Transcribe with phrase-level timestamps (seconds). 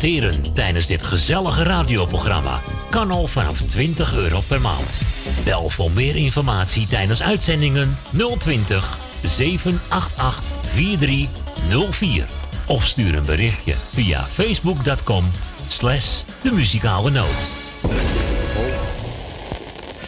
[0.00, 4.98] Adverteren tijdens dit gezellige radioprogramma kan al vanaf 20 euro per maand.
[5.44, 7.96] Bel voor meer informatie tijdens uitzendingen
[8.38, 10.42] 020 788
[10.74, 12.24] 4304.
[12.66, 15.24] Of stuur een berichtje via facebook.com
[15.68, 17.48] slash de muzikale noot.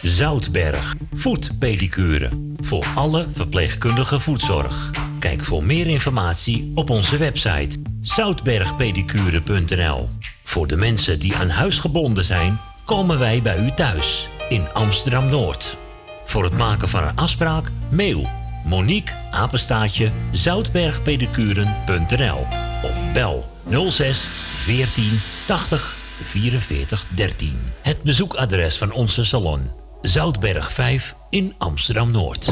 [0.01, 2.29] Zoutberg, voetpedicure.
[2.61, 5.02] Voor alle verpleegkundige voetzorg.
[5.23, 10.09] Kijk voor meer informatie op onze website zoutbergpedicure.nl.
[10.43, 15.29] Voor de mensen die aan huis gebonden zijn, komen wij bij u thuis in Amsterdam
[15.29, 15.77] Noord.
[16.25, 18.27] Voor het maken van een afspraak, mail
[18.65, 22.47] Monique Apenstaatje zoutbergpedicuren.nl
[22.83, 23.45] of bel
[23.89, 24.27] 06
[24.57, 27.59] 14 80 44 13.
[27.81, 29.71] Het bezoekadres van onze salon
[30.01, 32.51] Zoutberg 5 in Amsterdam Noord.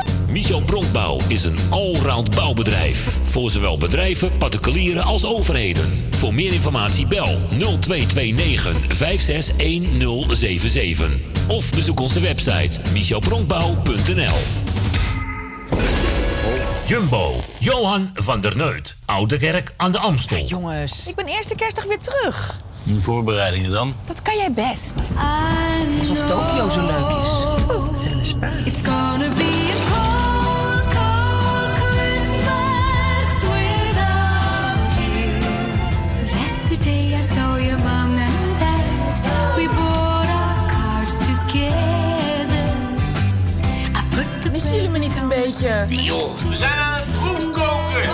[0.31, 3.17] Michel Bronkbouw is een allround bouwbedrijf.
[3.21, 6.03] Voor zowel bedrijven, particulieren als overheden.
[6.09, 11.09] Voor meer informatie bel 0229 561077.
[11.47, 14.37] Of bezoek onze website michelbronkbouw.nl
[16.87, 18.95] Jumbo, Johan van der Neut.
[19.05, 20.45] Oude Kerk aan de Amstel.
[20.45, 22.57] jongens, ik ben eerste kerstdag weer terug.
[22.99, 23.93] Voorbereidingen dan?
[24.05, 24.95] Dat kan jij best.
[25.99, 27.29] Alsof Tokio zo leuk is.
[27.99, 28.49] Zet een spa.
[28.65, 30.20] It's gonna be a
[45.59, 46.03] beetje?
[46.03, 48.09] joh, we zijn aan het proefkoken.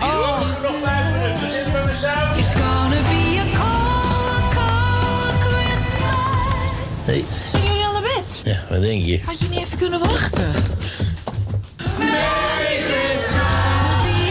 [0.00, 0.38] Oh.
[0.62, 2.36] Nog vijf minuten, zitten we met saus.
[2.36, 6.88] It's gonna be a cold, cold Christmas.
[7.04, 7.24] Hey.
[7.44, 8.40] Zijn jullie al naar bed?
[8.44, 9.20] Ja, wat denk je?
[9.24, 10.52] Had je niet even kunnen wachten?
[11.98, 12.04] Be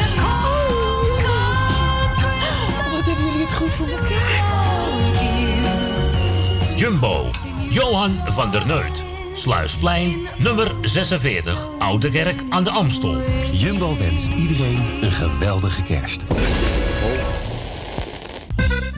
[0.01, 2.91] a cold, cold Christmas.
[2.91, 4.43] Wat hebben jullie het goed voor elkaar?
[6.75, 7.23] Jumbo,
[7.69, 9.14] Johan van der Neut.
[9.35, 13.21] Sluisplein, nummer 46, Oude Kerk aan de Amstel.
[13.51, 16.23] Jumbo wenst iedereen een geweldige kerst.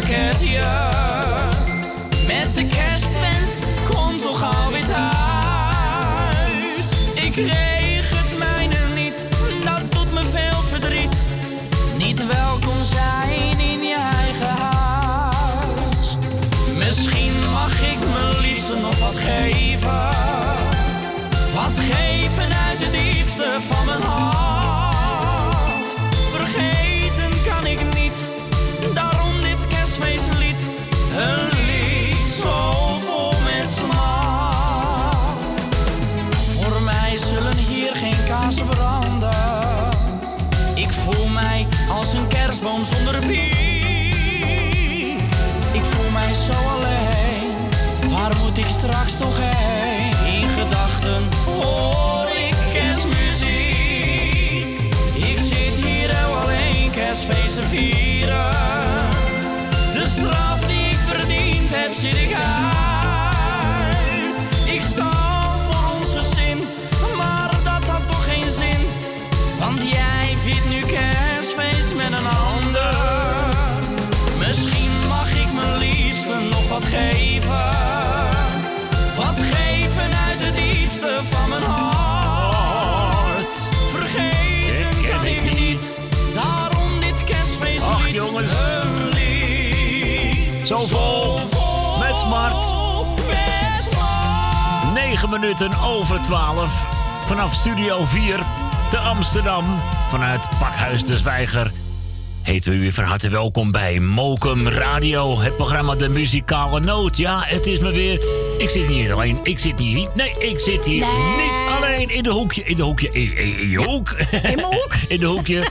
[0.00, 0.62] Kerstpakketje.
[2.26, 3.58] Met de kerstwens,
[3.90, 5.10] kom toch gauw weer thuis.
[7.14, 7.73] Ik kreeg
[95.24, 96.86] 9 minuten over 12.
[97.26, 98.40] Vanaf Studio 4
[98.90, 99.64] te Amsterdam.
[100.08, 101.72] Vanuit Pakhuis de Zwijger.
[102.42, 105.38] Heten we u van harte welkom bij Mokum Radio.
[105.40, 107.16] Het programma De Muzikale Noot.
[107.16, 108.24] Ja, het is me weer...
[108.58, 109.38] Ik zit hier niet alleen.
[109.42, 110.14] Ik zit hier niet...
[110.14, 111.06] Nee, ik zit hier
[111.36, 112.62] niet alleen in de hoekje.
[112.62, 113.08] In de hoekje.
[113.12, 114.10] In, in, in je hoek.
[114.30, 114.94] In mijn hoek?
[115.08, 115.70] in de hoekje.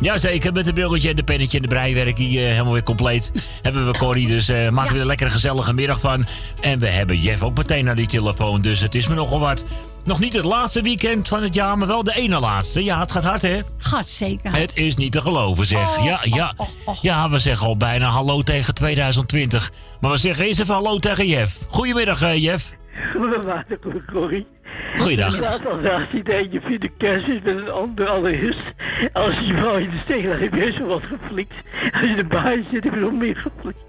[0.00, 3.32] Jazeker, met de brilletje en de pennetje en de breiwerk hier eh, helemaal weer compleet.
[3.62, 6.26] Hebben we Corrie, dus eh maken we er een lekkere gezellige middag van.
[6.60, 9.64] En we hebben Jeff ook meteen naar die telefoon, dus het is me nogal wat.
[10.04, 12.84] Nog niet het laatste weekend van het jaar, maar wel de ene laatste.
[12.84, 13.60] Ja, het gaat hard, hè?
[13.78, 14.56] Gaat zeker.
[14.56, 15.98] Het is niet te geloven, zeg.
[15.98, 16.52] Oh, Ja, ja.
[16.56, 17.02] oh, oh, oh.
[17.02, 19.72] Ja, we zeggen al bijna hallo tegen 2020.
[20.00, 21.58] Maar we zeggen eerst even hallo tegen Jeff.
[21.68, 22.76] Goedemiddag, eh, Jeff.
[23.12, 23.62] Goedemiddag,
[24.12, 24.46] Corrie.
[24.96, 25.34] Goeiedag.
[25.34, 28.62] Inderdaad, als als je denkt, je vindt de kerst is met een ander allereerst.
[29.12, 31.54] Als je vrouw in de steek laat, heb je wel wat geflikt.
[31.92, 33.84] Als je erbij zit, heb je nog meer geflikt.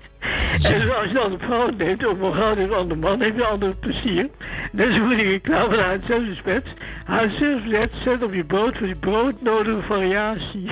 [0.64, 3.48] En als je dan een vrouw neemt, of een een andere man, heb je een
[3.48, 4.30] ander plezier.
[4.72, 6.74] Net zo moet ik reclame van haar zelfrespect.
[7.06, 10.70] Haar zelfrespect zet op je brood voor die broodnodige variatie.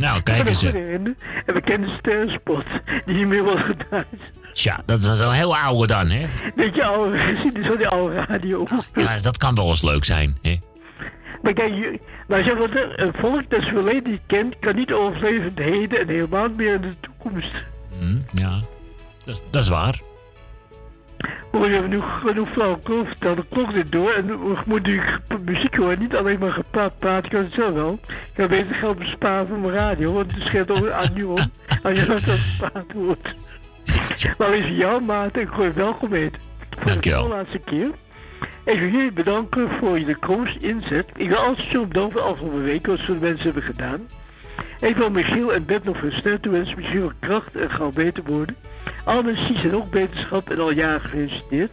[0.00, 0.60] Nou, kijk eens.
[0.62, 0.94] hè.
[0.94, 1.16] Een
[1.46, 2.64] bekende sterrenspot
[3.06, 4.04] die niet meer wordt gedaan.
[4.52, 6.26] Tja, dat is zo'n heel oude dan, hè?
[6.56, 8.66] Beetje oude, zie je zo die oude radio.
[8.94, 10.56] Ja, dat kan wel eens leuk zijn, hè?
[11.42, 15.40] Maar kijk, maar zeg wat, een volk dat zijn verleden niet kent, kan niet overleven
[15.40, 17.52] in het heden en helemaal meer in de toekomst.
[17.98, 18.60] Hm, ja,
[19.50, 20.00] dat is waar.
[21.52, 25.02] Maar we hebben nu genoeg flauwekul verteld, de klok dit door en we moeten nu
[25.44, 27.98] muziek horen, niet alleen maar gepraat, praten, ik kan het zelf wel.
[28.08, 31.38] Ik kan beter geld besparen voor mijn radio, want het scheelt ook aan nu om,
[31.82, 33.34] als je dat gepraat wordt.
[34.38, 36.36] Maar is jouw maat, ik gooi welkom heet.
[36.84, 37.22] Dankjewel.
[37.22, 37.90] De laatste keer.
[38.64, 41.06] Ik wil jullie bedanken voor je komst, inzet.
[41.16, 44.06] Ik wil altijd zo bedanken voor de afgelopen week, wat veel mensen hebben gedaan.
[44.80, 46.76] Ik wil Michiel en Bert nog veel sterkte toewensen.
[46.76, 48.56] Michiel kracht en gauw beter worden.
[49.04, 51.72] Alle mensen zijn ook beterschap en al jaren gefeliciteerd.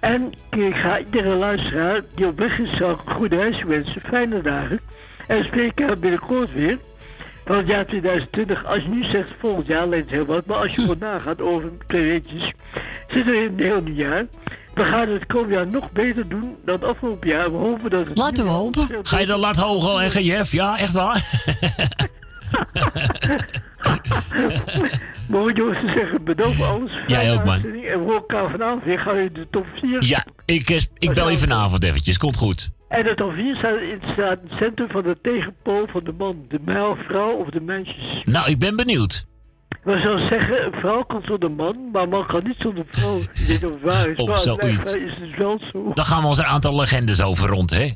[0.00, 4.00] En ik ga iedere luisteraar die op weg is, zou ik een goede reis wensen.
[4.00, 4.80] Fijne dagen.
[5.26, 6.78] En we spreken binnenkort weer.
[7.44, 8.64] Van het jaar 2020.
[8.64, 10.46] Als je nu zegt volgend jaar, leent heel wat.
[10.46, 12.52] Maar als je gewoon nagaat over twee weekjes.
[13.08, 14.26] Zitten we in een heel nieuw jaar.
[14.74, 17.50] We gaan het komend jaar nog beter doen dan het afgelopen jaar.
[17.50, 18.18] We hopen dat het...
[18.18, 18.88] Laten we hopen.
[19.02, 20.52] Ga je de lat hoog al leggen, Jeff?
[20.52, 21.22] Ja, echt waar?
[25.28, 26.92] Mooi jongens te zeggen, voor alles.
[27.06, 27.62] Jij ook, man.
[27.64, 28.98] En we elkaar vanavond weer.
[28.98, 30.04] Gaan we de top 4.
[30.04, 32.18] Ja, ik, eh, ik bel je vanavond eventjes.
[32.18, 32.70] Komt goed.
[32.88, 36.44] En de top 4 staat in het centrum van de tegenpool van de man.
[36.48, 38.22] De mijl, vrouw of de meisjes.
[38.24, 39.26] Nou, ik ben benieuwd.
[39.82, 43.20] We zouden zeggen, een vrouw kan zonder man, maar een man kan niet zonder vrouw.
[43.48, 44.94] Niet of waar is, Of maar zoiets.
[44.94, 45.90] is het wel zo.
[45.94, 47.90] Dan gaan we ons een aantal legendes over rond, hè?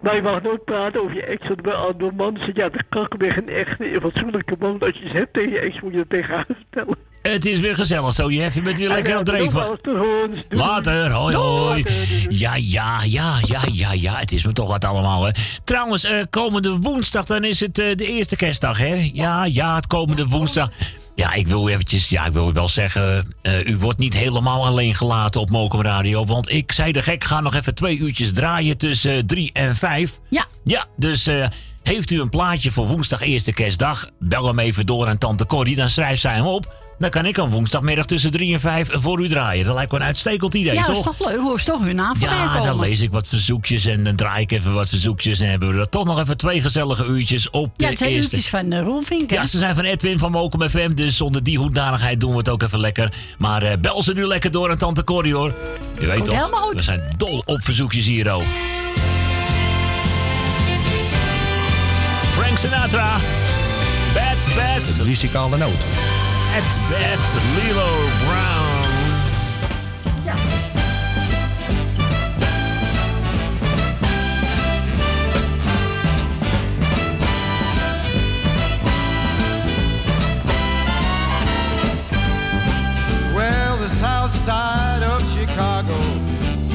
[0.00, 2.84] Maar je mag nooit praten over je ex, want bij andere zit je aan de
[2.88, 4.78] kakken bij een echte, een fatsoenlijke man.
[4.78, 6.96] Als je iets hebt tegen je ex, moet je dat tegen haar vertellen.
[7.32, 8.54] Het is weer gezellig zo, Jeff.
[8.54, 10.44] Je bent weer lekker aan het doei.
[10.48, 11.84] Later, hoi hoi.
[12.28, 14.14] Ja, ja, ja, ja, ja, ja.
[14.14, 15.30] Het is me toch wat allemaal, hè.
[15.64, 19.10] Trouwens, eh, komende woensdag, dan is het eh, de eerste kerstdag, hè.
[19.12, 20.68] Ja, ja, het komende woensdag.
[21.16, 24.94] Ja, ik wil eventjes, ja, ik wil wel zeggen, eh, u wordt niet helemaal alleen
[24.94, 26.24] gelaten op Mokum Radio.
[26.24, 29.76] Want ik zei de gek, ga nog even twee uurtjes draaien tussen eh, drie en
[29.76, 30.20] vijf.
[30.30, 30.46] Ja.
[30.64, 31.46] Ja, dus eh,
[31.82, 34.06] Heeft u een plaatje voor woensdag eerste kerstdag?
[34.18, 36.74] Bel hem even door aan tante Corrie, dan schrijft zij hem op.
[36.98, 39.64] Dan kan ik hem woensdagmiddag tussen 3 en 5 voor u draaien.
[39.64, 40.86] Dat lijkt me een uitstekend idee, ja, toch?
[40.86, 41.40] dat is toch leuk.
[41.40, 42.66] Hoor is toch hun naam Ja, komen.
[42.66, 45.40] dan lees ik wat verzoekjes en dan draai ik even wat verzoekjes.
[45.40, 48.10] En hebben we er toch nog even twee gezellige uurtjes op de Ja, het zijn
[48.10, 48.34] eerste.
[48.34, 49.36] uurtjes van uh, Roelvink, hè?
[49.36, 52.48] Ja, ze zijn van Edwin van Mokum FM, dus zonder die hoedanigheid doen we het
[52.48, 53.12] ook even lekker.
[53.38, 55.54] Maar eh, bel ze nu lekker door aan Tante Corrie, hoor.
[55.98, 56.74] Je weet Komt toch, helemaal goed.
[56.76, 58.42] we zijn dol op verzoekjes hier, oh.
[62.32, 63.16] Frank Sinatra.
[64.14, 64.96] Bad, bad.
[64.96, 65.84] De muzikale noot.
[66.56, 67.18] Bad, bad.
[67.54, 67.92] Lilo
[68.24, 68.88] Brown.
[83.34, 85.92] Well, the south side of Chicago,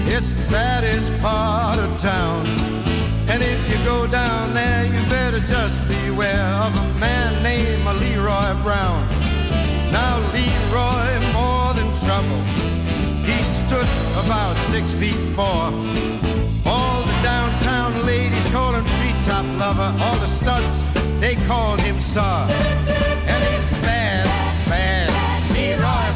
[0.06, 2.46] it's the baddest part of town.
[3.30, 8.62] And if you go down there, you better just beware of a man named Leroy
[8.62, 9.31] Brown.
[9.92, 12.42] Now, Leroy, more than trouble,
[13.28, 13.90] he stood
[14.24, 15.68] about six feet four.
[16.66, 19.92] All the downtown ladies call him treetop lover.
[20.04, 20.84] All the studs,
[21.20, 22.22] they called him Sir.
[22.22, 24.26] And he's bad,
[24.70, 25.10] bad,
[25.54, 26.11] Leroy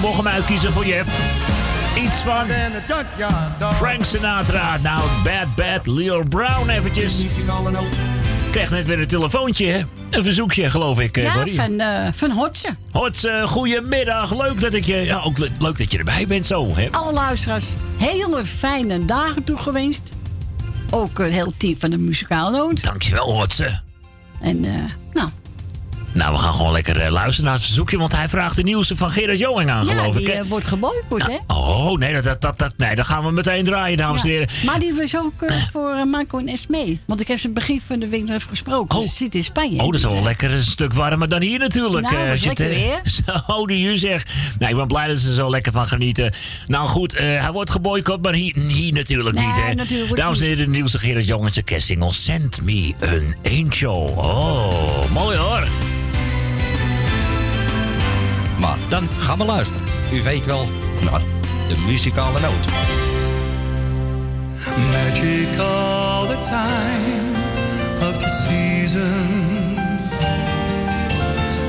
[0.00, 1.08] mocht hem uitkiezen voor Jeff.
[1.98, 2.46] Iets van.
[3.74, 4.76] Frank Sinatra.
[4.82, 7.20] Nou, Bad Bad Leo Brown eventjes.
[7.20, 9.80] Ik kreeg net weer een telefoontje, hè?
[10.10, 12.76] Een verzoekje, geloof ik, eh, Ja, van, eh van Hotse.
[12.90, 14.36] Hot, eh, goedemiddag.
[14.38, 14.96] Leuk dat ik je...
[14.96, 16.88] Ja, ook le- leuk dat je erbij bent zo, hè?
[16.90, 17.64] Alle luisteraars,
[17.98, 20.02] hele fijne dagen toegewenst.
[20.90, 22.82] Ook een heel team van de muzikale noot.
[22.84, 23.80] Dankjewel, Hotse.
[24.40, 24.70] En eh,
[25.12, 25.28] nou,
[26.12, 28.96] Nou, we gaan gewoon lekker eh, luisteren naar het verzoekje, want hij vraagt de nieuwste
[28.96, 30.24] van Gerard Joling aan, ja, geloof ik.
[30.24, 30.40] die hè?
[30.40, 31.36] eh, wordt geboycott, hè?
[31.46, 34.34] Oh, nee, dat, dat, dat, dat, nee, dan gaan we meteen draaien, dames en Ja.
[34.34, 34.48] heren.
[34.64, 36.98] Maar die was ook eh, voor Marco en Esme.
[37.06, 38.98] Want ik heb ze het begin van de week nog even gesproken.
[38.98, 39.04] Oh.
[39.04, 39.78] Ze zitten in Spanje.
[39.80, 42.10] Oh, dat is wel lekker een stuk warmer dan hier natuurlijk.
[42.10, 44.30] Nou, dat is als je het, lekker eh, Zo, die u zegt.
[44.58, 46.32] Nou, ik ben blij dat ze er zo lekker van genieten.
[46.66, 49.56] Nou goed, hij wordt geboycott, maar hier, hier natuurlijk Nee, niet.
[49.56, 49.74] Hè.
[49.74, 54.14] natuurlijk Dames en heren, de nieuwste Gerard Jongense kerstsingel Send Me an Angel.
[54.16, 55.66] Oh, mooi hoor.
[58.60, 59.86] Maar dan gaan we luisteren.
[60.12, 60.68] U weet wel,
[61.04, 61.20] naar
[61.68, 62.66] de muzikale noot.
[64.92, 67.30] Magic all the time
[68.08, 69.78] of the season.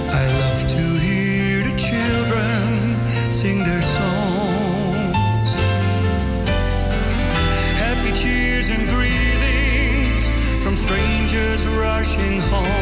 [0.10, 2.96] I love to hear the children
[3.30, 5.56] sing their songs.
[7.78, 10.30] Happy cheers and greetings
[10.62, 12.81] from strangers rushing home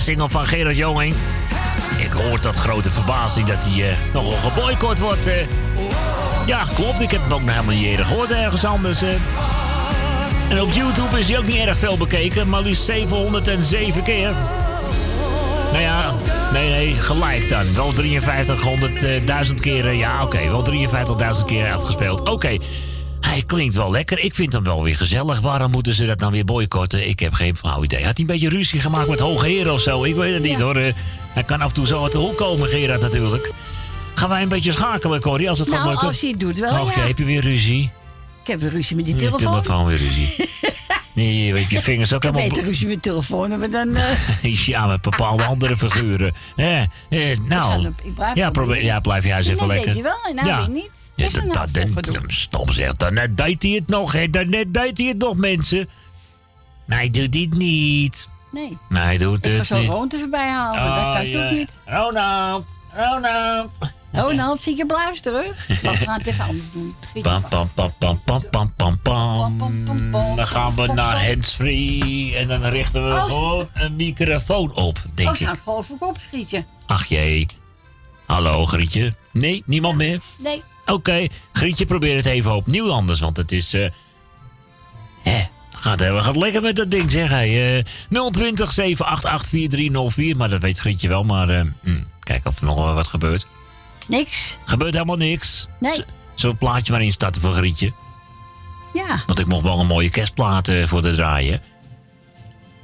[0.00, 1.14] single, van Gerard Joning.
[1.98, 5.26] Ik hoor tot grote verbazing dat hij eh, nogal geboycott wordt.
[5.26, 5.34] eh.
[6.46, 7.00] Ja, klopt.
[7.00, 9.02] Ik heb hem ook nog helemaal niet eerder gehoord ergens anders.
[9.02, 9.08] eh.
[10.48, 12.48] En op YouTube is hij ook niet erg veel bekeken.
[12.48, 14.32] Maar liefst 707 keer.
[15.72, 16.14] Nou ja,
[16.52, 17.74] nee, nee, gelijk dan.
[17.74, 17.92] Wel
[19.48, 19.92] 5300.000 keer.
[19.92, 20.64] Ja, oké, wel
[21.38, 22.28] 53.000 keer afgespeeld.
[22.28, 22.56] Oké.
[23.36, 24.18] Hij klinkt wel lekker.
[24.18, 25.40] Ik vind hem wel weer gezellig.
[25.40, 27.08] Waarom moeten ze dat dan weer boycotten?
[27.08, 28.04] Ik heb geen flauw idee.
[28.04, 30.04] Had hij een beetje ruzie gemaakt met hoge heren of zo?
[30.04, 30.76] Ik weet het niet hoor.
[30.76, 30.92] Eh,
[31.32, 33.52] Hij kan af en toe zo uit de hoek komen, Gerard natuurlijk.
[34.14, 36.08] Gaan wij een beetje schakelen, Corrie, als het Nou, gaat lukken?
[36.08, 37.00] als hij het doet wel, Och, ja.
[37.00, 37.90] heb je weer ruzie?
[38.42, 39.38] Ik heb weer ruzie met die telefoon.
[39.38, 40.34] telefoon weer ruzie.
[41.16, 42.48] Nee, je weet je vingers ook Ik helemaal...
[42.48, 43.96] beter ruzie met telefoon, maar dan...
[43.96, 46.34] eh, ja, met bepaalde andere figuren.
[46.56, 49.94] Eh, eh, nou, ik blijf ja, probeer, ja, blijf jij eens even Net lekker.
[49.94, 50.66] deed hij wel en nou ja.
[50.66, 50.90] niet.
[51.14, 52.32] Ja, dat, nou dat, voor dat, gedoe?
[52.32, 54.30] stop zeg, daarnet deed hij het nog, hè.
[54.30, 55.88] Daarnet deed hij het nog, mensen.
[56.86, 58.28] Nee, hij doet dit niet.
[58.52, 58.78] Nee.
[58.88, 59.88] Nee, hij doet Ik ga het zo niet.
[59.88, 61.42] Ronald er voorbij halen, Oh, dat kan ja.
[61.42, 61.78] toch niet.
[61.84, 63.70] Ronald, Ronald.
[64.16, 65.66] Ronald, zie je blijf terug.
[65.66, 66.94] We gaan het even anders doen.
[67.22, 70.36] Pam, pam, pam, pam, pam, pam, pam, pam.
[70.36, 75.28] Dan gaan we naar handsfree en dan richten we Oh, gewoon een microfoon op, denk
[75.28, 75.46] Oh, ik.
[75.46, 76.66] gaan gewoon voor kop schieten.
[76.86, 77.46] Ach jee.
[78.26, 79.14] Hallo, Grietje.
[79.32, 80.20] Nee, niemand meer?
[80.38, 80.62] Nee.
[80.86, 83.74] Oké, Grietje, probeer het even opnieuw anders, want het is...
[83.74, 83.88] eh
[85.22, 87.76] hè, gaat, heel- gaat lekker met dat ding, zeg hij.
[87.78, 87.84] Eh
[88.30, 91.48] 020 788 4304, maar dat weet Grietje wel, maar...
[91.82, 93.46] hm, kijk of er nog wel wat gebeurt.
[94.08, 94.58] Niks.
[94.64, 95.68] Gebeurt helemaal niks.
[95.80, 95.92] Nee.
[95.92, 97.92] Z- Zullen we het plaatje maar instarten voor Grietje?
[98.92, 99.22] Ja.
[99.26, 101.60] Want ik mocht wel een mooie kerstplaat eh, voor de draaien.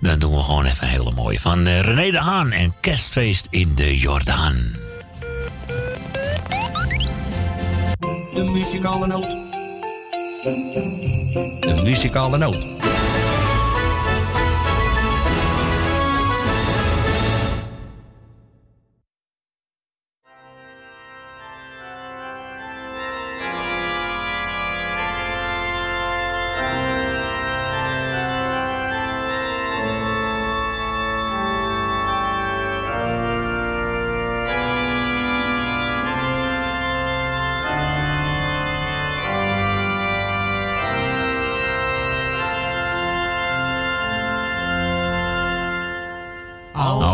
[0.00, 1.40] Dan doen we gewoon even een hele mooie.
[1.40, 4.76] Van eh, René de Haan en Kerstfeest in de Jordaan.
[8.35, 9.28] De muzikale noot.
[11.61, 12.66] De muzikale noot.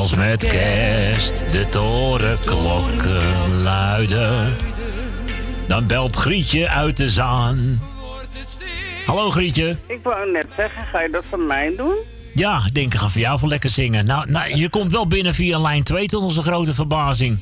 [0.09, 4.57] Als met kerst de torenklokken luiden,
[5.67, 7.81] dan belt Grietje uit de zaan.
[9.07, 9.77] Hallo Grietje.
[9.87, 11.95] Ik wou net zeggen, ga je dat van mij doen?
[12.35, 14.07] Ja, ik denk ik ga voor jou voor lekker zingen.
[14.07, 17.39] Nou, nou, je komt wel binnen via lijn 2 tot onze grote verbazing.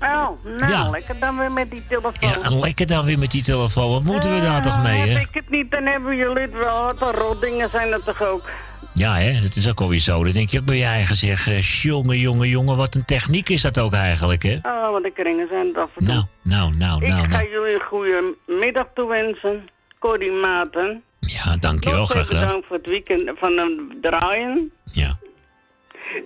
[0.00, 0.90] Oh, nou, Ja.
[0.90, 2.12] lekker dan weer met die telefoon.
[2.20, 3.90] Ja, lekker dan weer met die telefoon.
[3.90, 5.20] Wat moeten we daar toch mee, Heb hè?
[5.20, 6.82] ik het niet, dan hebben jullie het wel.
[6.82, 8.48] Wat een rotdingen zijn dat toch ook?
[8.96, 10.24] Ja, hè, het is ook alweer zo.
[10.24, 13.48] Dan denk je ook bij je eigen zeg, eh, jongen, jongen, jongen, wat een techniek
[13.48, 14.58] is dat ook eigenlijk, hè?
[14.62, 17.50] Oh, wat de kringen zijn dat voor Nou, nou, nou, Ik nou, ga nou.
[17.50, 19.68] jullie een goede middag toewensen.
[19.98, 21.02] Corrie Maarten.
[21.20, 22.46] Ja, dankjewel, Nog graag gedaan.
[22.46, 24.72] bedankt voor het weekend van het draaien.
[24.92, 25.18] Ja.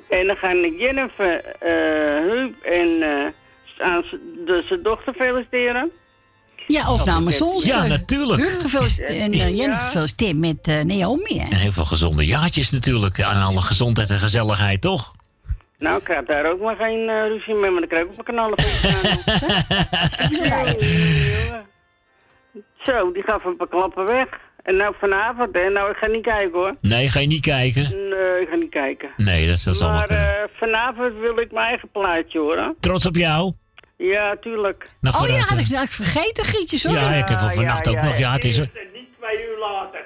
[0.08, 4.04] En dan gaan Jennifer, eh Huub en eh, aan
[4.46, 5.90] de zijn dochter feliciteren.
[6.70, 7.64] Ja, ook namens ons.
[7.64, 8.56] Ja, eh, natuurlijk.
[8.60, 11.38] Gefeliciteerd en uh, gefeliciteerd met eh, Naomi.
[11.38, 11.48] Hè?
[11.50, 13.22] En heel veel gezonde jaartjes natuurlijk.
[13.22, 15.14] Aan alle gezondheid en gezelligheid, toch?
[15.78, 18.18] Nou, ik heb daar ook maar geen eh, ruzie mee, maar dan krijg ik ook
[18.18, 18.58] een knallen.
[22.82, 24.26] Zo, die gaf een paar klappen weg.
[24.62, 26.74] En nou vanavond, hè, nou ik ga niet kijken hoor.
[26.80, 28.08] Nee, ga je niet kijken?
[28.08, 29.10] Nee, ik ga niet kijken.
[29.16, 32.74] Nee, dat, dat zal wel Maar eh, vanavond wil ik mijn eigen plaatje horen.
[32.80, 33.52] Trots op jou?
[34.00, 34.88] Ja, tuurlijk.
[35.00, 36.96] Nou, Oh ja, had ik had ik vergeten, Gietje, sorry.
[36.96, 38.18] Ja, ik heb wel vannacht ook nog.
[38.18, 38.70] Ja, het is er.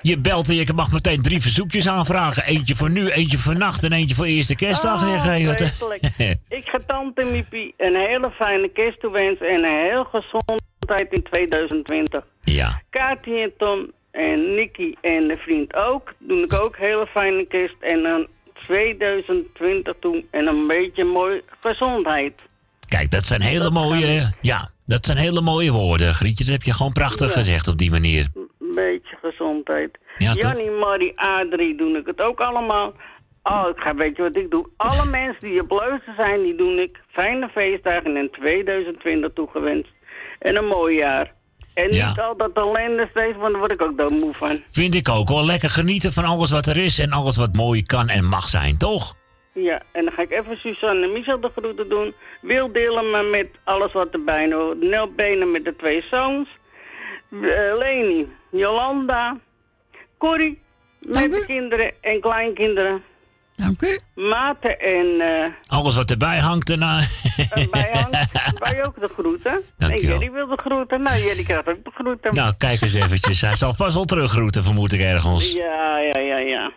[0.03, 2.45] Je belt en je mag meteen drie verzoekjes aanvragen.
[2.45, 5.03] Eentje voor nu, eentje voor nacht en eentje voor eerste kerstdag.
[5.03, 6.03] Oh, vreselijk.
[6.49, 12.27] ik ga tante Miepie een hele fijne kerst toewensen en een heel gezondheid in 2020.
[12.41, 12.83] Ja.
[12.91, 16.15] Katie en Tom en Nicky en de vriend ook.
[16.19, 22.33] Doen ik ook hele fijne kerst en dan 2020 toe en een beetje mooi gezondheid.
[22.97, 24.33] Kijk, dat zijn hele mooie...
[24.41, 26.15] Ja, dat zijn hele mooie woorden.
[26.15, 27.41] Grietje, dat heb je gewoon prachtig Ja.
[27.41, 28.27] gezegd op die manier.
[28.35, 29.99] Een beetje gezondheid.
[30.19, 30.33] Ja?
[30.33, 32.93] Jannie, Marie, Adrie doen ik het ook allemaal.
[33.43, 34.69] Oh, ik ga, weet je wat ik doe?
[34.77, 39.91] Alle mensen die op luister zijn, die doen ik fijne feestdagen in 2020 toegewenst.
[40.39, 41.33] En een mooi jaar.
[41.75, 42.09] En Ja.
[42.09, 44.63] niet al dat ellende steeds, want daar word ik ook doodmoe van.
[44.71, 45.45] Vind ik ook hoor.
[45.45, 48.79] Lekker genieten van alles wat er is en alles wat mooi kan en mag zijn,
[48.79, 49.17] toch?
[49.55, 52.15] Ja, en dan ga ik even Suzanne en Michel de groeten doen.
[52.41, 54.81] Wil delen maar met alles wat erbij hoort.
[54.81, 56.49] Nel Benen met de twee zoons.
[57.31, 59.39] Eh, Leni, Jolanda,
[60.19, 60.63] Corrie
[61.01, 63.03] met de kinderen en kleinkinderen.
[63.57, 63.99] Dank u.
[64.15, 67.01] Maarten en eh Alles wat erbij hangt daarna.
[67.71, 69.63] bij hangt, wij ook de groeten.
[69.77, 71.03] Dank en jullie wil de groeten.
[71.03, 72.35] Nou, jullie krijgen ook de groeten.
[72.35, 73.41] nou, kijk eens eventjes.
[73.41, 75.53] Hij zal vast wel teruggroeten, vermoed ik ergens.
[75.53, 76.73] Ja, ja, ja, ja.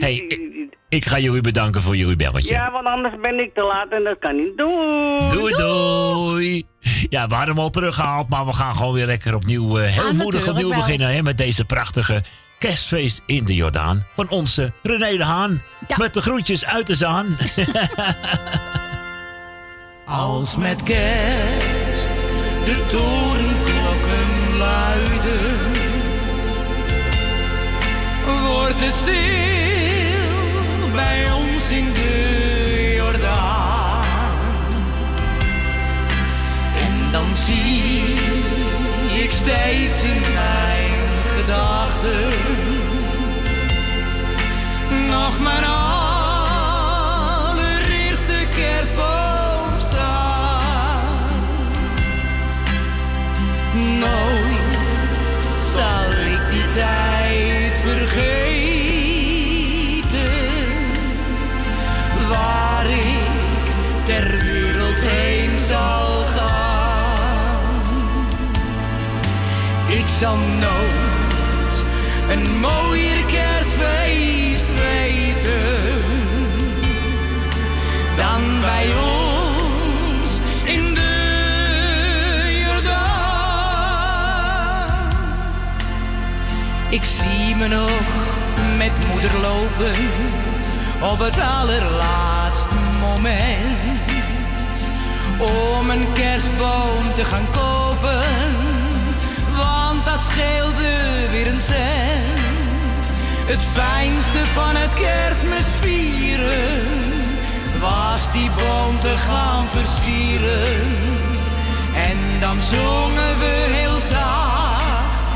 [0.00, 0.40] Hey, ik,
[0.88, 2.52] ik ga jullie bedanken voor jullie belletje.
[2.52, 4.56] Ja, want anders ben ik te laat en dat kan niet.
[4.58, 5.28] Doei!
[5.28, 6.66] Doei, doei.
[7.10, 10.06] Ja, we hadden hem al teruggehaald, maar we gaan gewoon weer lekker opnieuw, eh, heel
[10.06, 10.78] Ja, moedig opnieuw wel.
[10.78, 12.22] beginnen hè, met deze prachtige
[12.58, 15.62] kerstfeest in de Jordaan van onze René de Haan.
[15.96, 17.36] Met de groetjes uit de Zaan.
[20.06, 22.10] Als met kerst
[22.64, 23.75] de torenklokken
[28.66, 29.14] wordt het stil
[30.94, 34.04] bij ons in de Jordaan.
[36.76, 38.14] En dan zie
[39.22, 40.94] ik steeds in mijn
[41.36, 42.28] gedachten
[45.08, 45.64] nog mijn
[47.34, 51.04] allereerste kerstboom staan.
[53.98, 54.78] Nooit
[55.74, 56.05] zal
[70.18, 71.84] zal nooit
[72.30, 76.02] een mooier kerstfeest weten
[78.16, 80.30] dan bij ons
[80.64, 81.14] in de
[82.66, 83.28] Jordaan.
[86.88, 88.00] Ik zie me nog
[88.76, 89.94] met moeder lopen
[91.00, 94.88] op het allerlaatste moment
[95.38, 98.55] om een kerstboom te gaan kopen,
[100.06, 100.92] dat scheelde
[101.30, 103.04] weer een cent.
[103.52, 106.84] Het fijnste van het kerstmis vieren
[107.80, 110.66] was die boom te gaan versieren.
[111.94, 115.30] En dan zongen we heel zacht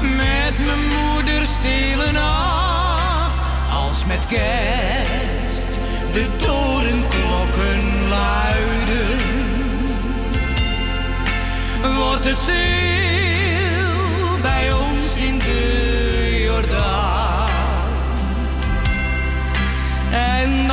[0.00, 3.70] met mijn moeder stille nacht.
[3.72, 5.78] Als met kerst
[6.12, 9.18] de torenklokken luiden,
[11.94, 12.99] wordt het stil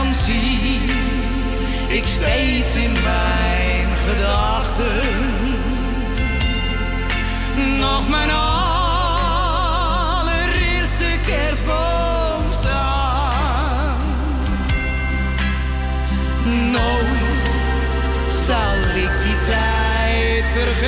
[0.07, 0.79] dan zie
[1.87, 5.01] ik steeds in mijn gedachten.
[7.79, 8.79] Nog mijn allereerste
[11.25, 13.97] kerstboom staan.
[16.71, 17.87] Nooit
[18.45, 20.85] zal ik die tijd vergeten.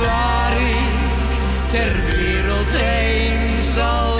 [0.00, 0.76] Waar ik
[1.68, 4.15] ter wereld heen zal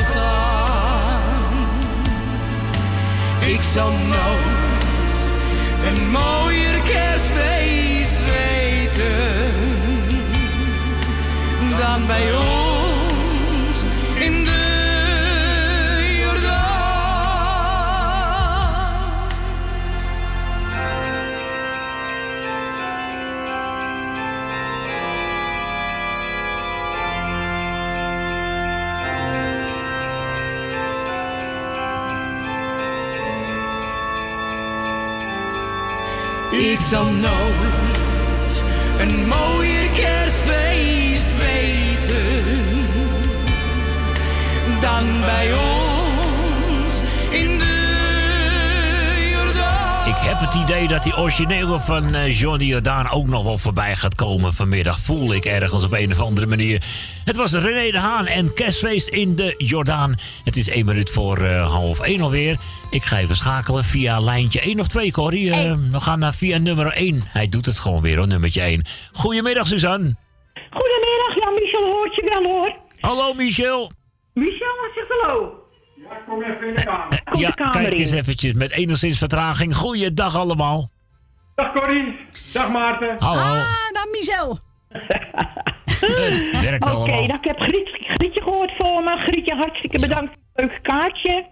[3.46, 5.14] Ik zal nooit
[5.84, 9.54] een mooier kerstfeest weten
[11.78, 12.65] dan bij ons
[36.76, 38.62] Ik zal nooit
[38.98, 42.44] een mooier kerstfeest weten
[44.80, 45.85] dan bij ons
[50.56, 54.54] idee dat die originele van eh John de Jordaan ook nog wel voorbij gaat komen
[54.54, 54.98] vanmiddag.
[54.98, 56.84] Voel ik ergens op een of andere manier.
[57.24, 60.14] Het was René de Haan en kerstfeest in de Jordaan.
[60.44, 62.56] Het is één minuut voor eh, half één alweer.
[62.90, 65.50] Ik ga even schakelen via lijntje 1 of 2, Corrie.
[65.50, 67.22] Eh, we gaan naar via nummer 1.
[67.26, 68.84] Hij doet het gewoon weer hoor, nummertje 1.
[69.12, 70.16] Goedemiddag, Suzanne.
[70.70, 72.76] Goedemiddag, ja, Michel hoort je wel hoor.
[73.00, 73.92] Hallo, Michel.
[74.34, 75.65] Michel, zegt hallo.
[76.10, 77.22] Ja, kom even in de kamer.
[77.24, 77.98] Kom ja, de kamer kijk in.
[77.98, 79.76] eens eventjes met enigszins vertraging.
[79.76, 80.88] Goeiedag allemaal.
[81.54, 82.16] Dag Corrie.
[82.52, 83.16] Dag Maarten.
[83.18, 83.40] Hallo.
[83.40, 84.58] Ah, dan Michel.
[85.86, 87.26] Het werkt Oké, allemaal.
[87.26, 89.16] nou, ik heb Griet, Grietje gehoord voor me.
[89.16, 91.46] Grietje, hartstikke bedankt voor het leuke kaartje.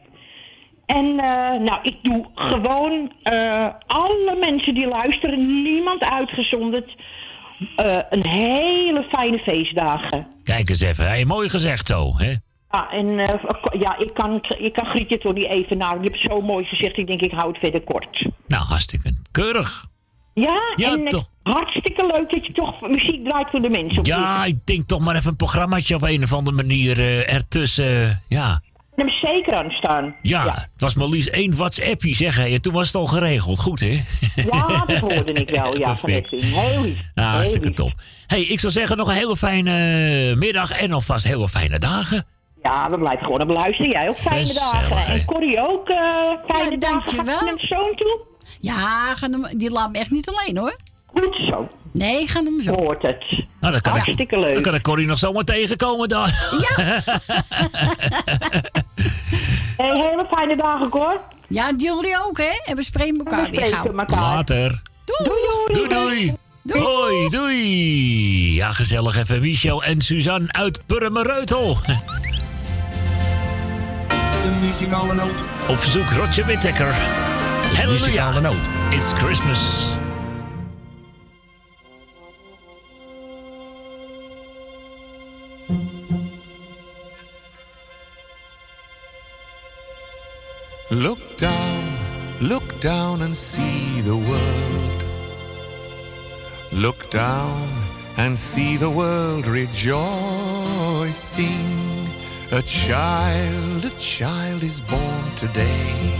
[0.86, 6.96] En eh, nou, ik doe gewoon eh, alle mensen die luisteren, niemand uitgezonderd,
[7.76, 10.26] eh, een hele fijne feestdagen.
[10.44, 11.06] Kijk eens even.
[11.06, 12.34] Hey, mooi gezegd zo, hè?
[12.74, 13.34] Ja, en eh,
[13.80, 16.96] ja, ik kan, ik kan Grietje toch niet even nou, die heeft zo mooi gezegd,
[16.98, 18.26] ik denk ik hou het verder kort.
[18.46, 19.84] Nou, hartstikke keurig.
[20.34, 21.28] Ja, Ja, en eh, toch.
[21.42, 24.04] hartstikke leuk dat je toch muziek draait voor de mensen.
[24.04, 28.02] Ja, ik denk toch maar even een programmaatje op een of andere manier eh, ertussen.
[28.08, 28.60] eh, ja.
[28.94, 30.14] hem zeker aan staan.
[30.22, 32.52] Ja, het was maar liefst één WhatsAppje, zeg hij.
[32.54, 33.58] En toen was het al geregeld.
[33.58, 34.02] Goed, hè?
[34.52, 35.78] Ja, dat hoorde ik wel.
[35.78, 36.32] Ja, van Perfect.
[36.32, 36.52] Edwin.
[36.52, 37.10] Heel lief.
[37.14, 37.76] Nou, hartstikke lief.
[37.76, 37.92] top.
[38.26, 42.26] hey, ik zou zeggen nog een hele fijne middag en alvast hele fijne dagen.
[42.64, 43.90] Ja, we blijven gewoon op luisteren.
[43.90, 45.14] Jij ook fijne Gezellig, dagen.
[45.14, 45.96] En Corrie ook eh
[46.48, 46.80] fijne dagen.
[46.80, 47.36] dankjewel.
[47.38, 48.20] Ga je naar zoon toe?
[48.60, 50.76] Ja, ga hem, die laat me echt niet alleen hoor.
[51.06, 51.68] Goed zo.
[51.92, 52.74] Nee, ga hem zo.
[52.74, 53.24] Hoort het.
[53.60, 54.54] Nou, dan kan Hartstikke ik, leuk.
[54.54, 56.28] Dan kan ik Corrie nog zomaar tegenkomen dan.
[56.60, 57.00] Ja.
[59.76, 61.20] Hey, hele fijne dagen, Cor.
[61.48, 62.60] Ja, jullie ook hè.
[62.64, 63.98] En we spreken elkaar We weer spreken gauw.
[63.98, 64.18] elkaar.
[64.20, 64.80] Later.
[65.04, 65.88] Doei.
[65.88, 66.82] Doei, doei.
[66.84, 68.54] Hoi, doei.
[68.54, 71.76] Ja, gezellig even Michel en Suzanne uit Purmereutel.
[74.44, 75.44] De muzikale noot.
[75.68, 76.94] Op verzoek Roger Whittaker.
[77.76, 77.92] Halleluja.
[77.92, 78.58] muzikale noot.
[78.90, 79.88] It's Christmas.
[90.90, 91.84] Look down,
[92.40, 95.02] look down and see the world.
[96.72, 97.68] Look down
[98.16, 99.94] and see the world rejoicing.
[102.54, 106.14] A child, a child is born today.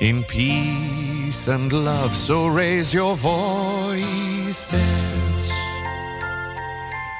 [0.00, 4.72] In peace and love, so raise your voices.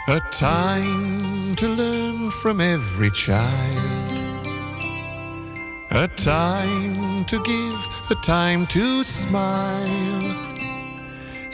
[0.09, 4.43] A time to learn from every child.
[5.93, 10.35] A time to give, a time to smile.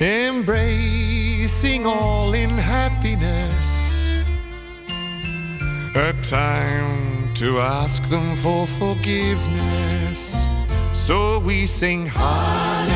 [0.00, 3.83] Embracing all in happiness.
[5.96, 10.48] A time to ask them for forgiveness.
[10.92, 12.93] So we sing Halle,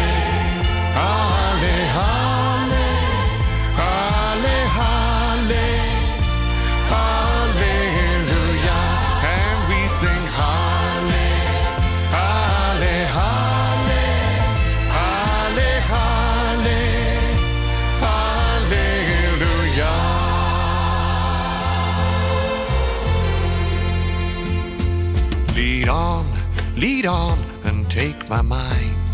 [26.98, 29.11] lead on, and take my mind.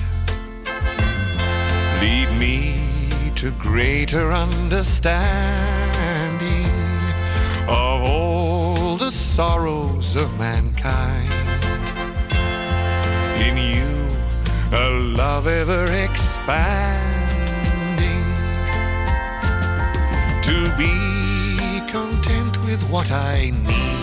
[2.00, 2.80] Lead me
[3.34, 5.20] to greater understanding
[7.68, 11.28] of all the sorrows of mankind.
[13.46, 14.08] In you,
[14.72, 16.64] a love ever expanding.
[20.48, 23.93] To be content with what I need.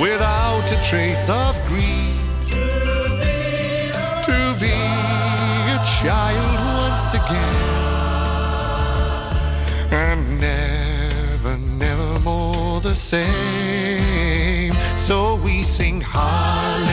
[0.00, 2.16] Without a trace of greed.
[4.28, 4.76] To be
[5.76, 7.76] a child once again.
[9.92, 14.72] And never, never more the same.
[14.96, 16.86] So we sing Halle,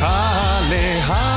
[0.00, 1.29] Halle, Halle,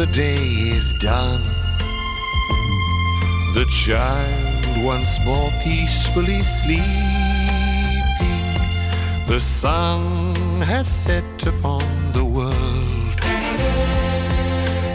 [0.00, 0.46] the day
[0.78, 1.42] is done.
[3.52, 6.86] The child once more peacefully sleeping.
[9.26, 10.00] The sun
[10.62, 11.84] has set upon
[12.14, 13.18] the world.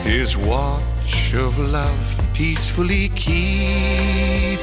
[0.08, 4.58] His watch of love peacefully keeping.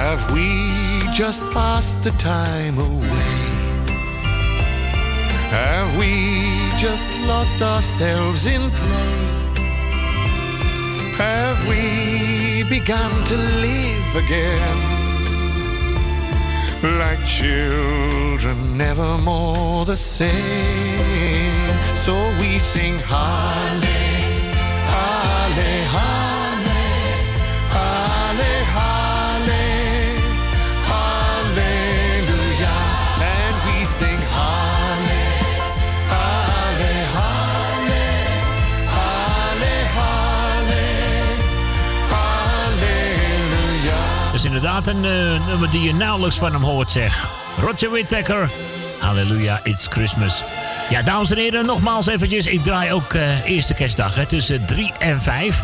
[0.00, 0.48] Have we
[1.14, 3.39] just passed the time away?
[5.50, 6.12] Have we
[6.78, 9.30] just lost ourselves in play?
[11.18, 15.00] Have we begun to live again?
[17.00, 20.30] Like children, never more the same.
[21.96, 24.00] So we sing Halle,
[44.40, 47.30] is inderdaad een eh, nummer die je nauwelijks van hem hoort, zeg.
[47.60, 48.50] Roger Whittaker.
[48.98, 50.44] Halleluja, it's Christmas.
[50.90, 52.46] Ja, dames en heren, nogmaals eventjes.
[52.46, 55.62] Ik draai ook eh, eerste kerstdag hè, tussen 3 en 5.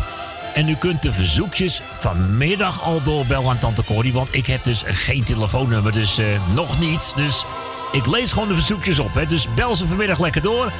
[0.53, 4.13] En u kunt de verzoekjes vanmiddag al doorbellen aan Tante Corrie.
[4.13, 7.13] Want ik heb dus geen telefoonnummer, dus eh, nog niet.
[7.15, 7.45] Dus
[7.91, 9.13] ik lees gewoon de verzoekjes op.
[9.13, 9.25] Hè.
[9.25, 10.71] Dus bel ze vanmiddag lekker door.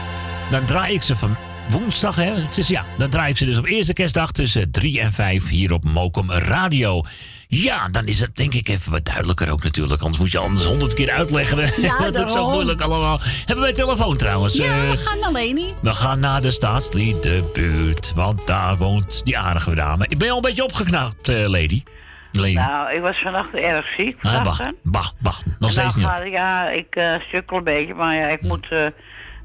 [0.50, 1.36] Dan draai ik ze van
[1.70, 2.16] woensdag.
[2.16, 2.34] Hè.
[2.56, 5.74] Is, ja, dan draai ik ze dus op eerste kerstdag tussen 3 en 5 hier
[5.74, 7.04] op Mokum Radio.
[7.50, 10.02] Ja, dan is het denk ik even wat duidelijker ook natuurlijk.
[10.02, 11.82] Anders moet je anders honderd keer uitleggen.
[11.82, 13.20] Ja, dat is ook zo moeilijk allemaal.
[13.46, 14.54] Hebben wij telefoon trouwens?
[14.54, 15.74] Ja, Eh, we gaan alleen niet.
[15.82, 20.06] we gaan naar de staatsliedenbuurt, want daar woont die aardige dame.
[20.10, 21.84] Ik ben al een beetje opgeknapt, eh, lady.
[22.32, 22.54] lady.
[22.54, 24.18] Nou, ik was vannacht erg ziek.
[24.22, 26.34] Ah, bah, bah, bah, nog En steeds dan niet.
[26.34, 28.86] Ja, ik eh sukkel een beetje, maar ja, ik moet eh,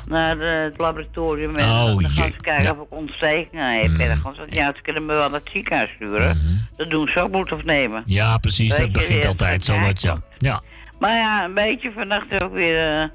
[0.09, 1.57] naar de- het laboratorium.
[1.57, 4.19] En Oh, dan gaan ze kijken of ik ontstekingen heb.
[4.23, 6.38] Want ja, ze kunnen me wel naar het ziekenhuis sturen.
[6.77, 8.03] Dat doen ze ook bloedafnemen.
[8.07, 10.17] Ja, precies, Weet dat je, begint altijd zo met, ja.
[10.38, 10.61] ja.
[10.99, 13.09] Maar ja, een beetje vannacht ook weer eh,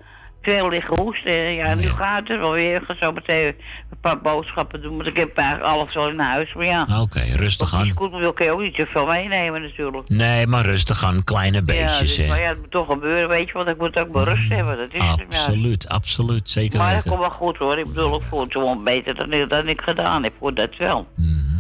[0.53, 1.53] veel liggen hoesten.
[1.53, 2.75] Ja, nu gaat het wel weer.
[2.75, 3.45] Ik ga zo meteen
[3.89, 4.95] een paar boodschappen doen.
[4.95, 6.53] Want ik heb eigenlijk alles wel in huis.
[6.53, 7.91] Maar ja, Oké, rustig aan.
[7.95, 10.10] goed wil ik ook niet zoveel meenemen natuurlijk.
[10.10, 13.47] Nee, maar rustig aan, kleine ja, beetjes, dus, maar ja, het moet toch gebeuren, weet
[13.47, 14.77] je, want ik moet ook mijn rust hebben.
[14.77, 15.38] Dat is het, ja.
[15.39, 17.77] Absoluut, absoluut, zeker Maar dat komt wel goed hoor.
[17.77, 20.75] Ik bedoel, ik voel het gewoon beter dan ik, dan ik gedaan heb, voor dat
[20.77, 21.07] wel.
[21.15, 21.57] Mhm.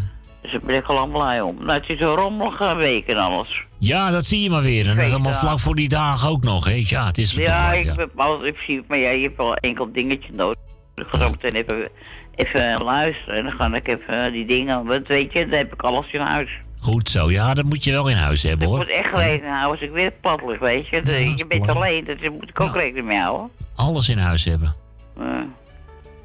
[0.63, 1.55] Ben ik al blij om.
[1.59, 3.61] Nou, het is een rommelige week en alles.
[3.77, 4.87] Ja, dat zie je maar weer.
[4.89, 6.83] En dat is allemaal vlak voor die dagen ook nog, hè.
[6.85, 10.29] Ja, het is Ja, ik al, ik zie, maar ja, je hebt wel enkel dingetje
[10.33, 10.55] nodig.
[10.95, 11.89] Ik ga zo meteen even,
[12.35, 15.81] even luisteren en dan ga ik even die dingen, want weet je, dan heb ik
[15.81, 16.49] alles in huis.
[16.79, 18.77] Goed zo, ja, dat moet je wel in huis hebben, Ik hoor.
[18.77, 20.11] moet echt rekening houden als ik weer
[20.47, 21.01] lig, weet je.
[21.35, 23.49] Je bent alleen, dus daar moet ik ook rekening mee houden.
[23.75, 24.75] Alles in huis hebben.
[25.17, 25.25] Eh,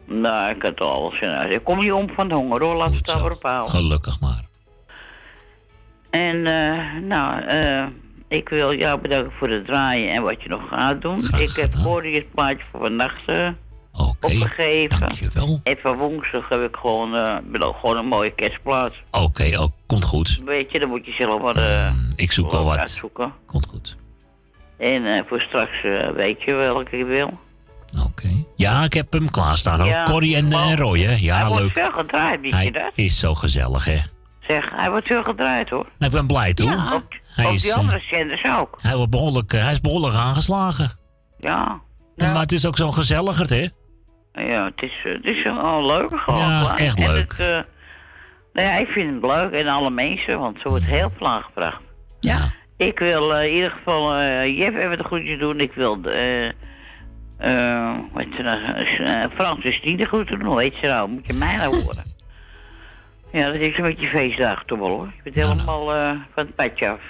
[0.04, 1.52] nou, ik had alles in huis.
[1.54, 3.68] Ik kom niet om van de honger hoor, laat het houden.
[3.68, 4.50] Gelukkig maar.
[6.10, 7.84] En eh, nou, eh,
[8.28, 11.18] ik wil jou bedanken voor het draaien en wat je nog gaat doen.
[11.38, 13.48] ik heb Corrie het plaatje voor vannacht eh,
[13.92, 15.00] opgegeven.
[15.00, 15.60] Dankjewel.
[15.62, 17.42] En van woensdag heb ik gewoon,
[17.80, 18.94] gewoon een mooie kerstplaat.
[19.10, 20.40] Oké, oh, komt goed.
[20.44, 22.78] Weet je, dan moet je zelf maar eh, Ik zoek wel wat.
[22.78, 23.32] uitzoeken.
[23.46, 23.96] Komt goed.
[24.78, 25.82] En voor straks
[26.14, 27.38] weet je welke je wil.
[28.56, 29.88] Ja, ik heb hem klaarstaan hoor.
[29.88, 30.02] Ja.
[30.04, 31.14] Corrie en, en Roy, hè.
[31.18, 31.58] Ja, hij leuk.
[31.58, 32.92] wordt veel gedraaid, weet je Hij dat?
[32.94, 33.98] is zo gezellig, hè.
[34.40, 35.86] Zeg, hij wordt veel gedraaid hoor.
[35.98, 36.70] Nou, ik ben blij, toe.
[36.94, 37.02] Ook,
[37.34, 38.78] Hij ook is, die eh, andere zenders ook.
[38.80, 40.90] Hij, wordt behoorlijk, eh, hij is behoorlijk aangeslagen.
[41.38, 41.80] Ja.
[42.16, 43.68] Maar het is ook zo gezelliger, hè.
[44.44, 46.40] Ja, het is, eh, het is wel leuk gewoon.
[46.40, 47.30] Ja, echt En leuk.
[47.32, 47.46] Het, eh,
[48.52, 51.80] nou ja, ik vind het leuk en alle mensen, want zo wordt heel veel aangebracht.
[52.20, 52.50] Ja.
[52.76, 55.60] Ik wil eh, in ieder geval eh Jeff even de groetjes doen.
[55.60, 56.00] Ik wil
[57.42, 60.42] eh eh wat is er nou, eh, Francis die de groeten.
[60.42, 61.08] Hoe heet ze nou?
[61.10, 62.04] Moet je mij nou horen?
[63.32, 65.12] ja, dat is een beetje feestdag toch wel hoor.
[65.16, 67.00] Je bent helemaal eh, van het padje af.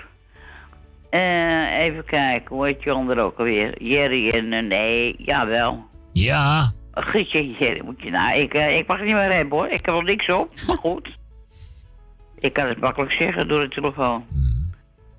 [1.10, 3.82] Eh, even kijken, hoe heet je ander ook alweer?
[3.82, 5.84] Jerry en eh, nee, jawel.
[6.12, 6.72] Ja.
[6.92, 8.38] Gietje, Jerry moet je nou.
[8.38, 9.68] Ik, eh, ik mag niet meer hebben hoor.
[9.68, 11.16] Ik heb er niks op, maar goed.
[12.38, 14.24] Ik kan het makkelijk zeggen door de telefoon.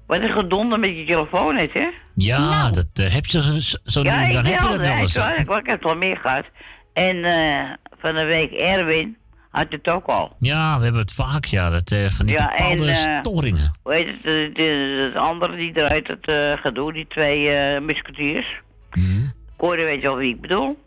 [0.07, 1.87] Wat een gedonder met je telefoon is, hè?
[2.15, 5.15] Ja, dat eh, heb je zo, zo, ja, nu, dan heb je dat wel eens.
[5.15, 6.45] ik, wel, ik, ik heb het al meer gehad.
[6.93, 9.17] En eh, van de week Erwin
[9.49, 10.35] had het ook al.
[10.39, 11.69] Ja, we hebben het vaak, ja.
[11.69, 13.75] Dat, eh, van die Ja, bepaalde storingen.
[13.83, 14.23] Hoe heet het?
[14.23, 18.61] De, de, de andere die eruit het eh gaat doen, die twee eh musketiers.
[18.93, 19.21] Mhm.
[19.57, 20.77] Hoorde weet je wel wie ik bedoel?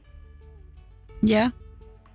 [1.21, 1.51] Ja.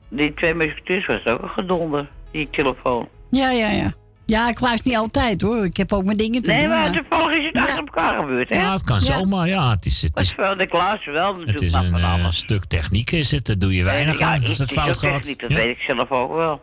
[0.10, 3.08] Die twee musketiers was ook een gedonder, die telefoon.
[3.30, 3.92] Ja, ja, ja.
[4.32, 5.66] Ja, ik luister niet altijd hoor.
[5.66, 6.70] Ik heb ook mijn dingen te Nee, doen.
[6.70, 7.02] maar ja.
[7.02, 8.56] toevallig is het achter elkaar gebeurd, hè?
[8.56, 9.18] Ja, het kan Ja.
[9.18, 9.48] zomaar.
[9.48, 11.84] Ja, het is, het Dat is, is wel, ik luister wel het natuurlijk is naar
[11.84, 13.46] een van eh, stuk techniek, is het.
[13.46, 15.12] Daar doe je weinig ja, aan is- als het is fout gaat.
[15.22, 15.56] techniek, dat Ja.
[15.56, 16.62] weet ik zelf ook wel.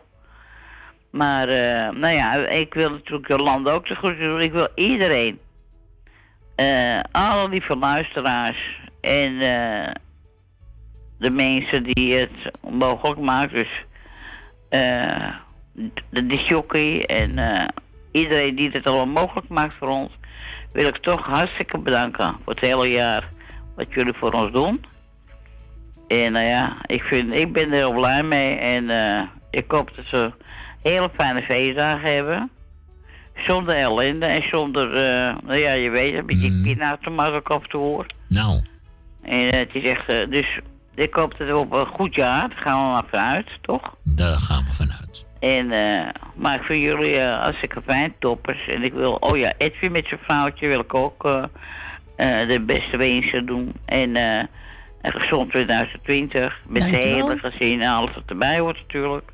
[1.11, 4.41] Maar, eh, nou ja, ik wil natuurlijk Jolanda ook de groeten doen.
[4.41, 5.39] Ik wil iedereen,
[6.55, 9.91] eh, alle lieve luisteraars en eh,
[11.19, 13.55] de mensen die het mogelijk maken.
[13.55, 13.83] Dus
[14.69, 15.27] eh,
[16.09, 17.67] de, jockey en eh,
[18.11, 20.11] iedereen die het allemaal mogelijk maakt voor ons,
[20.71, 23.29] wil ik toch hartstikke bedanken voor het hele jaar
[23.75, 24.85] wat jullie voor ons doen.
[26.07, 28.55] En nou ja, ik, vind, ik ben er heel blij mee.
[28.55, 30.31] En eh, ik hoop dat ze
[30.81, 32.49] hele fijne feestdagen hebben.
[33.35, 34.89] Zonder ellende en zonder,
[35.43, 36.61] nou ja, je weet, een beetje mm.
[36.61, 38.05] pinauto mag ik af en toe hoor.
[38.27, 38.61] Nou.
[39.21, 40.59] En het is echt, dus
[40.95, 43.95] ik hoop dat we op een goed jaar, daar gaan we maar vanuit, toch?
[44.03, 45.25] Daar gaan we vanuit.
[45.39, 48.67] En, eh, maar ik vind jullie uh, hartstikke fijn, toppers.
[48.67, 51.43] En ik wil, oh ja, Edwin met zijn vrouwtje wil ik ook uh,
[52.17, 53.73] uh, de beste wensen doen.
[53.85, 54.43] En uh,
[55.01, 56.61] een gezond 2020.
[56.67, 59.31] Met zijn hele gezin en alles wat erbij hoort natuurlijk.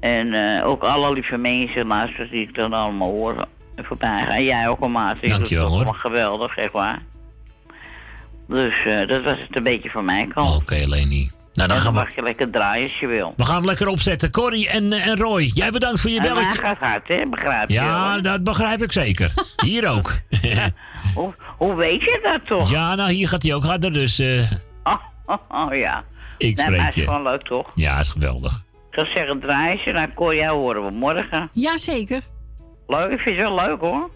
[0.00, 3.46] En uh, ook alle lieve mensen, luisteren die ik dan allemaal hoor.
[3.76, 4.34] Voorbij gaan.
[4.34, 5.28] En jij ook al, Maarten.
[5.28, 5.84] Dankjewel, dat is hoor.
[5.84, 7.02] allemaal geweldig, echt waar.
[8.48, 10.48] Dus uh, dat was het een beetje van mijn kant.
[10.48, 11.30] Oké, okay, Leni.
[11.58, 11.98] Nou, dan en gaan we...
[11.98, 13.32] mag je lekker draaien als je wil.
[13.36, 14.30] We gaan hem lekker opzetten.
[14.30, 16.60] Corrie en, uh, en Roy, jij bedankt voor je en belletje.
[16.60, 17.26] hij gaat hard, hè?
[17.26, 19.32] Begrijp je Ja, dat begrijp ik zeker.
[19.64, 20.12] Hier ook.
[21.14, 22.70] Hoe, hoe weet je dat toch?
[22.70, 24.50] Ja, nou, hier gaat hij ook harder, dus eh,
[24.84, 24.94] Oh,
[25.26, 26.02] oh, oh, ja.
[26.38, 27.02] ik nou, spreek is je.
[27.02, 27.66] gewoon leuk toch?
[27.74, 28.52] Ja, is geweldig.
[28.90, 31.50] Ik zou zeggen, draai ze, dan kon jou horen we morgen.
[31.52, 32.20] Jazeker.
[32.86, 34.10] Leuk, ik vind het wel leuk hoor.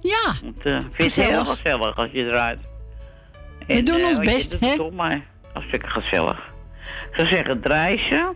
[0.00, 0.34] Ja.
[0.42, 1.96] Want, eh, ik vind het heel Gezellig.
[1.96, 2.58] als je draait.
[3.66, 4.76] We doen eh, ons je best, hè?
[4.76, 6.56] Toch maar hartstikke gezellig.
[7.10, 8.32] Ik zou zeggen, draai ze.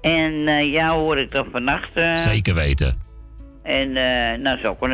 [0.00, 1.88] En eh jou hoor ik dan vannacht.
[1.94, 3.02] eh, Zeker weten.
[3.62, 4.92] En eh, nou, zo kon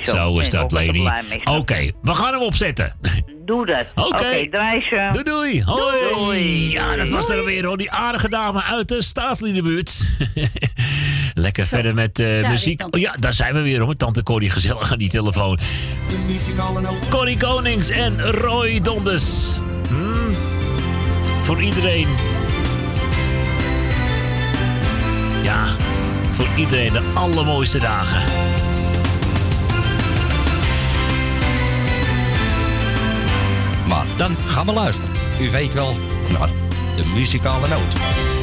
[0.00, 1.08] is ook- Zo ben is dat, lady.
[1.44, 2.92] Oké, we gaan hem opzetten.
[3.44, 3.86] Doe dat.
[4.08, 4.48] Oké.
[4.88, 5.08] ze.
[5.12, 5.62] Doei doei.
[5.62, 5.96] Hoi.
[6.14, 6.70] Doei.
[6.70, 7.76] Ja, dat was er weer hoor.
[7.76, 10.00] Die aardige dame uit de staatsliedenbuurt.
[11.34, 12.82] Lekker verder met eh, muziek.
[12.94, 13.96] Oh ja, daar zijn we weer hoor.
[13.96, 15.58] Tante Corrie gezellig aan die telefoon.
[17.10, 19.58] Corrie Konings en Roy Donders.
[19.88, 20.07] Hmm.
[21.48, 22.08] Voor iedereen.
[25.42, 25.64] Ja,
[26.30, 28.22] voor iedereen de allermooiste dagen.
[33.88, 35.14] Maar dan gaan we luisteren.
[35.40, 35.96] U weet wel,
[36.38, 36.48] naar
[36.96, 38.37] de muzikale noot.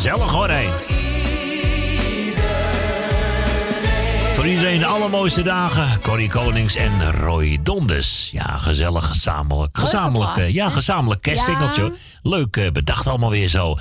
[0.00, 0.68] Gezellig hoor, hé.
[4.34, 6.00] Voor iedereen de allermooiste dagen.
[6.00, 8.30] Corrie Konings en Roy Donders.
[8.32, 9.78] Ja, gezellig gezamenlijk.
[9.78, 10.72] Gezamenlijk, eh, ja, hè?
[10.72, 11.92] gezamenlijk kerstsingeltje.
[12.22, 13.74] Leuk eh, bedacht allemaal weer zo.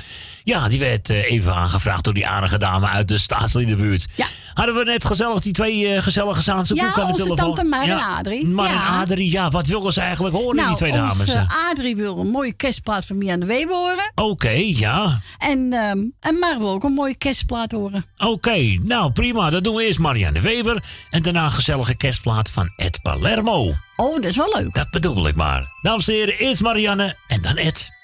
[0.49, 4.07] Ja, die werd eh, even aangevraagd door die aardige dame uit de staatsliedenbuurt.
[4.15, 4.25] Ja.
[4.53, 7.35] Hadden we net gezellig die twee eh, gezellige Zaanse Ja, aan de telefoon?
[7.35, 8.45] tante Mar en Adrie.
[8.47, 9.01] Mar en Ja.
[9.01, 9.49] Adrie, ja.
[9.49, 11.25] Wat wilden ze eigenlijk horen, die twee dames?
[11.27, 14.11] Nou, Adrie wil een mooie kerstplaat van Mia de Weber horen.
[14.15, 15.19] Oké, ja.
[15.37, 18.05] En, ehm en Mar wil ook een mooie kerstplaat horen.
[18.17, 19.49] Oké, nou prima.
[19.49, 20.83] Dan doen we eerst Marianne Weber.
[21.09, 23.73] En daarna een gezellige kerstplaat van Ed Palermo.
[23.95, 24.73] Oh, dat is wel leuk.
[24.73, 25.67] Dat bedoel ik maar.
[25.81, 27.97] Dames en heren, eerst Marianne en dan Ed.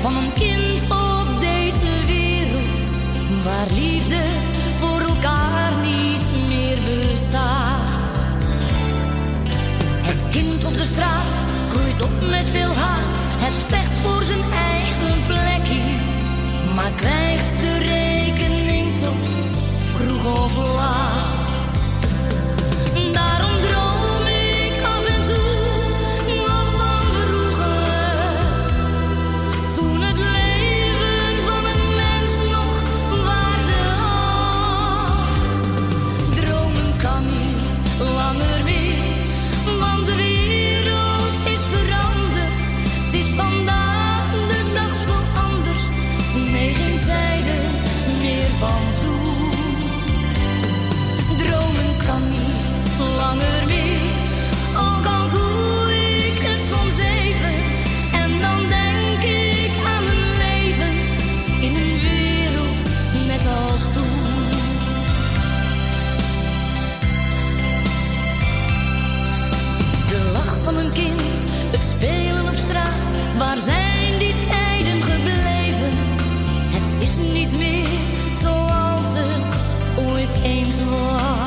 [0.00, 2.94] Van een kind op deze wereld.
[3.44, 4.22] Waar liefde
[4.80, 6.78] voor elkaar niet meer
[7.10, 8.50] bestaat.
[10.02, 13.20] Het kind op de straat groeit op met veel haat.
[13.44, 14.42] Het vecht voor zijn
[14.72, 15.82] eigen plekje.
[16.74, 19.22] Maar krijgt de rekening toch
[19.96, 21.82] vroeg of laat.
[71.98, 75.90] Spelen op straat, waar zijn die tijden gebleven?
[76.70, 77.98] Het is niet meer
[78.42, 79.62] zoals het
[80.06, 81.37] ooit eens was.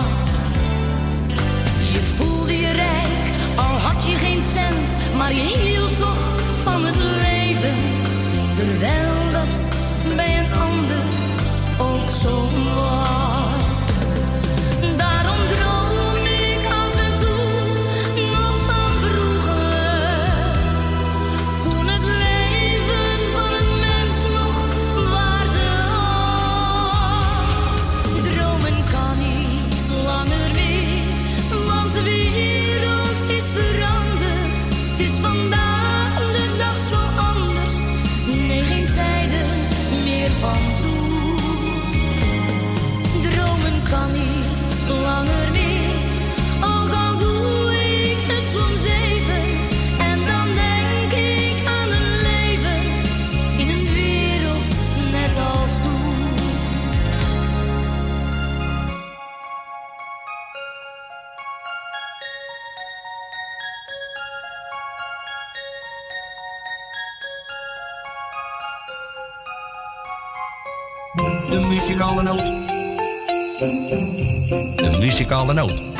[75.41, 75.90] De muzikale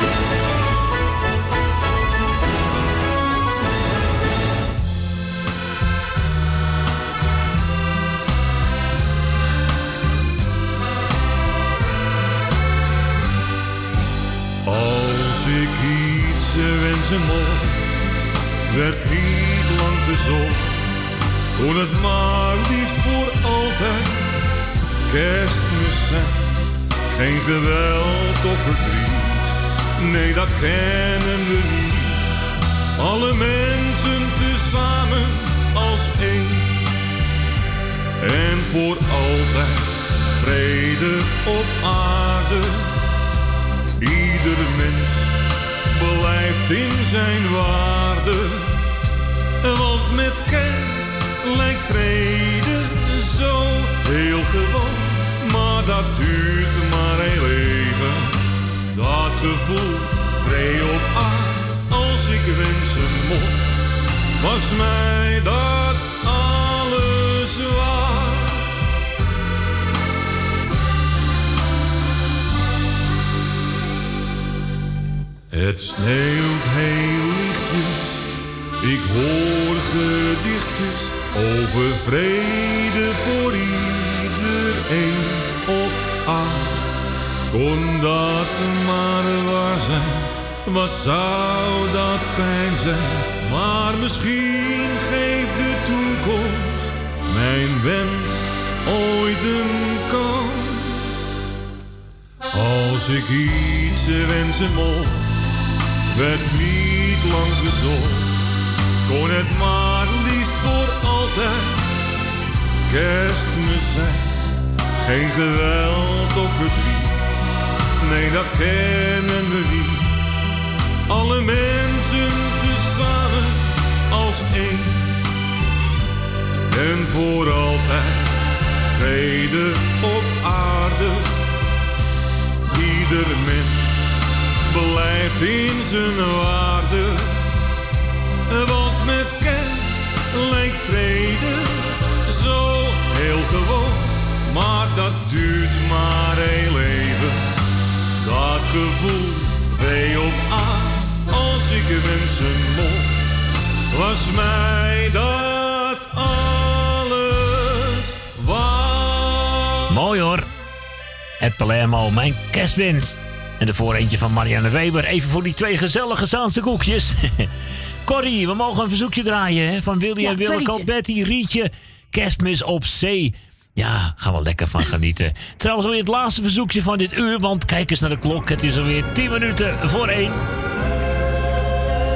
[162.74, 163.14] kerstwens.
[163.58, 165.04] En de vooreentje van Marianne Weber.
[165.04, 167.14] Even voor die twee gezellige Zaanse koekjes.
[168.04, 169.82] Corrie, we mogen een verzoekje draaien hè?
[169.82, 170.84] van Willy Ja, en Willeke.
[170.84, 171.70] Betty, Rietje.
[172.10, 173.34] Kerstmis op zee.
[173.72, 175.32] Ja, gaan we lekker van genieten.
[175.56, 177.38] Trouwens, alweer het laatste verzoekje van dit uur.
[177.38, 178.48] Want kijk eens naar de klok.
[178.48, 180.30] Het is alweer 10 minuten voor 1.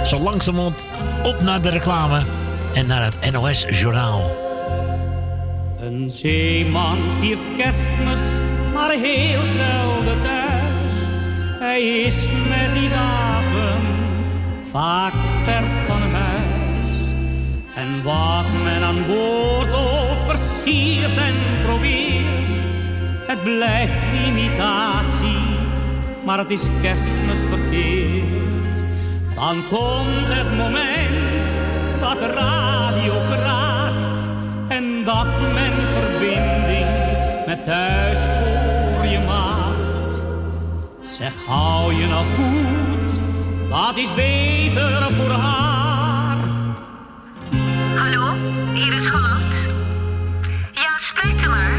[0.07, 0.87] Zo langzamerhand
[1.23, 2.23] op naar de reclame.
[2.75, 4.37] En naar het NOS Journaal.
[5.81, 8.21] Een zeeman viert kerstmis,
[8.75, 10.46] maar heel zelden thuis.
[11.77, 12.15] Zij is
[12.49, 13.81] met die dagen
[14.71, 15.13] vaak
[15.45, 16.93] ver van huis.
[17.75, 22.61] En wat men aan boord ook versiert en probeert,
[23.27, 25.47] het blijft imitatie,
[26.25, 28.77] maar het is kerstmis verkeerd.
[29.35, 31.51] Dan komt het moment
[32.01, 34.29] dat de radio kraakt
[34.69, 36.87] en dat men verbinding
[37.47, 38.19] met thuis
[41.17, 43.21] Zeg, hou je nou goed,
[43.69, 46.37] dat is beter voor haar.
[47.97, 48.33] Hallo,
[48.73, 49.55] hier is Holland.
[50.73, 51.73] Ja, spreekt u maar.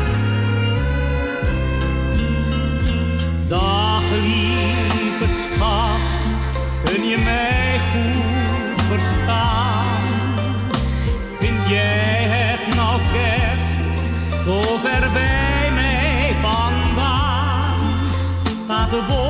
[3.47, 5.99] Dag lieve schat,
[6.83, 10.03] kun je mij goed verstaan?
[11.39, 13.99] Vind jij het nou kerst,
[14.43, 17.79] zo ver bij mij vandaan?
[18.63, 19.26] Staat de boom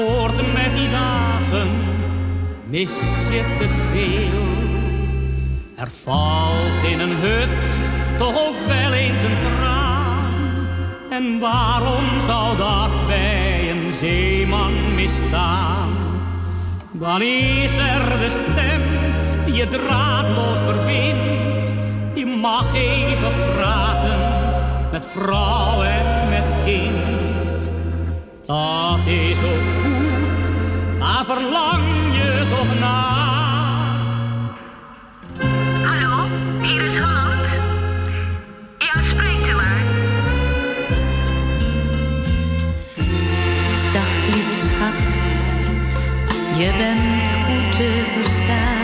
[0.00, 1.68] Met die dagen
[2.66, 2.90] mis
[3.30, 4.46] je te veel.
[5.76, 7.48] Er valt in een hut
[8.18, 10.32] toch ook wel eens een traan.
[11.10, 15.88] En waarom zou dat bij een zeeman misstaan?
[16.92, 18.82] Dan is er de stem
[19.44, 21.72] die je draadloos verbindt.
[22.14, 24.20] Je mag even praten
[24.92, 27.09] met vrouw en met kind.
[28.50, 30.52] Dat is ook goed,
[30.98, 31.82] daar verlang
[32.12, 34.00] je toch naar.
[35.84, 36.26] Hallo,
[36.60, 37.60] hier is Holland.
[38.78, 39.82] Ja, spreekt u maar.
[43.92, 45.02] Dag lieve schat,
[46.58, 48.79] je bent goed te verstaan.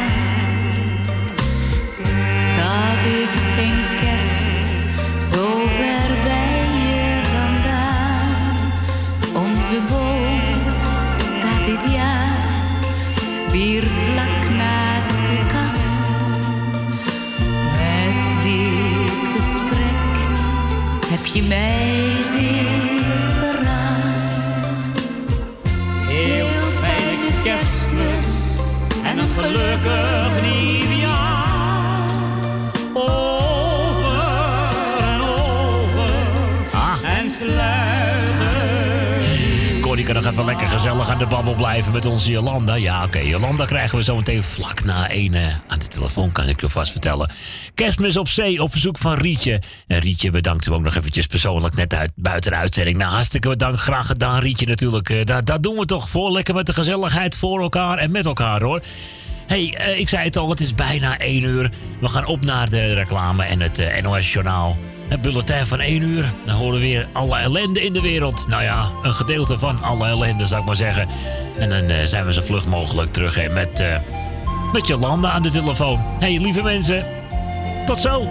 [40.23, 42.75] Nog even lekker gezellig aan de babbel blijven met onze Jolanda.
[42.75, 46.49] Ja, oké, Jolanda krijgen we zo meteen vlak na één eh, aan de telefoon, kan
[46.49, 47.31] ik je vast vertellen.
[47.75, 49.63] Kerstmis op zee, op verzoek van Rietje.
[49.87, 52.99] En Rietje bedankt u ook nog eventjes persoonlijk net uit, buiten de uitzending.
[52.99, 55.11] Nou, hartstikke bedankt, graag gedaan Rietje natuurlijk.
[55.11, 58.27] Eh, daar, daar doen we toch voor, lekker met de gezelligheid voor elkaar en met
[58.27, 58.81] elkaar hoor.
[59.47, 61.71] hey, eh, ik zei het al, het is bijna één uur.
[62.01, 64.77] We gaan op naar de reclame en het NOS-journaal.
[65.09, 66.25] Het bulletin van 1 uur.
[66.47, 68.49] Dan horen we weer alle ellende in de wereld.
[68.49, 71.09] Nou ja, een gedeelte van alle ellende zou ik maar zeggen.
[71.59, 73.97] En dan eh, zijn we zo vlug mogelijk terug hè, met, eh
[74.73, 76.01] met Jolanda aan de telefoon.
[76.19, 77.05] hey, lieve mensen.
[77.87, 78.29] Tot zo.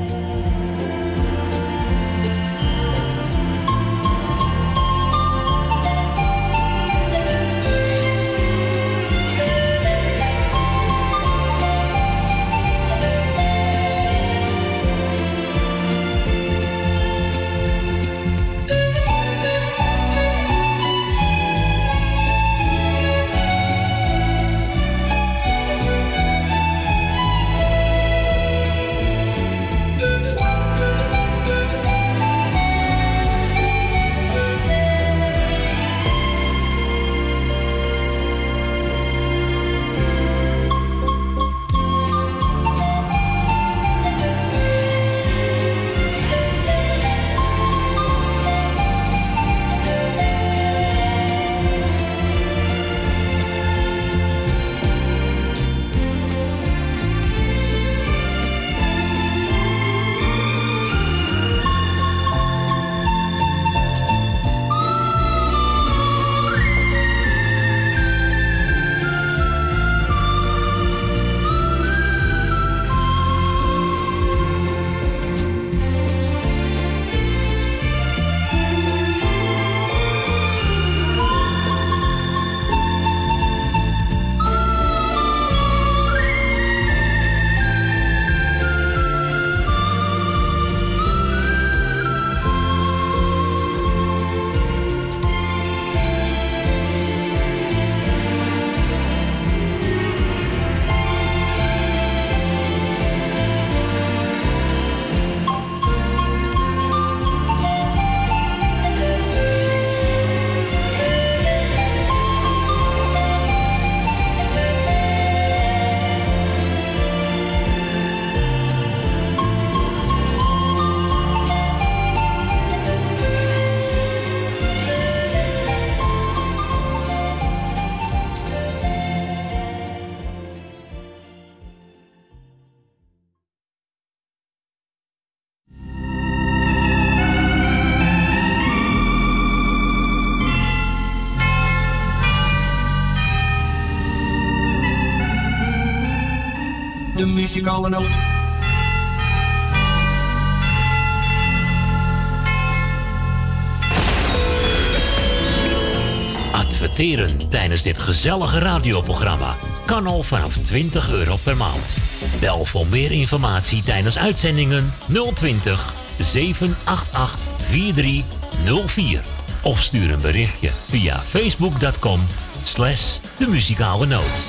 [158.06, 161.93] Gezellige radioprogramma kan al vanaf 20 euro per maand.
[162.39, 164.93] Bel voor meer informatie tijdens uitzendingen
[165.34, 167.39] 020 788
[167.70, 169.22] 4304.
[169.64, 172.20] Of stuur een berichtje via facebook.com
[172.64, 174.43] slash de muzikale noot.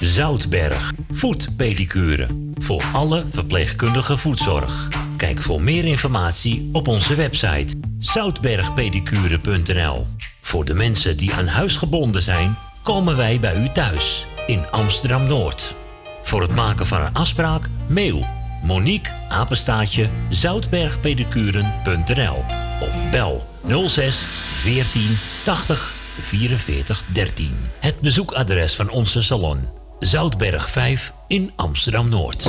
[0.00, 2.26] Zoutberg, voetpedicure.
[2.58, 4.88] Voor alle verpleegkundige voetzorg.
[5.16, 10.06] Kijk voor meer informatie op onze website zoutbergpedicure.nl.
[10.50, 15.26] Voor de mensen die aan huis gebonden zijn, komen wij bij u thuis in Amsterdam
[15.26, 15.74] Noord.
[16.22, 18.26] Voor het maken van een afspraak, mail
[18.62, 22.44] Monique apenstaatje zoutbergpedicuren.nl
[22.80, 23.46] of bel
[23.88, 27.56] 06 14 80 44 13.
[27.78, 32.48] Het bezoekadres van onze salon Zoutberg 5 in Amsterdam Noord.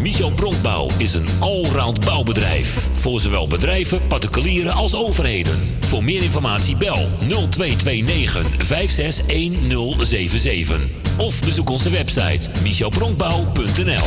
[0.00, 2.88] Michel Bronkbouw is een allround bouwbedrijf.
[2.92, 5.76] Voor zowel bedrijven, particulieren als overheden.
[5.80, 10.80] Voor meer informatie bel 0229 561077.
[11.16, 14.06] Of bezoek onze website michelbronkbouw.nl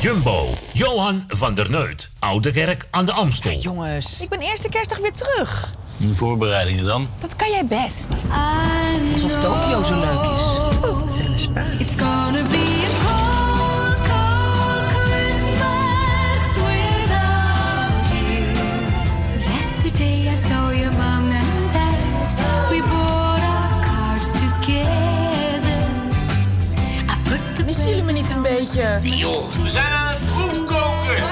[0.00, 2.10] Jumbo, Johan van der Neut.
[2.18, 3.58] Oude Kerk aan de Amstel.
[3.58, 5.70] Jongens, ik ben eerste kerstdag weer terug.
[5.96, 7.08] De voorbereidingen dan?
[7.18, 8.08] Dat kan jij best.
[9.12, 10.44] Alsof Tokio zo leuk is.
[11.14, 11.38] Zet een
[11.86, 12.30] spa.
[27.82, 29.00] Jullie me niet een beetje?
[29.02, 31.22] Joh, we zijn aan het proefkoken.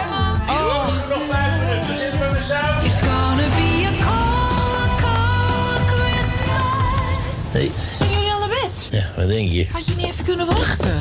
[0.49, 0.86] Oh.
[1.09, 2.84] Nog vijf minuten, zitten we met saus.
[2.84, 7.36] It's gonna be a cold, cold Christmas.
[7.51, 7.70] Hey.
[7.93, 8.88] Zijn jullie al naar bed?
[8.90, 9.66] Ja, wat denk je?
[9.72, 10.99] Had je niet even kunnen wachten?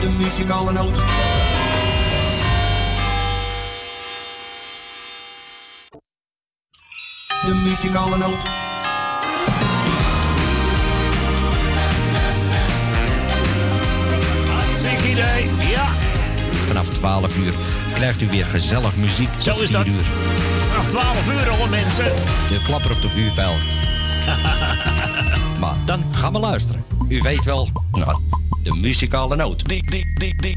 [0.00, 1.02] De muzikale noot.
[7.44, 8.42] De muzikale noot.
[14.76, 15.86] Zeker idee, ja.
[16.66, 17.52] Vanaf 12 uur
[17.94, 19.28] krijgt u weer gezellig muziek.
[19.38, 19.86] Zo is 4 dat.
[19.86, 20.02] Uur.
[20.70, 22.04] Vanaf 12 uur hoor mensen.
[22.48, 23.54] De klapper op de vuurpijl.
[25.84, 26.84] dan gaan we luisteren.
[27.08, 28.16] U weet wel, nou,
[28.62, 29.64] de muzikale noot.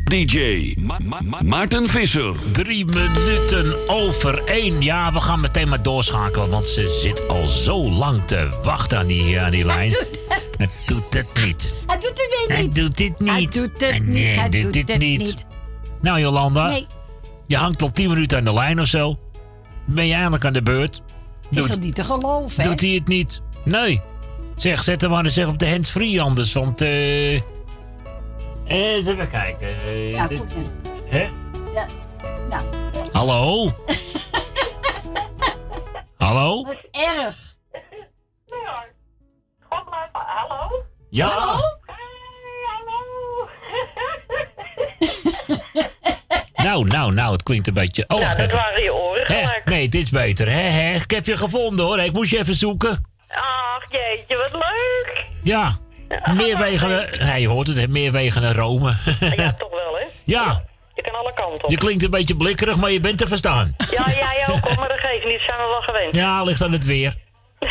[0.10, 2.36] DJ Ma- Ma- Ma- Maarten Visser.
[2.52, 4.82] Drie minuten over één.
[4.82, 9.08] Ja, we gaan meteen maar doorschakelen, want ze zit al zo lang te wachten aan
[9.08, 9.96] die, aan die lijn.
[10.58, 11.74] Het doet het niet.
[11.88, 12.76] Hij doet het weer Hij niet.
[12.76, 13.30] doet dit niet.
[13.30, 14.08] Hij doet het niet.
[14.14, 15.20] Nee, Hij doet het niet.
[15.20, 15.46] niet.
[16.02, 16.68] Nou, Jolanda.
[16.68, 16.88] Nee.
[17.48, 19.18] Je hangt al tien minuten aan de lijn of zo.
[19.86, 21.02] Ben je eindelijk aan de beurt?
[21.50, 22.70] Het is toch niet te geloven, hè?
[22.70, 23.42] Doet hij het niet?
[23.64, 24.02] Nee.
[24.58, 26.82] Zeg, zet hem maar eens op de hands-free anders, want...
[26.82, 27.34] eh
[28.68, 29.68] eens even kijken.
[29.68, 31.18] eh, Ja, dit- ja.
[31.18, 31.30] Hè?
[31.74, 31.86] Ja.
[32.50, 32.64] Nou,
[33.12, 33.66] Hallo?
[36.18, 36.64] Hallo?
[36.64, 37.56] wat erg.
[41.10, 41.30] Ja?
[46.56, 48.04] Nou, nou, nou, het klinkt een beetje...
[48.08, 48.58] Oh, nou, wacht dat even.
[48.58, 49.62] waren je oren.
[49.66, 50.52] Nee, dit is beter.
[50.52, 50.94] Hè?
[50.96, 52.00] Ik heb je gevonden hoor.
[52.00, 53.04] Ik moest je even zoeken.
[53.30, 55.26] Ach, jeetje, wat leuk.
[55.44, 55.72] Ja.
[56.34, 58.96] Meerwegen, hij hoort het, hè, Meerwegen Rome.
[59.20, 60.06] Ja, toch wel, hè?
[60.24, 60.64] ja,
[60.96, 61.70] Je kan alle kanten op.
[61.70, 63.76] je klinkt een beetje blikkerig, maar je bent te verstaan.
[63.92, 65.34] Ja, jij ook, hoor, maar dat geeft niet.
[65.34, 66.16] Dat zijn we wel gewend.
[66.16, 67.16] Ja, ligt aan het weer.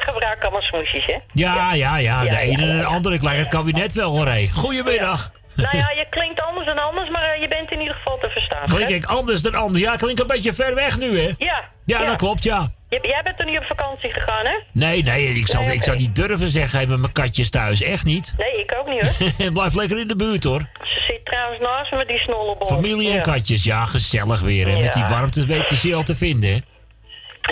[0.00, 1.16] Gebruik allemaal smoesjes, hè?
[1.32, 2.84] Ja, ja, ja, de Ja, ene ja, en de ja.
[2.84, 3.14] andere.
[3.14, 4.48] Ik lijkt het kabinet wel hoor, hé.
[4.54, 5.30] Goedemiddag.
[5.54, 8.30] Nou ja, je klinkt anders dan anders, maar eh, je bent in ieder geval te
[8.30, 8.66] verstaan.
[8.68, 9.84] Klink ik anders dan anders?
[9.84, 11.30] Ja, ik klink een beetje ver weg nu, hè?
[11.38, 11.64] Ja.
[11.84, 12.70] Ja, dat klopt, ja.
[12.88, 14.58] Je- jij bent er niet op vakantie gegaan, hè?
[14.72, 17.82] Nee, nee, ik zou, Nee, ik zou niet durven zeggen met mijn katjes thuis.
[17.82, 18.34] Echt niet.
[18.38, 19.00] Nee, ik ook niet,
[19.38, 19.52] hoor.
[19.52, 20.68] Blijf lekker in de buurt, hoor.
[20.82, 22.66] Ze zit trouwens naast me met die snollebol.
[22.66, 23.20] Familie en ja.
[23.20, 24.68] katjes, ja, gezellig weer.
[24.68, 24.80] hè.
[24.80, 26.58] Met die warmte ze je al te vinden, hè?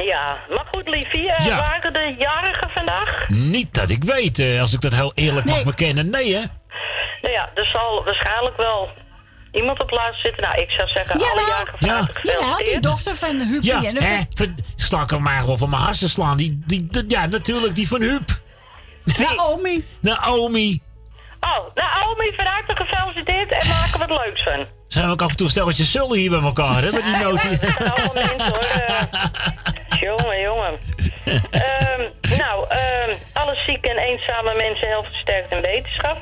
[0.03, 1.31] Ja, maar goed, liefie.
[1.33, 1.57] eh, Ja.
[1.59, 3.29] Waren de jarigen vandaag?
[3.29, 6.11] Niet dat ik weet, eh, als ik dat heel eerlijk mag bekennen.
[6.11, 6.43] Nee, hè?
[7.23, 8.91] Nou ja, er zal waarschijnlijk wel
[9.57, 10.43] iemand op plaats zitten.
[10.43, 12.09] Nou, ik zou zeggen, alle jarigen van Ja.
[12.23, 14.21] Ja, die dochter van Huub Ja, en hè?
[14.35, 16.37] Ver- Stak ik hem maar wel van mijn harsen slaan.
[16.37, 18.31] Die, die, die- ja, natuurlijk, die van Huub.
[19.19, 19.77] Naomi.
[19.77, 20.81] Oh, Naomi.
[21.75, 24.67] Naomi, van harte gefeliciteerd en maken we het leuks van.
[24.89, 26.93] Zijn ook af en toe stelletjes zullen hier bij elkaar, hè?
[26.93, 27.61] Met die noten.
[27.79, 28.65] Allemaal mensen hoor.
[28.87, 30.01] eh.
[30.01, 30.79] jongen, jongen.
[31.51, 32.03] Ehm,
[32.39, 36.21] nou, ehm, alle zieke en eenzame mensen helft versterkt in wetenschap.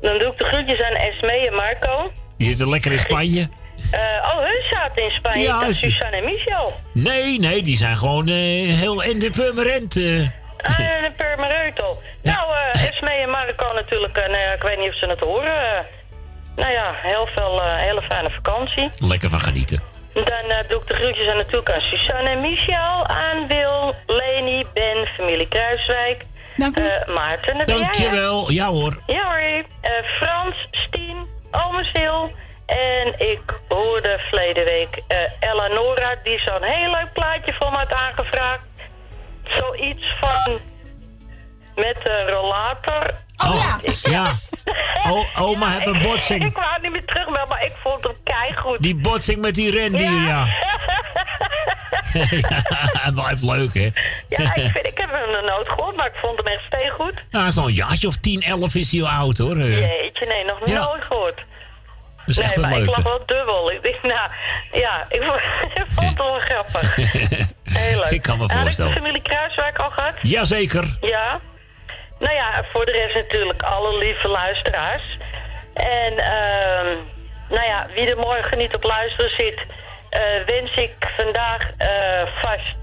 [0.00, 2.12] Dan doe ik de groetjes aan Esme en Marco.
[2.42, 3.48] Die zitten lekker in Spanje.
[3.90, 5.42] Eh, oh, hun zaten in Spanje.
[5.42, 6.72] Ja, Ja, is- Suzanne en Michel.
[6.92, 8.34] Nee, nee, die zijn gewoon eh,
[8.78, 9.96] heel independent.
[9.96, 10.28] eh.
[10.62, 12.02] Ah, en een Purmereutel.
[12.22, 15.86] Nou, eh Esme en Marco natuurlijk, nou ja, ik weet niet of ze het horen.
[16.56, 18.88] nou ja, heel veel, eh, hele fijne vakantie.
[18.98, 19.82] Lekker van genieten.
[20.12, 20.24] Dan
[20.68, 25.48] doe ik de groetjes aan natuurlijk aan Suzanne en Michel, aan Wil, Leni, Ben, familie
[25.48, 26.24] Kruiswijk.
[26.56, 26.82] Dank u.
[27.12, 27.84] Maarten, dat ben jij?
[27.84, 28.50] Dankjewel.
[28.50, 28.98] Ja hoor.
[29.06, 29.64] Ja hoor.
[29.80, 31.16] Eh, Frans, Stien,
[31.92, 32.20] Sil.
[32.66, 37.92] En ik hoorde verleden week eh Eleonora, die zo'n heel leuk plaatje voor me had
[37.92, 38.62] aangevraagd.
[39.44, 40.60] Zoiets van
[41.74, 43.14] met de rollator.
[43.44, 44.10] Oh, ja.
[44.10, 44.32] ja.
[45.10, 46.52] O, oma heeft een Ik botsing.
[46.54, 48.82] wou niet meer terugmelden, maar ik vond hem keigoed.
[48.82, 50.20] Die botsing met die rendier, ja.
[50.20, 50.46] ja.
[53.06, 53.90] Het blijft leuk, hè?
[54.28, 57.14] Ja, ik, vind, ik heb hem nooit gehoord, maar ik vond hem echt steengoed.
[57.30, 59.56] Nou, zo'n jaartje of 10, 11 is hij al oud, hoor.
[59.56, 60.84] Eh, Jeetje, nee, nog Ja.
[60.84, 61.36] nooit gehoord.
[61.36, 61.44] Dat
[62.26, 63.72] is echt nee, een maar ik lag wel dubbel.
[63.72, 64.30] Ik dacht, nou,
[64.72, 65.40] ja, ik vond,
[65.74, 66.96] ik het wel grappig.
[67.78, 68.10] Heel leuk.
[68.10, 68.92] Ik kan me Had ik de voorstellen.
[68.92, 70.14] familie Kruiswijk al gehad?
[70.22, 70.96] Jazeker.
[71.00, 71.40] Ja.
[72.22, 75.18] Nou ja, voor de rest natuurlijk alle lieve luisteraars.
[75.74, 76.96] En ehm
[77.48, 79.66] nou ja, wie er morgen niet op luisteren zit,
[80.10, 81.88] eh, wens ik vandaag eh,
[82.40, 82.76] vast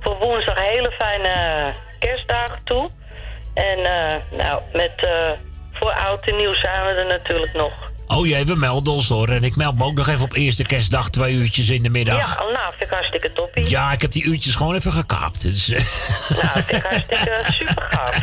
[0.00, 1.34] voor woensdag hele fijne
[1.98, 2.90] kerstdagen toe.
[3.54, 5.08] En eh, nou, met
[5.72, 7.89] voor oud en nieuw zijn we er natuurlijk nog.
[8.12, 9.28] Oh jee, we melden ons hoor.
[9.28, 12.18] En ik meld me ook nog even op eerste kerstdag, twee uurtjes in de middag.
[12.18, 13.70] Ja, nou, vind ik hartstikke toppie.
[13.70, 15.42] Ja, ik heb die uurtjes gewoon even gekaapt.
[15.42, 15.80] Dus, eh,
[16.28, 18.20] Nou, vind ik hartstikke super gaaf.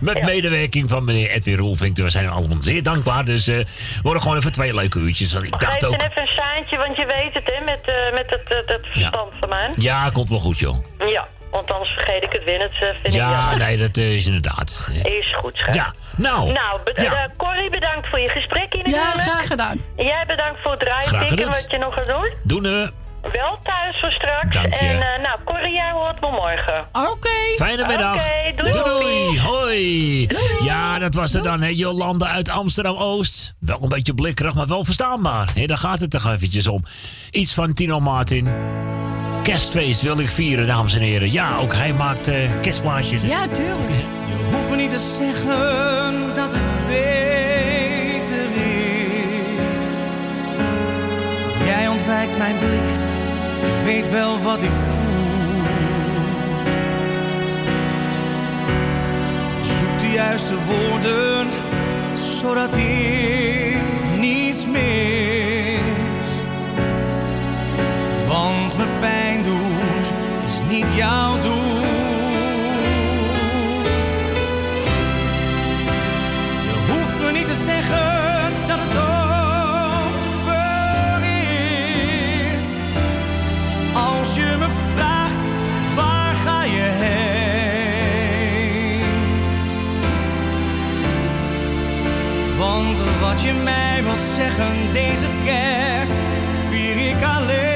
[0.00, 1.96] met medewerking van meneer Edwin Roelvink.
[1.96, 3.24] We zijn allemaal zeer dankbaar.
[3.24, 3.64] Dus eh
[4.02, 5.34] worden gewoon even twee leuke uurtjes.
[5.34, 5.94] Ik dacht ook...
[5.94, 9.32] even een seintje, want je weet het, hè, met, eh, met het, het, het verstand
[9.40, 9.70] van mij.
[9.76, 10.76] Ja, komt wel goed, joh.
[10.98, 12.60] Ja, want anders vergeet ik het weer.
[12.60, 13.66] Het eh, vind ik Ja, jammer.
[13.66, 14.86] nee, dat eh, is inderdaad.
[15.02, 15.74] Is goed, schat.
[15.74, 16.52] Ja, nou.
[16.52, 17.12] Nou, be- ja.
[17.14, 19.80] eh, Corrie, bedankt voor je gesprek in Ja, graag gedaan.
[19.96, 21.46] Jij bedankt voor het draaitikken, gedaan.
[21.46, 22.30] wat je nog gaat doen.
[22.42, 22.90] Doen we.
[23.22, 24.54] Wel thuis voor straks.
[24.56, 24.78] Dank je.
[24.86, 26.86] En nou, Corrie, jij hoort me morgen.
[26.92, 27.28] Oké.
[27.56, 28.14] Fijne middag.
[28.14, 28.72] Oké, doei.
[28.72, 29.40] doei.
[29.40, 30.28] Hoi.
[30.64, 31.68] Ja, dat was er dan, hè.
[31.68, 33.54] Jolanda uit Amsterdam-Oost.
[33.58, 35.48] Wel een beetje blikkerig, maar wel verstaanbaar.
[35.54, 36.84] Hé, daar gaat het toch eventjes om.
[37.30, 38.48] Iets van Tino Martin.
[39.42, 41.32] Kerstfeest wil ik vieren, dames en heren.
[41.32, 42.30] Ja, ook hij maakt
[42.60, 43.22] kerstplaatjes.
[43.22, 43.88] Ja, tuurlijk.
[44.26, 48.44] Je hoeft me niet te zeggen dat het beter
[49.84, 49.90] is.
[51.64, 52.88] Jij ontwijkt mijn blik,
[53.60, 55.00] je weet wel wat ik voel.
[59.58, 61.46] Je zoekt de juiste woorden,
[62.14, 63.82] zodat ik
[64.18, 65.31] niets mis.
[70.96, 71.80] Doel.
[76.64, 78.96] Je hoeft me niet te zeggen dat het
[80.38, 80.52] over
[82.58, 82.66] is.
[83.94, 85.42] Als je me vraagt,
[85.94, 87.40] waar ga je heen?
[92.58, 96.14] Want wat je mij wilt zeggen deze kerst,
[96.70, 97.71] vier ik alleen.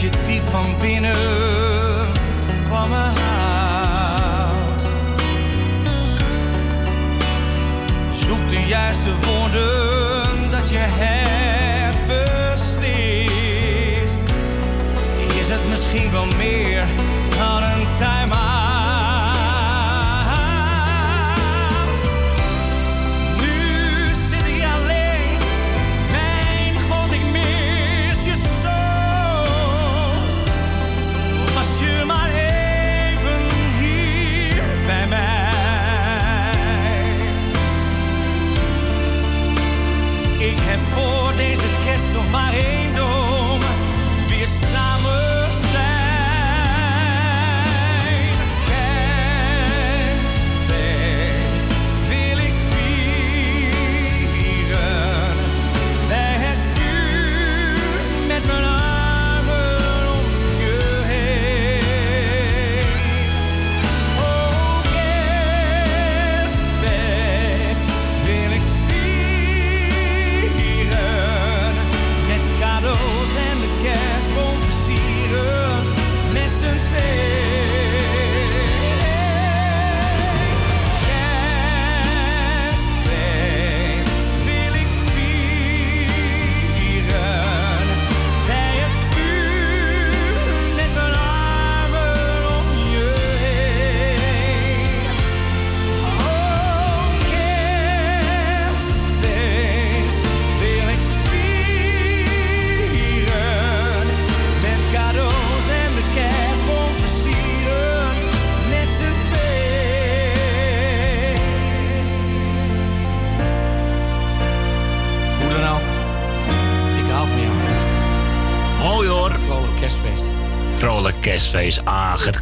[0.00, 1.14] Je diep van binnen
[2.68, 4.82] van me houdt.
[8.12, 12.90] Zoek de juiste woorden dat je hebt beslist.
[15.40, 16.86] Is het misschien wel meer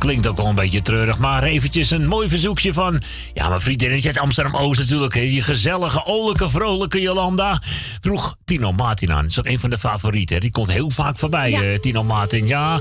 [0.07, 1.19] klinkt ook wel een beetje treurig.
[1.19, 3.03] Maar eventjes een mooi verzoekje van...
[3.35, 5.15] Ja, mijn vriendinnetje uit Amsterdam-Oost natuurlijk.
[5.15, 5.21] Hè.
[5.21, 7.63] Die gezellige, olijke, vrolijke Jolanda.
[8.01, 9.23] Vroeg Tino Martin aan.
[9.23, 10.35] Dat is ook een van de favorieten.
[10.35, 10.41] hè.
[10.41, 12.47] Die komt heel vaak voorbij, eh, Tino Martin.
[12.47, 12.81] Ja,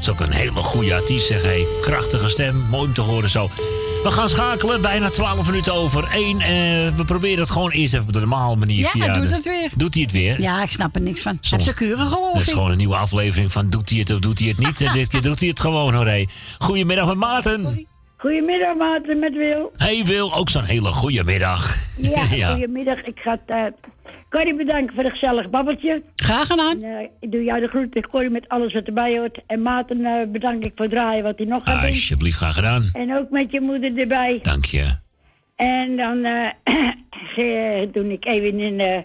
[0.00, 1.26] is ook een hele goede artiest.
[1.26, 1.66] Zeg, hey.
[1.80, 3.50] Krachtige stem, mooi om te horen zo.
[4.02, 6.38] We gaan schakelen, bijna 12 minuten over 1.
[6.96, 8.78] we proberen het gewoon eerst even op de normale manier.
[8.78, 9.70] Ja, via hij doet de- het weer.
[9.74, 10.40] Doet hij het weer?
[10.40, 11.38] Ja, ik snap er niks van.
[11.50, 14.18] Heb ze keurig geloof Dat is gewoon een nieuwe aflevering van doet hij het of
[14.18, 14.80] doet hij het niet.
[14.80, 16.06] En dit keer doet hij het gewoon hoor.
[16.06, 16.24] hé.
[16.58, 17.86] Goedemiddag met Maarten.
[18.16, 19.70] Goedemiddag, Maarten, met Wil.
[19.76, 21.76] Hey Wil, ook zo'n hele goede middag.
[22.30, 23.02] Ja, goedemiddag.
[23.02, 23.56] Ik ga het, eh,
[24.30, 26.02] Corrie bedanken voor het gezellig babbeltje.
[26.14, 26.82] Graag gedaan.
[26.82, 29.40] En, eh, ik doe jou de groeten, Corrie, met alles wat erbij hoort.
[29.46, 31.88] En Maarten eh, bedank ik voor het draaien wat hij nog gaat doen.
[31.88, 32.90] Alsjeblieft, graag gedaan.
[32.92, 34.38] En ook met je moeder erbij.
[34.42, 34.94] Dank je.
[35.56, 39.04] En dan eh, doe ik even een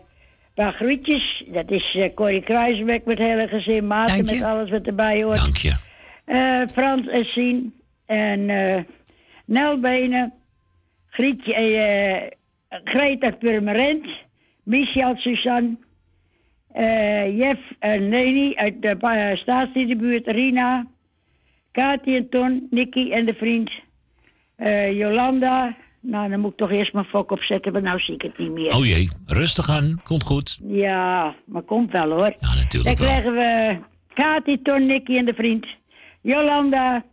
[0.53, 1.43] paar groetjes.
[1.47, 3.87] Dat is Corrie Kruisbeck met het hele gezin.
[3.87, 5.37] Maarten met alles wat erbij hoort.
[5.37, 5.73] Dank je.
[6.73, 7.73] Frans en Sien.
[8.05, 8.45] En
[9.45, 10.33] Nelbenen.
[11.09, 12.33] Grietje,
[12.83, 14.24] Greta Purmerend.
[14.65, 15.77] Michel Suzanne.
[16.71, 20.27] eh, Jeff en Leni uit de uh, staatsdierenbuurt.
[20.27, 20.87] Rina.
[21.71, 22.67] Kati en Ton.
[22.69, 23.71] Nicky en de vriend.
[24.55, 25.75] eh, Jolanda.
[26.01, 28.51] Nou, dan moet ik toch eerst mijn fok opzetten, maar nou zie ik het niet
[28.51, 28.75] meer.
[28.75, 30.01] Oh jee, rustig aan.
[30.03, 30.59] Komt goed.
[30.67, 32.35] Ja, maar komt wel hoor.
[32.39, 33.77] Ja, natuurlijk Dan krijgen we
[34.13, 35.65] Kati, Ton, Nicky en de vriend.
[36.21, 37.03] Jolanda,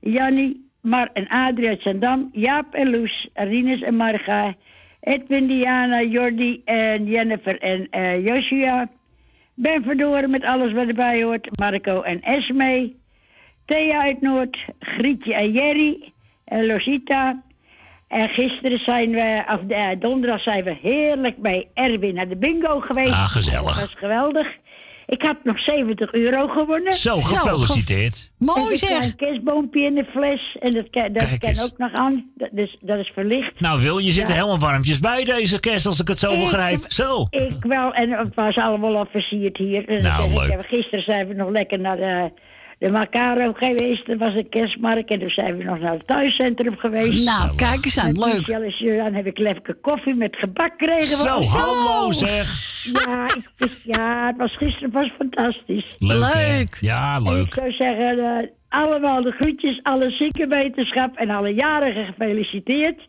[0.00, 2.28] Jannie, Mar en Adrie uit Zandam.
[2.32, 4.54] Jaap en Loes, Rinus en Marga.
[5.00, 8.88] Edwin, Diana, Jordi en Jennifer en eh, Joshua.
[9.54, 11.58] Ben Verdoren met alles wat erbij hoort.
[11.58, 12.92] Marco en Esme.
[13.64, 14.58] Thea uit Noord.
[14.78, 16.12] Grietje en Jerry.
[16.44, 17.42] En Losita.
[18.08, 22.80] En gisteren zijn we, of eh, donderdag zijn we heerlijk bij Erwin naar de bingo
[22.80, 23.12] geweest.
[23.12, 23.64] Ah, gezellig.
[23.64, 24.56] Dat was geweldig.
[25.10, 26.92] Ik had nog 70 euro gewonnen.
[26.92, 28.30] Zo, gefeliciteerd.
[28.40, 30.56] En een klein kerstboompje in de fles.
[30.60, 31.62] En dat, kan- dat Kijk eens.
[31.72, 32.30] ook nog aan.
[32.36, 33.60] Dat is, dat is verlicht.
[33.60, 34.34] Nou Wil, je zit er Ja.
[34.34, 36.80] helemaal warmpjes bij deze kerst, als ik het zo Ik- begrijp.
[36.88, 37.26] Zo.
[37.30, 39.88] Ik wel, en het was allemaal al versierd hier.
[39.88, 40.60] En Nou, ik- leuk.
[40.60, 42.30] ik- Gisteren zijn we nog lekker naar de,
[42.80, 44.08] de Macaro geweest.
[44.08, 45.10] Er was een kerstmarkt.
[45.10, 47.24] En toen zijn we nog naar het thuiscentrum geweest.
[47.26, 48.72] Nou, kijk eens aan, leuk.
[48.78, 51.16] Julian heb ik lekker koffie met gebak gekregen.
[51.16, 51.58] Zo, Zo.
[51.58, 52.68] hallo zeg.
[52.92, 55.86] Ja, ik, ja, het was gisteren was fantastisch.
[55.98, 56.76] Leuk?
[56.80, 57.54] Ja, En ik leuk.
[57.54, 63.08] zou zeggen, eh, allemaal de groetjes, alle ziekenwetenschap en alle jarigen gefeliciteerd.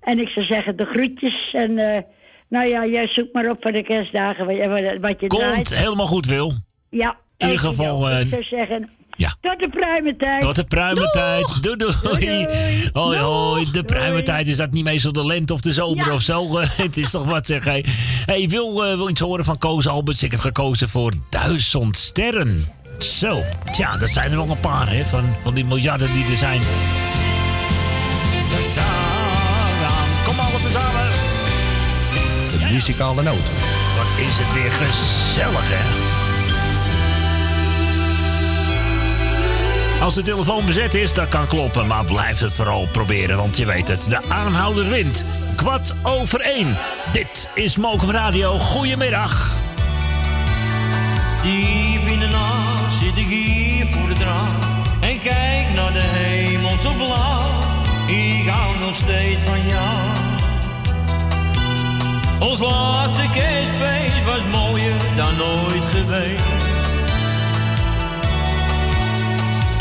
[0.00, 1.50] En ik zou zeggen, de groetjes.
[1.52, 2.02] En eh,
[2.48, 5.74] nou ja, jij zoekt maar op voor de kerstdagen wat je, wat je Komt draait.
[5.74, 6.52] helemaal goed, Wil.
[6.90, 7.16] Ja.
[7.42, 9.36] In ieder geval, eh, ik zou zeggen, Ja.
[9.40, 10.40] Tot de pruimentijd.
[10.40, 11.62] Tot de pruimentijd.
[11.62, 12.46] Doei doei.
[12.92, 13.70] Hoi hoi.
[13.72, 16.58] De pruimentijd is dat niet meestal de lente of de zomer of zo.
[16.84, 17.64] Het is toch wat zeg.
[17.64, 17.84] Hey,
[18.26, 20.22] hey wil, eh, wil iets horen van Koos Alberts?
[20.22, 22.60] Ik heb gekozen voor duizend sterren.
[22.98, 23.42] Zo.
[23.72, 26.60] Tja, dat zijn er nog een paar hè, van, van die miljarden die er zijn.
[30.24, 31.10] Kom allemaal tezamen.
[32.58, 33.50] De muzikale noot.
[33.96, 36.11] Wat is het weer gezellig, hè?
[40.02, 43.66] Als de telefoon bezet is, dat kan kloppen, maar blijf het vooral proberen, want je
[43.66, 44.06] weet het.
[44.08, 45.24] De aanhouder wint.
[45.56, 46.76] Kwart over één.
[47.12, 48.58] Dit is Mokum Radio.
[48.58, 49.60] Goedemiddag.
[51.42, 54.58] Diep in de nacht zit ik hier voor het raam
[55.00, 57.48] en kijk naar de hemel zo blauw.
[58.06, 59.96] Ik hou nog steeds van jou.
[62.38, 66.61] Ons laatste kerstfeest was mooier dan ooit geweest.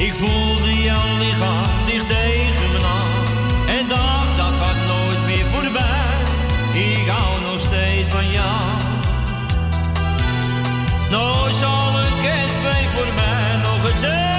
[0.02, 6.20] Ik voelde jouw lichaam dicht tegen me aan en dacht dat gaat nooit meer voorbij.
[6.74, 8.60] Ik hou nog steeds van jou.
[11.10, 14.31] Nooit zal een kerstfeest voor mij nog hetzelfde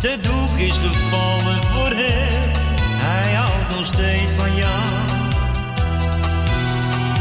[0.00, 2.50] De doek is gevallen voor hem.
[3.04, 4.82] Hij houdt nog steeds van jou.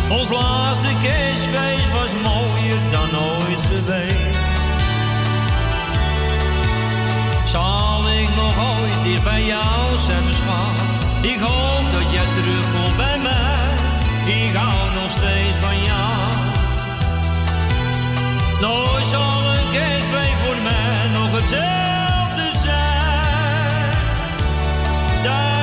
[0.10, 4.40] Ons laatste kerstfeest was mooier dan ooit geweest.
[7.46, 10.82] Zal ik nog ooit bij jou zijn, schat?
[11.22, 13.70] Ik hoop dat jij terugkomt bij mij.
[14.46, 16.18] Ik hou nog steeds van jou.
[18.62, 22.17] Nooit zal een kerstfeest voor mij nog hetzelfde
[25.28, 25.57] Duizend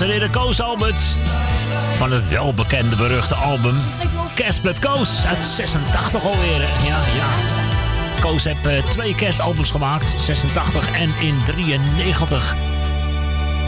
[0.00, 1.14] dames en heren, Koos Alberts.
[1.94, 3.76] Van het welbekende beruchte album
[4.34, 6.60] Kerst met Koos uit 86 alweer.
[6.60, 7.28] Ja, ja.
[8.20, 12.54] Koos heeft eh, twee kerstalbums gemaakt, 86 en in 93.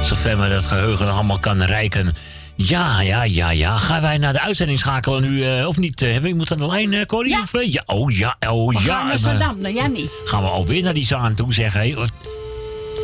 [0.03, 2.15] Zover me dat geheugen allemaal kan reiken.
[2.55, 3.77] Ja, ja, ja, ja.
[3.77, 6.01] Gaan wij naar de uitzending schakelen nu, eh, of niet?
[6.01, 7.41] Hebben we iemand aan de lijn, eh, Corrie?
[7.43, 8.97] Of, eh, ja, oh ja, oh We ja.
[8.97, 10.11] gaan naar Zandam, Jannie.
[10.25, 11.73] gaan we alweer naar die zaan toe, zeg.
[11.73, 11.95] Hé.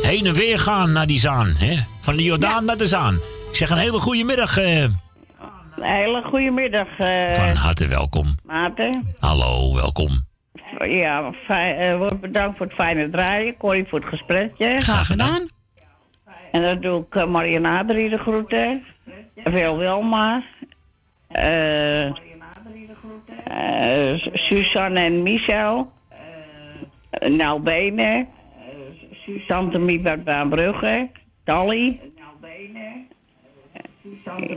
[0.01, 1.47] Heen en weer gaan naar die zaan.
[1.47, 1.75] Hè?
[1.99, 3.15] Van de Jordaan naar de zaan.
[3.49, 4.57] Ik zeg een hele goede middag.
[4.57, 4.91] eh, Een
[5.77, 8.35] hele goede middag, eh van harte welkom.
[8.45, 9.15] Maarten.
[9.19, 10.09] Hallo, welkom.
[10.79, 13.57] Ja, fijn, wordt bedankt voor het fijne draaien.
[13.57, 14.81] Corrie voor het gesprekje.
[14.81, 15.47] Graag gedaan.
[16.51, 18.83] En dan doe ik uh, Adrie de groeten.
[19.43, 20.43] Veel Wilma.
[21.27, 22.11] Eh eh,
[24.33, 25.91] Suzanne en Michel.
[27.21, 28.27] Uh, nou Benen.
[29.47, 31.09] Tante Miep uit Baanbrugge.
[31.43, 31.99] Dolly.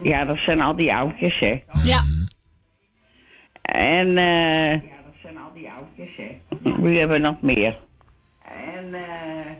[0.02, 1.62] Ja, dat zijn al die oudjes, hè.
[1.82, 2.02] Ja.
[3.62, 4.72] En eh.
[4.72, 6.40] ja, dat zijn al die oudjes, hè.
[6.82, 7.78] Wie hebben we nog meer?
[8.76, 9.52] En eh.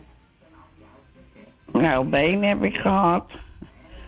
[1.73, 3.31] Nou, Been heb ik gehad.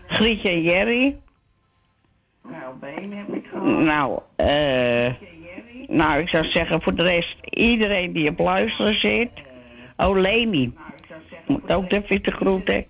[0.07, 1.15] Grietje en Jerry.
[2.43, 3.79] Nou, Been heb ik gehad.
[3.79, 5.13] Nou, eh.
[5.87, 9.31] nou, ik zou zeggen voor de rest iedereen die op luisteren zit.
[9.97, 10.73] Oh, Leni.
[11.47, 12.85] Moet ook even te groeten.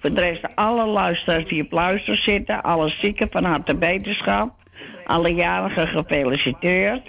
[0.00, 2.62] Voor de rest alle luisteraars die op luisteren zitten.
[2.62, 4.50] Alle zieken van harte beterschap.
[5.06, 7.02] Alle jarigen gefeliciteerd.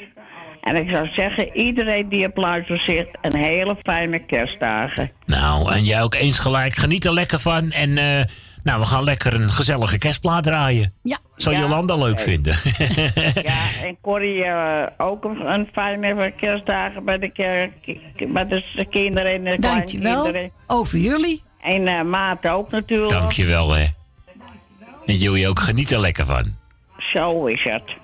[0.61, 5.11] En ik zou zeggen, iedereen die op luister zit, een hele fijne kerstdagen.
[5.25, 6.75] Nou, en jij ook eens gelijk.
[6.75, 7.71] Geniet er lekker van.
[7.71, 8.21] En eh,
[8.63, 10.93] nou, we gaan lekker een gezellige kerstplaat draaien.
[11.03, 11.17] Ja.
[11.35, 12.57] Zou Ja, Jolanda leuk vinden?
[13.49, 17.71] Ja, en Corrie eh, ook een, een fijne kerstdagen bij de, kerk,
[18.27, 20.51] bij de kinderen en de Dankjewel.
[20.67, 21.43] Over jullie.
[21.61, 23.11] En eh Maat ook natuurlijk.
[23.11, 23.85] Dankjewel, hè.
[25.05, 26.55] En jullie ook geniet er lekker van.
[26.97, 27.95] Zo is het.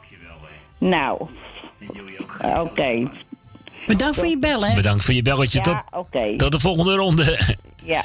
[0.78, 1.28] Nou,
[2.42, 3.10] oké.
[3.88, 4.76] Bedankt voor je bellen, hè?
[4.76, 5.58] Bedankt voor je belletje.
[5.58, 6.36] Ja, tot, oké.
[6.38, 7.40] tot de volgende ronde.
[7.84, 8.04] Ja.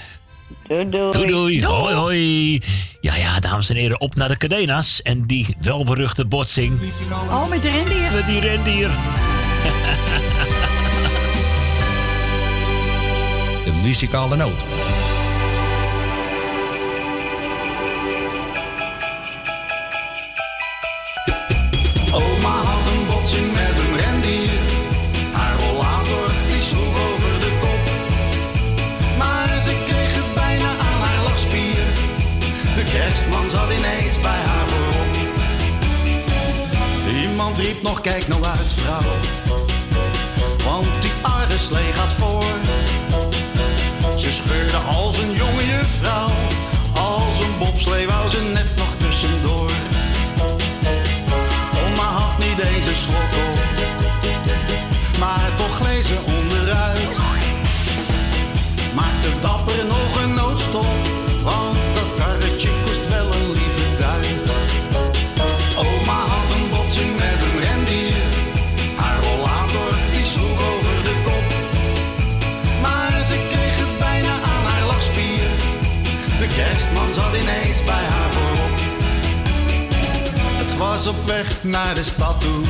[0.67, 1.13] Doei, doei.
[1.13, 1.65] Doei, doei.
[1.65, 2.63] Hoi, hoi.
[3.01, 5.03] Ja, ja, dames en heren, op naar de Cadena's.
[5.03, 6.81] En die welberuchte botsing.
[7.11, 8.13] Oh, met de rendier.
[8.13, 8.91] Met die rendier.
[13.65, 14.65] De muzikale noot.
[22.13, 22.50] Oma
[37.63, 39.11] riep nog, kijk nou uit vrouw.
[40.65, 42.53] Want die arreslee gaat voor.
[44.19, 46.29] Ze scheurde als een jonge juffrouw.
[46.95, 49.71] Als een bobslee wou ze net nog tussendoor.
[51.85, 53.59] Oma had niet deze slot op,
[55.19, 57.17] maar toch glezen onderuit.
[58.95, 60.20] Maakte dapper nog
[81.05, 82.65] was op weg naar de stad toe.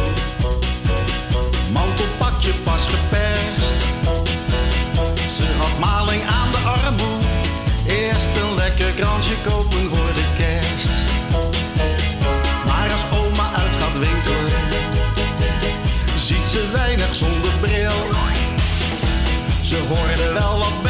[1.72, 3.70] Mantelpakje pas geperst.
[5.36, 7.18] Ze had maling aan de armoe.
[7.86, 10.90] Eerst een lekker kransje kopen voor de kerst.
[12.66, 14.52] Maar als oma uit gaat winkelen,
[16.16, 18.00] ziet ze weinig zonder bril.
[19.62, 20.89] Ze hoorde wel wat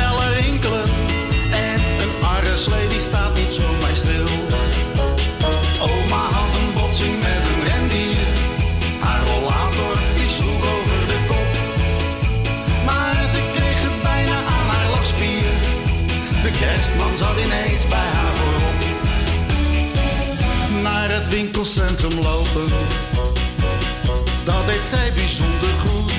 [24.90, 26.12] zij bijzonder goed.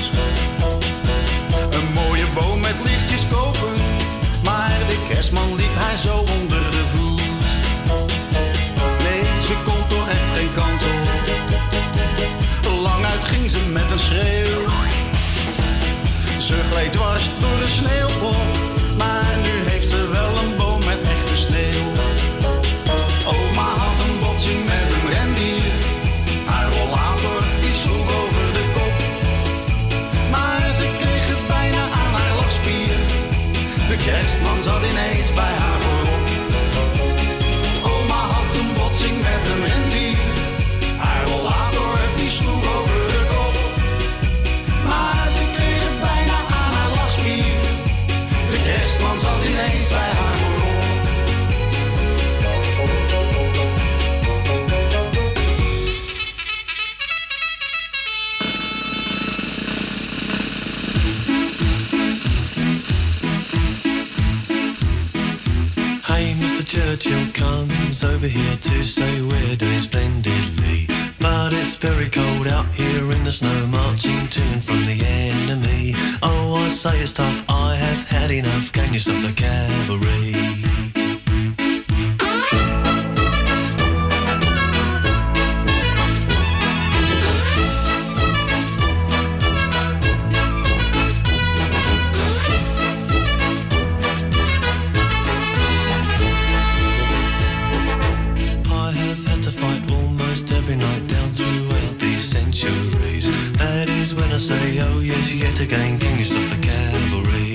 [1.70, 3.74] Een mooie boom met lichtjes kopen.
[4.44, 7.20] Maar de kerstman liep haar zo onder de voet.
[9.02, 11.00] Nee, ze kon toch echt geen kant op.
[12.82, 14.66] Lang uit ging ze met een schreeuw.
[16.40, 18.11] Ze gleed dwars door de sneeuwpop.
[68.04, 70.86] Over here to say we're doing splendidly.
[71.20, 75.92] But it's very cold out here in the snow, marching to and from the enemy.
[76.22, 78.72] Oh, I say it's tough, I have had enough.
[78.72, 80.91] Can you stop the cavalry?
[105.12, 107.54] Say, oh yes, yet again, can you stop the cavalry?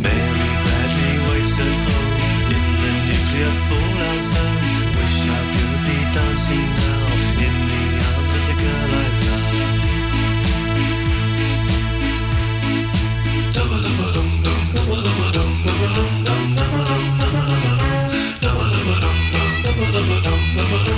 [0.00, 4.58] Mary Bradley waits at home in the nuclear fallout zone.
[4.96, 7.06] Wish I could be dancing now
[7.46, 9.54] in the arms of the girl I love.
[13.54, 17.04] Dum-ba-dum-ba-dum, dum-ba-dum-ba-dum, dum-ba-dum, dum-ba-dum,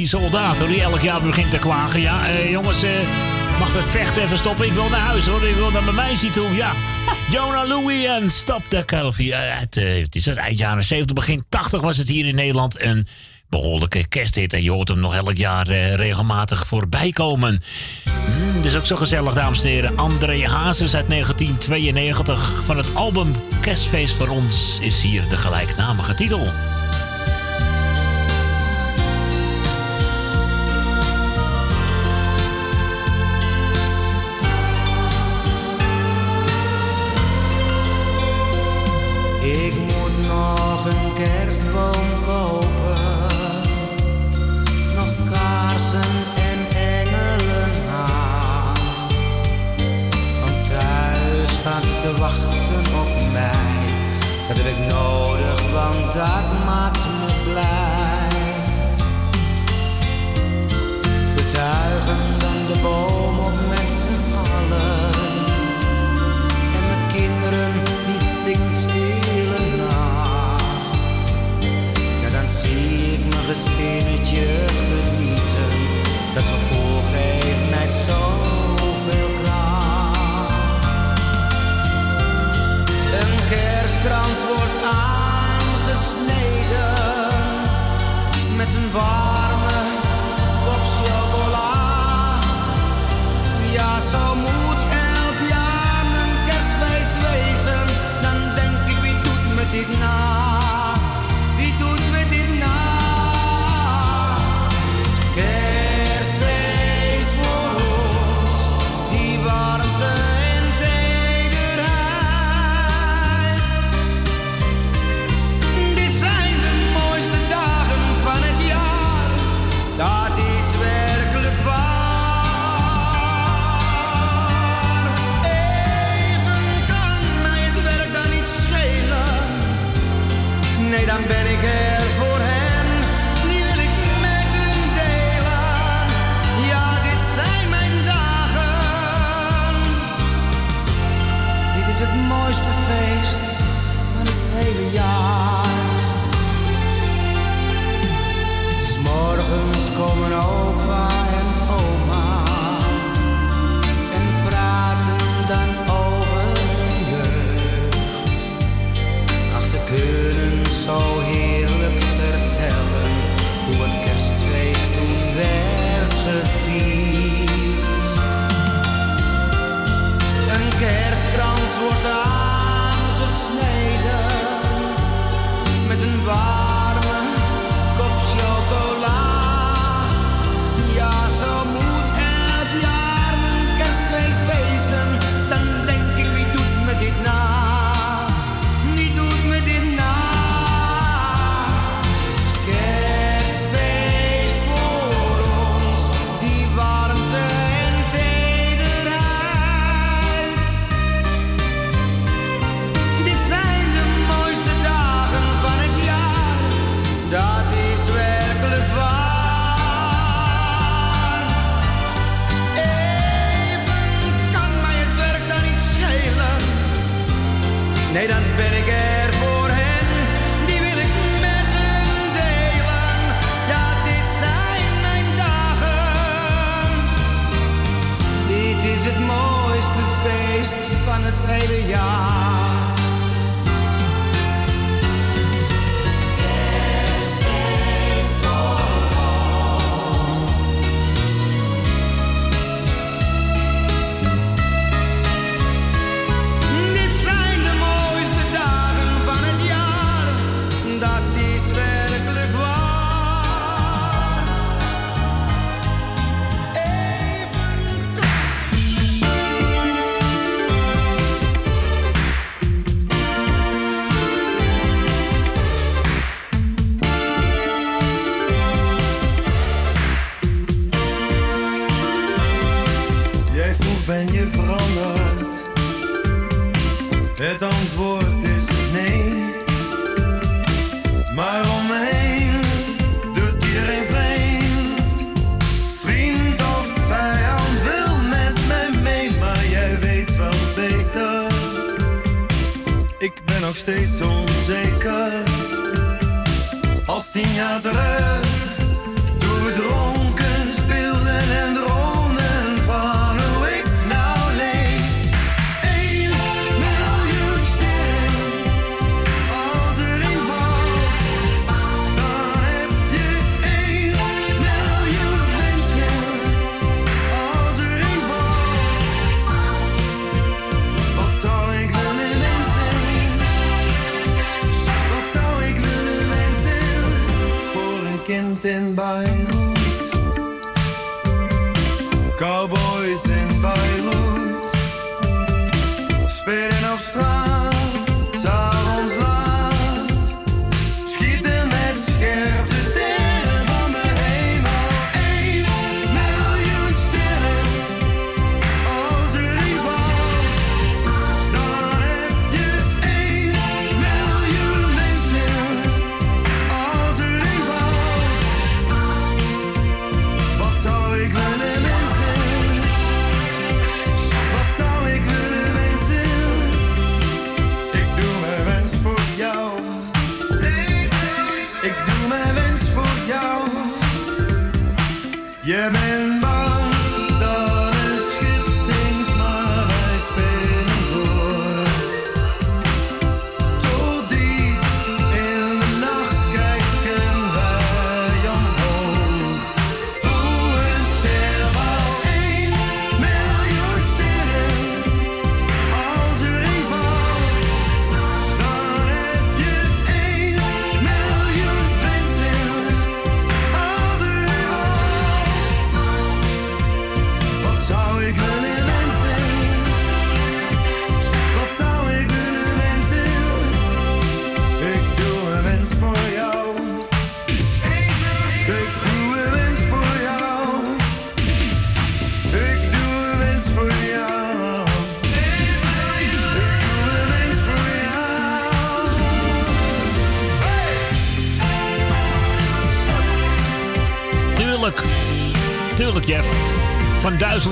[0.00, 2.00] die soldaten die elk jaar begint te klagen.
[2.00, 2.90] Ja, eh, jongens, eh,
[3.58, 4.66] mag dat vechten even stoppen?
[4.66, 6.54] Ik wil naar huis hoor, ik wil naar mijn meisje toe.
[6.54, 6.72] Ja,
[7.30, 9.30] Jonah Louie en Stop de Calvi.
[9.30, 9.58] Eh, eh,
[10.02, 13.06] het, is het eind jaren 70, begin 80 was het hier in Nederland een
[13.48, 14.52] behoorlijke kersthit.
[14.52, 17.62] En je hoort hem nog elk jaar eh, regelmatig voorbij komen.
[18.04, 19.98] Mm, dat is ook zo gezellig, dames en heren.
[19.98, 26.48] André Hazes uit 1992 van het album Kerstfeest voor ons is hier de gelijknamige titel.
[41.20, 42.09] kerstboom.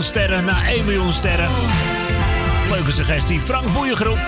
[0.08, 1.48] Sterren naar 1 miljoen sterren.
[2.70, 3.40] Leuke suggestie.
[3.40, 4.18] Frank Boeiengroep.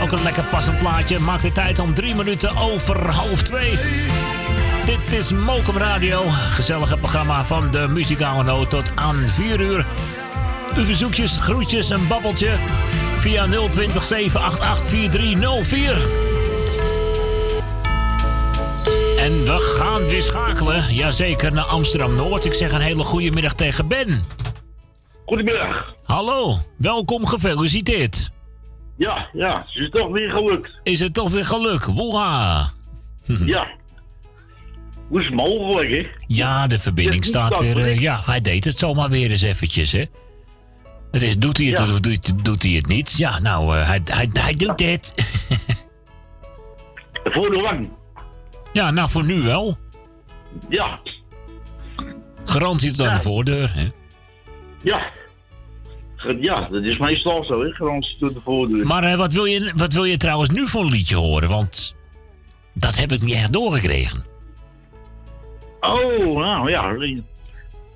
[0.00, 1.18] Ook een lekker passend plaatje.
[1.18, 3.78] Maakt de tijd om drie minuten over half twee.
[4.84, 6.22] Dit is Mokum Radio.
[6.28, 9.86] Gezellige programma van de muzikale noot tot aan 4 uur.
[10.76, 12.50] Uw verzoekjes, groetjes en babbeltje
[13.18, 15.96] via 020 788 4304.
[19.18, 20.94] En we gaan weer schakelen.
[20.94, 22.44] Jazeker, naar Amsterdam-Noord.
[22.44, 24.24] Ik zeg een hele goede middag tegen Ben.
[25.32, 25.94] Goedemiddag.
[26.04, 28.30] Hallo, welkom, gefeliciteerd.
[28.96, 30.80] Ja, ja, het is toch weer gelukt.
[30.82, 31.84] Is het toch weer geluk?
[31.84, 32.70] Woeha!
[33.46, 33.66] Ja.
[35.08, 36.06] Hoe is het mogelijk, hè?
[36.26, 37.78] Ja, de verbinding staat weer...
[37.78, 40.04] eh, ja, hij deed het zomaar weer eens eventjes, hè?
[41.10, 43.12] Het is, doet hij het of doet, doet hij het niet?
[43.16, 45.14] Ja, nou, eh, hij, hij, hij doet het.
[47.34, 47.90] Voor de lang.
[48.72, 49.78] Ja, nou, voor nu wel.
[50.68, 50.98] Ja,
[52.44, 53.88] Garantie tot aan de voordeur, hè?
[54.82, 55.20] ja.
[56.40, 57.70] Ja, dat is meestal zo, hè?
[57.70, 58.86] Garantie de voordeur.
[58.86, 61.48] Maar eh, wat, wil je, wat wil je trouwens nu voor een liedje horen?
[61.48, 61.94] Want
[62.74, 64.24] dat heb ik niet echt doorgekregen.
[65.80, 66.96] Oh, nou ja.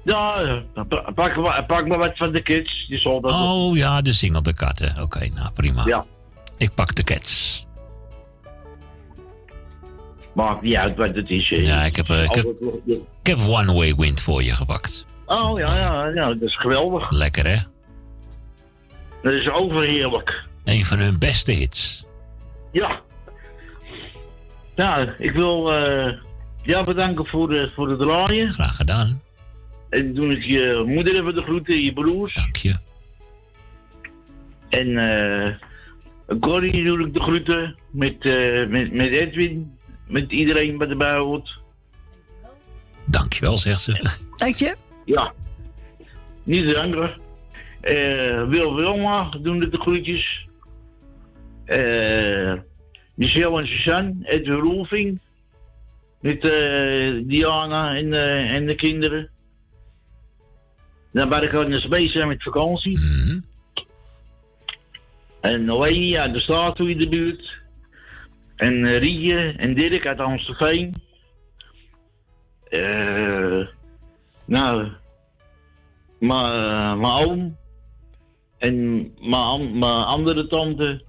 [0.05, 0.40] Ja,
[0.74, 2.86] eh, pa- pak, maar- pak maar wat van de kids.
[2.89, 5.03] Die zal dat Oh ja, de single De Katten.
[5.03, 5.82] Oké, nou prima.
[5.85, 6.05] Ja.
[6.57, 7.65] Ik pak de Cats.
[10.35, 11.48] Maakt niet uit wat het is.
[11.48, 12.47] Ja, ik heb, eh, ik heb,
[13.23, 15.05] ik heb One Way Wind voor je gepakt.
[15.27, 17.11] Oh, ja, ja, ja, dat is geweldig.
[17.11, 17.57] Lekker hè?
[19.27, 20.44] Dat is overheerlijk.
[20.65, 22.05] Een van hun beste hits.
[22.73, 23.01] Ja.
[24.74, 26.12] Ja, ik wil eh
[26.62, 28.51] jou bedanken voor de, voor het draaien.
[28.51, 29.23] Graag gedaan.
[29.89, 32.35] En doe ik je moeder even de groeten, je broers.
[32.35, 32.74] Dank je.
[34.69, 39.78] En eh Corrie doe ik de groeten met, eh, met, met Edwin,
[40.09, 41.59] met iedereen wat erbij hoort.
[43.05, 44.19] Dankjewel, zegt ze.
[44.36, 44.77] Dank je.
[45.05, 45.32] Ja.
[46.43, 47.03] Niet te danken.
[47.03, 47.26] Eh
[48.48, 50.48] Wil Wilma doen de groetjes.
[51.64, 52.52] Eh
[53.16, 55.20] Michel en Suzanne, Edwin Roelving.
[56.20, 59.30] Met eh, Diana en, eh, en de kinderen.
[61.12, 62.98] Dan ben ik de space zijn met vakantie.
[65.40, 67.60] En Noé uit de statue in de buurt.
[68.56, 70.94] En uh, Rietje en Dirk uit Amstelveen.
[72.68, 73.66] Eh
[74.44, 74.92] nou,
[76.18, 77.56] mijn oom
[78.59, 81.05] en mijn an- mijn andere tante,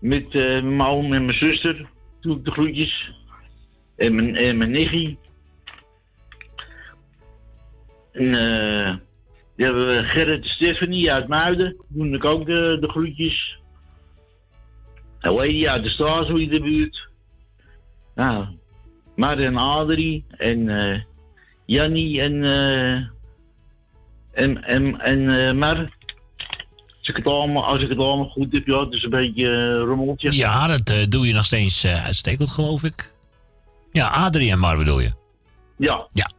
[0.00, 1.88] Met eh, mijn oom en mijn zuster.
[2.20, 3.12] Doe ik de groetjes.
[3.96, 5.16] En mijn, en mijn nichtje.
[8.12, 8.34] En
[9.56, 11.76] die hebben Gerrit en Stephanie uit Muiden.
[11.88, 13.58] Doen ik ook de, de groetjes.
[15.20, 17.08] En hoe uit de Stazo in de buurt.
[18.14, 18.46] Nou,
[19.16, 21.00] Mar en Adrie en eh
[21.66, 22.44] Jannie en,
[24.32, 25.92] en, en, en Mar.
[27.04, 29.50] Als ik, het allemaal, als ik het allemaal goed heb, ja, het is een beetje
[29.50, 30.32] eh, rommeltje.
[30.32, 33.12] Ja, dat eh, doe je nog steeds eh, uitstekend, geloof ik.
[33.92, 35.12] Ja, Adrie en Mar bedoel je?
[35.76, 36.06] Ja.
[36.12, 36.30] Ja.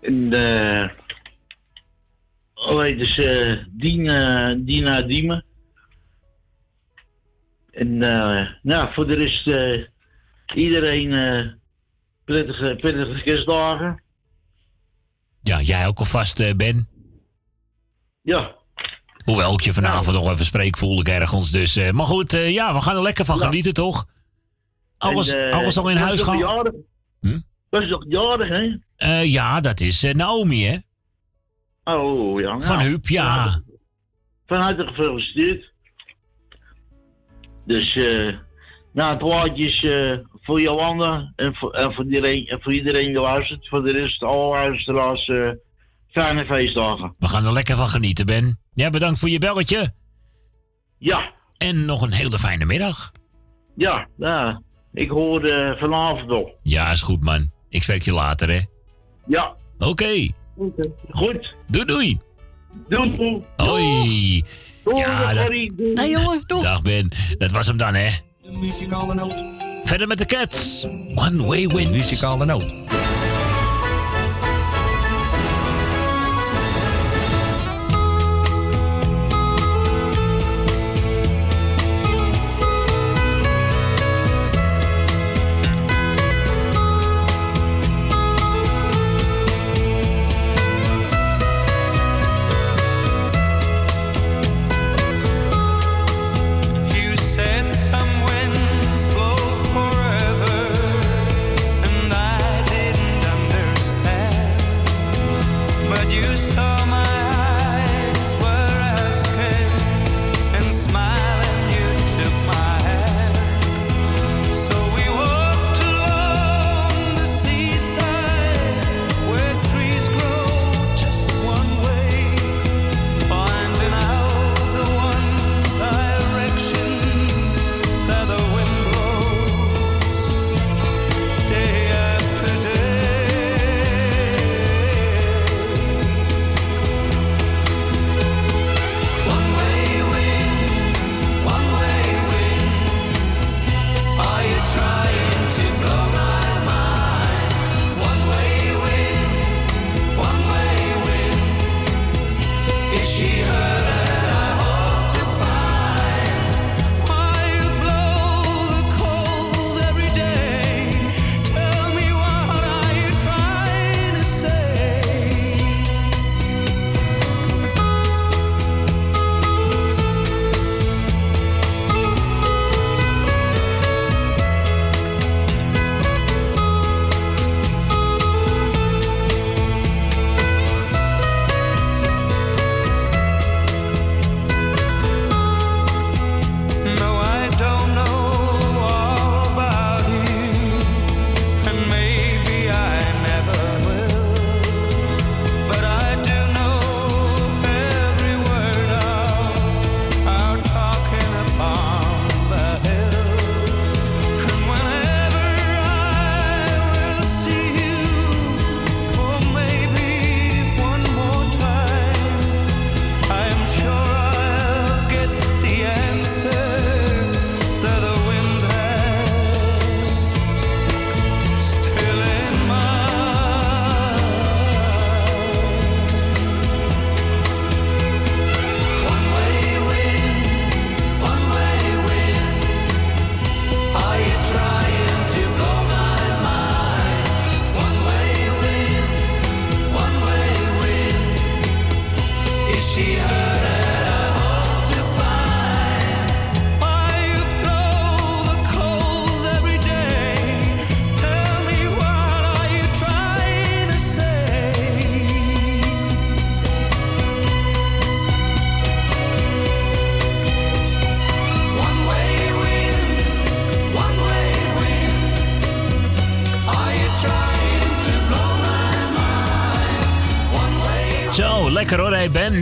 [0.00, 0.88] En eh.
[2.54, 5.44] heet dus eh Dina, Dina Diemen.
[7.70, 7.98] En
[8.62, 9.46] nou, voor de rest
[10.54, 11.10] iedereen
[12.24, 14.02] prettige, prettige kerstdagen.
[15.42, 16.88] Ja, jij ook alvast, Ben.
[18.22, 18.58] Ja.
[19.30, 21.50] Hoewel ik je vanavond nog even spreek, voel ik ergens.
[21.50, 23.44] Dus, eh, maar goed, eh, ja, we gaan er lekker van Ja.
[23.46, 24.06] genieten, toch?
[24.98, 26.72] Alles, En, eh, alles al in huis gaan?
[27.20, 27.38] Hm?
[27.68, 28.76] Was toch jarig, hè?
[28.96, 30.76] Eh, ja, dat is Naomi, hè?
[31.94, 32.60] Oh, ja.
[32.60, 33.62] Van nou, Huub, ja.
[34.46, 35.72] Van harte gefeliciteerd.
[37.66, 38.34] Dus, eh
[38.92, 39.86] nou, het plaatje is
[40.42, 43.68] voor Jolanda en voor, en, voor iedereen, en voor iedereen die luistert.
[43.68, 45.30] Voor de rest, alle luisteraars,
[46.10, 47.14] fijne feestdagen.
[47.18, 48.58] We gaan er lekker van genieten, Ben.
[48.80, 49.92] Ja, bedankt voor je belletje.
[50.98, 51.32] Ja.
[51.58, 53.12] En nog een hele fijne middag.
[53.76, 54.62] Ja, nou,
[54.92, 56.58] ik hoor eh, vanavond wel.
[56.62, 57.50] Ja, is goed, man.
[57.68, 58.60] Ik spreek je later, hè?
[59.26, 59.54] Ja.
[59.78, 60.28] Oké.
[61.10, 61.54] Goed.
[61.66, 62.20] Doei, doei.
[62.88, 63.44] Doei, doei.
[63.56, 64.44] Hoi.
[64.84, 65.48] Ja, dat...
[65.48, 66.62] Nee, jongen, doeg.
[66.62, 67.08] Dag, Ben.
[67.38, 68.10] Dat was hem dan, hè?
[68.38, 69.44] De muzikale noot.
[69.84, 70.84] Verder met de Cats.
[71.14, 71.90] One Way Wind.
[71.90, 72.74] Muzikale noot.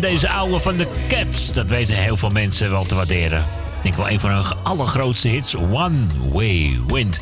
[0.01, 1.53] Deze oude van de Cats.
[1.53, 3.39] Dat weten heel veel mensen wel te waarderen.
[3.39, 5.55] Ik denk wel een van hun allergrootste hits.
[5.55, 7.20] One Way Wind.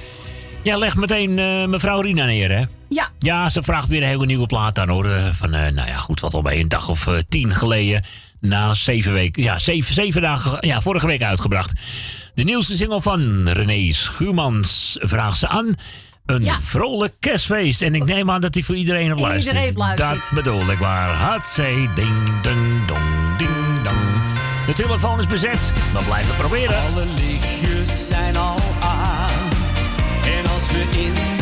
[0.62, 2.62] Ja, leg meteen eh, mevrouw Rina neer, hè?
[2.88, 3.08] Ja.
[3.18, 5.06] Ja, ze vraagt weer een hele nieuwe plaat aan, hoor.
[5.06, 8.04] Eh, Van, eh, nou ja, goed, wat al bij een dag of eh, tien geleden.
[8.40, 11.72] Na zeven weken, ja, zeven, zeven dagen, ja, vorige week uitgebracht.
[12.34, 15.74] De nieuwste single van René Schuurmans vraagt ze aan.
[16.26, 17.82] Een vrolijk kerstfeest.
[17.82, 19.46] En ik neem aan dat die voor iedereen op luistert.
[19.46, 20.08] Iedereen op luistert.
[20.08, 21.08] Dat bedoel ik maar.
[21.08, 23.96] Hatzee, ding, ding, dong, ding, dong.
[24.66, 25.72] De telefoon is bezet.
[25.92, 26.76] We blijven proberen.
[26.76, 29.30] Alle lichtjes zijn al aan.
[30.24, 31.35] En als we in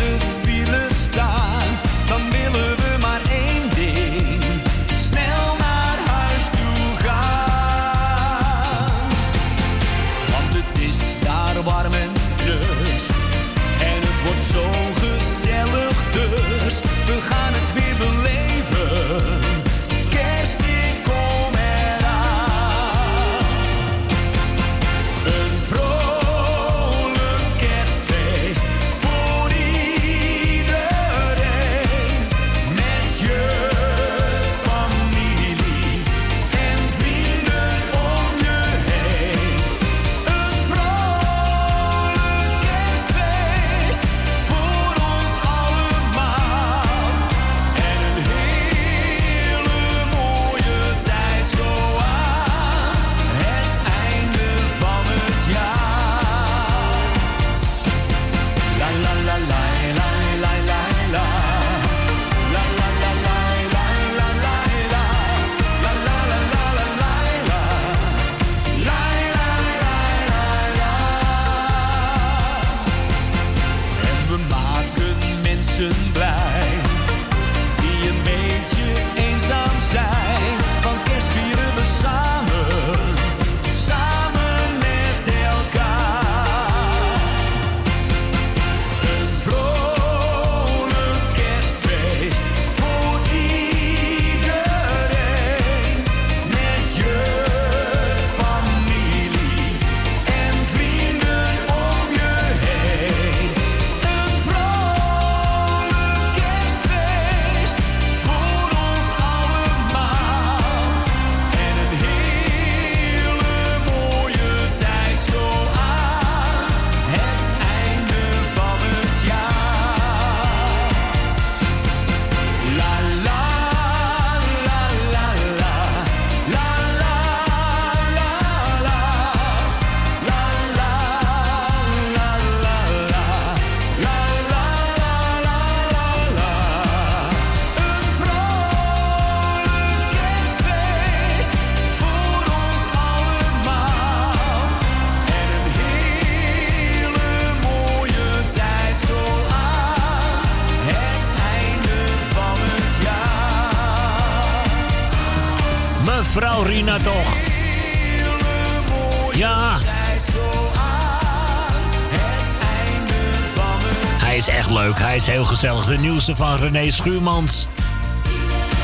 [165.64, 165.84] Gezellig.
[165.86, 167.66] De nieuwste van René Schuurmans.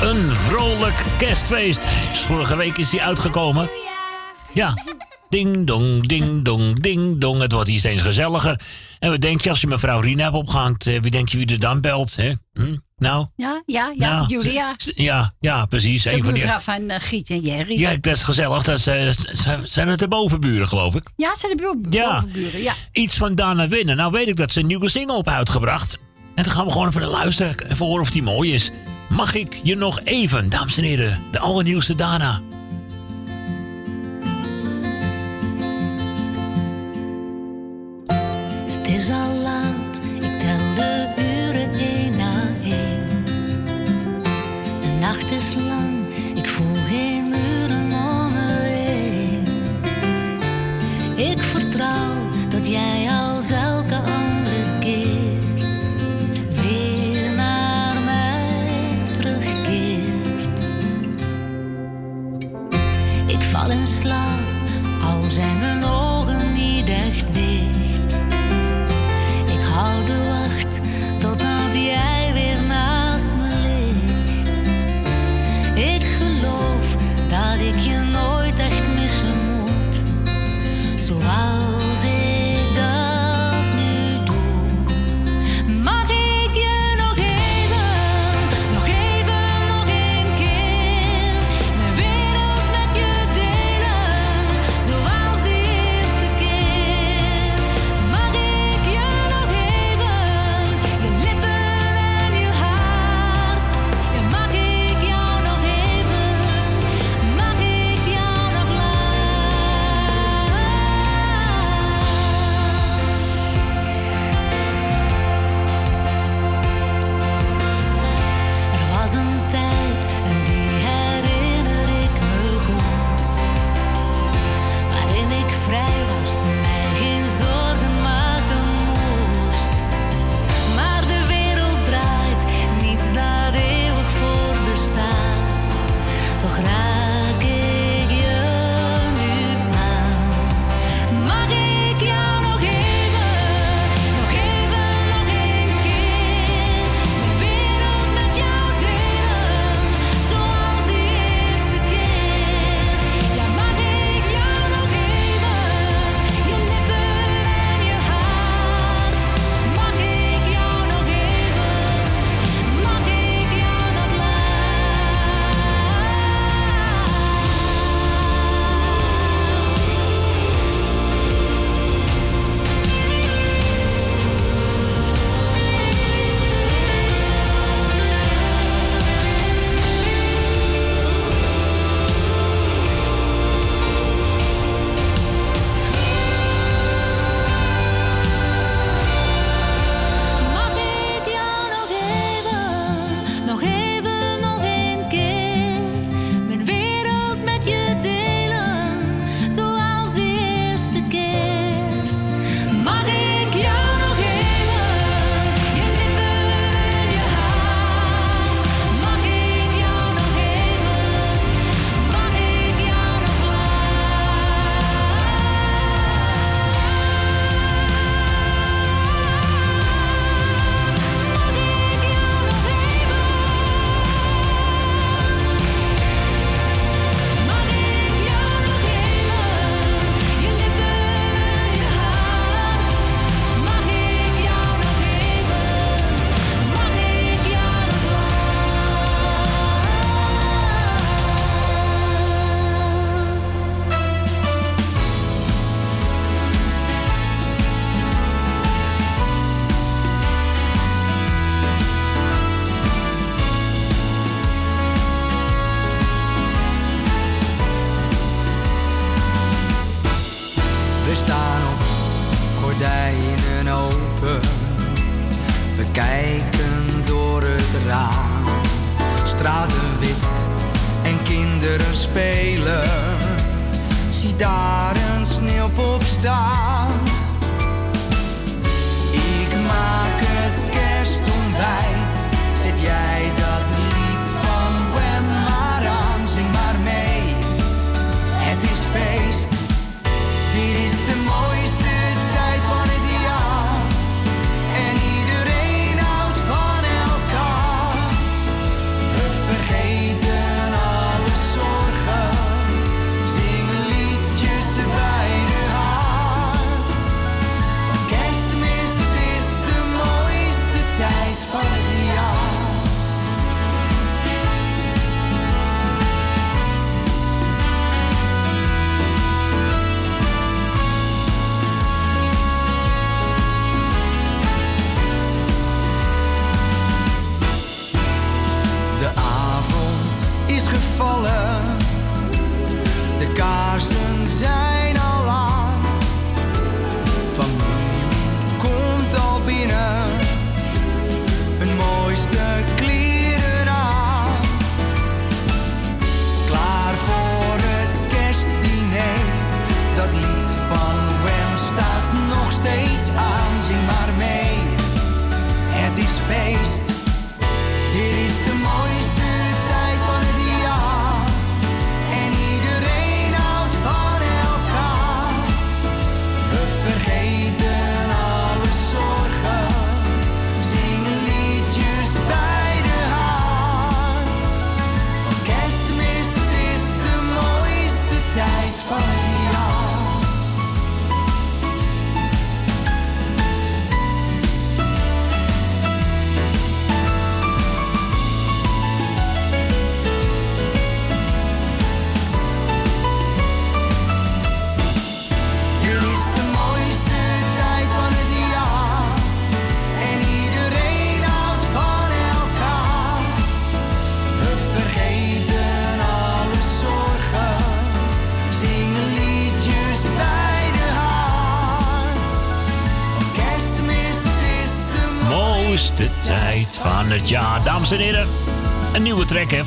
[0.02, 1.86] Een vrolijk kerstfeest.
[2.12, 3.68] Vorige week is hij uitgekomen.
[4.54, 4.74] Ja.
[5.28, 7.40] Ding dong, ding dong, ding dong.
[7.40, 8.60] Het wordt hier steeds gezelliger.
[8.98, 10.86] En wat denk je als je mevrouw Rina hebt opgehangt?
[10.86, 12.16] eh, Wie denk je wie er dan belt?
[12.16, 12.32] Hè?
[12.52, 12.76] Hm?
[12.96, 13.26] Nou?
[13.36, 14.76] Ja, ja, ja, Nou, Julia.
[14.94, 16.02] Ja, ja, precies.
[16.02, 16.42] De Een van die...
[16.42, 17.78] mevrouw van eh, Giet en Jerry.
[17.80, 18.62] Ja, dat is gezellig.
[18.62, 21.02] Dat is, eh, zijn het de bovenburen, geloof ik?
[21.16, 22.12] Ja, ze zijn de Ja.
[22.14, 22.74] bovenburen, ja.
[22.92, 23.96] Iets van Dana Winnen.
[23.96, 25.98] Nou weet ik dat ze een nieuwe single op uitgebracht.
[26.40, 27.70] En dan gaan we gewoon even luisteren.
[27.70, 28.70] Even horen of die mooi is.
[29.08, 32.40] Mag ik je nog even, dames en heren, de allernieuwste Dana.
[38.70, 43.24] Het is al laat, ik tel de uren één na één.
[44.80, 49.46] De nacht is lang, ik voel geen muren om me heen.
[51.28, 52.99] Ik vertrouw dat jij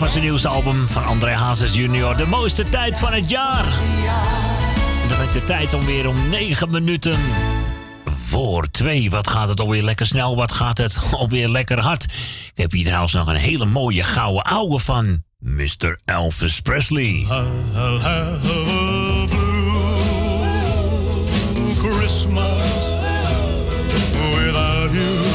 [0.03, 2.17] van zijn nieuwste album van André Hazes junior.
[2.17, 3.65] De mooiste tijd van het jaar.
[5.01, 7.19] En dan heb je tijd om weer om 9 minuten
[8.25, 9.09] voor 2.
[9.09, 10.35] Wat gaat het alweer lekker snel?
[10.35, 12.03] Wat gaat het alweer lekker hard?
[12.03, 15.99] Ik heb hier trouwens nog een hele mooie gouden ouwe van Mr.
[16.05, 17.25] Elvis Presley.
[21.77, 22.89] Christmas
[24.35, 25.32] without you.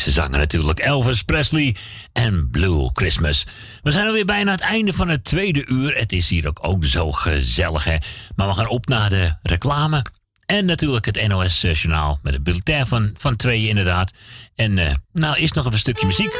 [0.00, 0.78] Eh, deze zanger natuurlijk.
[0.78, 1.76] Elvis Presley
[2.12, 3.46] en Blue Christmas.
[3.82, 5.96] We zijn alweer bijna aan het einde van het tweede uur.
[5.96, 7.96] Het is hier ook, ook zo gezellig, hè.
[8.36, 10.04] Maar we gaan op naar de reclame.
[10.46, 14.12] En natuurlijk het NOS-journaal met het bulletin van, van tweeën inderdaad.
[14.54, 16.34] En eh, nou, eerst nog even een stukje muziek.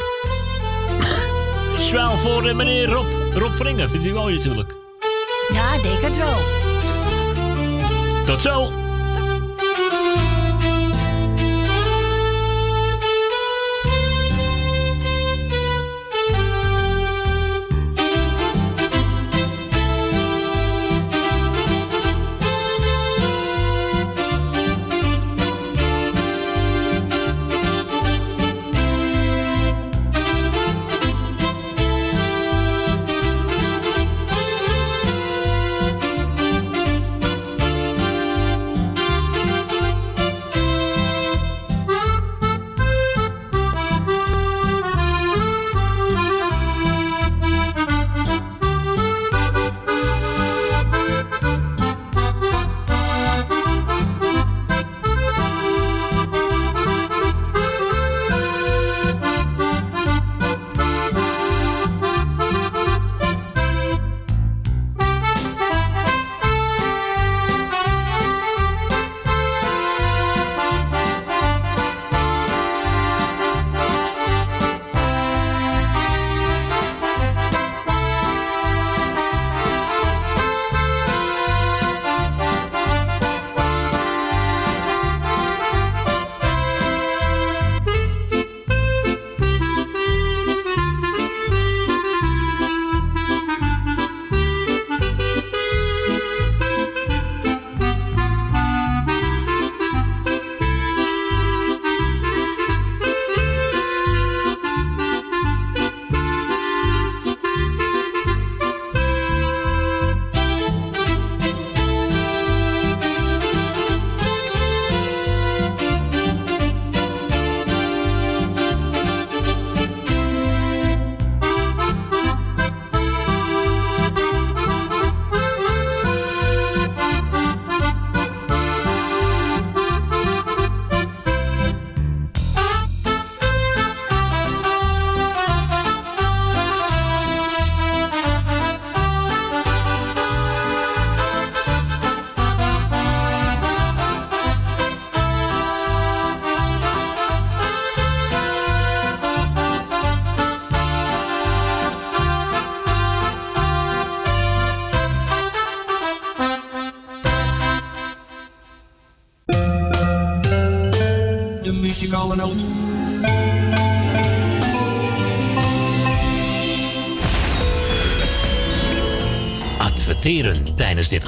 [1.89, 3.13] Zwaal voor eh, meneer Rob.
[3.35, 4.75] Rob Vringer, vindt u mooi natuurlijk.
[5.53, 6.39] Ja, denk het wel.
[8.25, 8.73] Tot zo.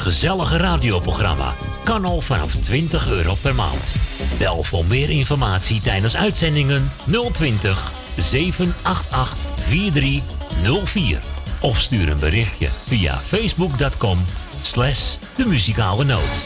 [0.03, 1.55] Gezellige radioprogramma
[1.85, 3.93] kan al vanaf 20 euro per maand.
[4.39, 6.91] Bel voor meer informatie tijdens uitzendingen
[7.33, 11.19] 020 788 4304.
[11.61, 14.19] Of stuur een berichtje via facebook.com
[14.63, 16.41] slash de muzikale noot.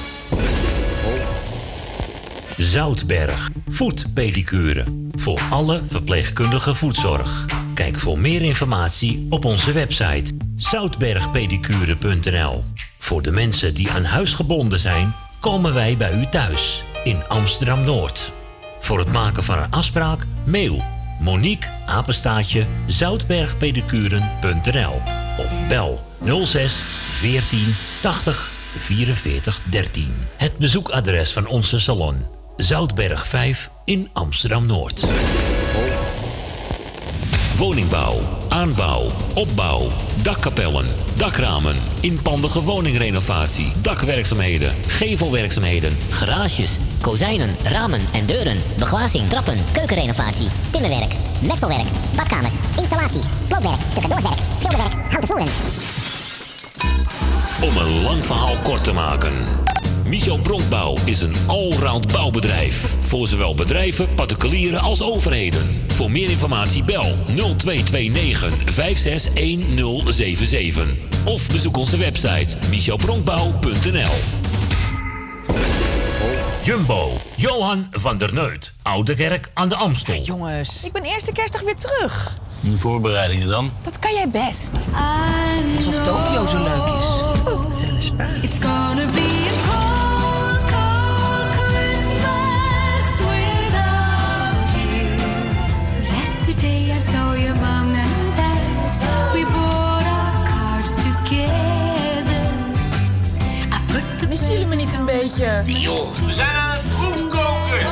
[2.57, 4.85] Zoutberg, voetpedicure.
[5.15, 7.45] Voor alle verpleegkundige voetzorg.
[7.75, 12.65] Kijk voor meer informatie op onze website zoutbergpedicure.nl.
[13.07, 17.85] Voor de mensen die aan huis gebonden zijn, komen wij bij u thuis in Amsterdam
[17.85, 18.33] Noord.
[18.81, 20.83] Voor het maken van een afspraak, mail
[21.21, 25.01] Monique apenstaatje zoutbergpedicuren.nl
[25.37, 26.01] of bel
[26.45, 30.15] 06 14 80 44 13.
[30.37, 32.17] Het bezoekadres van onze salon
[32.57, 35.05] Zoutberg 5 in Amsterdam Noord.
[37.57, 38.19] Woningbouw,
[38.49, 39.87] aanbouw, opbouw,
[40.23, 51.13] dakkapellen, dakramen, inpandige woningrenovatie, dakwerkzaamheden, gevelwerkzaamheden, Garages, kozijnen, ramen en deuren, beglazing, trappen, keukenrenovatie, timmerwerk,
[51.47, 55.49] messelwerk, badkamers, installaties, sloopwerk, stucadoorswerk, schilderwerk, houten voeren.
[57.63, 59.35] Om een lang verhaal kort te maken.
[60.05, 62.95] Michel Bronkbouw is een allround bouwbedrijf.
[63.01, 65.86] Voor zowel bedrijven, particulieren als overheden.
[65.97, 70.87] Voor meer informatie bel 0229 561077.
[71.25, 74.13] Of bezoek onze website michelbronkbouw.nl
[76.65, 78.73] Jumbo, Johan van der Neut.
[78.83, 80.23] Oude Kerk aan de Amstel.
[80.23, 80.85] Jongens.
[80.85, 82.33] Ik ben eerste kerstdag weer terug.
[82.61, 83.71] De voorbereidingen dan?
[83.83, 84.73] Dat kan jij best.
[85.77, 87.07] Alsof Tokio zo leuk is.
[87.79, 88.43] Zullen we sparen?
[88.43, 89.96] It's gonna be a
[105.37, 105.81] liedje.
[105.81, 107.87] Joh, we zijn aan het proefkoken.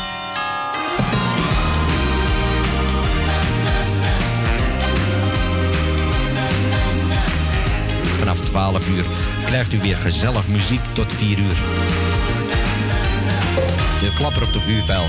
[8.18, 9.04] Vanaf 12 uur
[9.46, 11.56] krijgt u weer gezellig muziek tot 4 uur.
[14.00, 15.06] De klapper op de vuurpijl.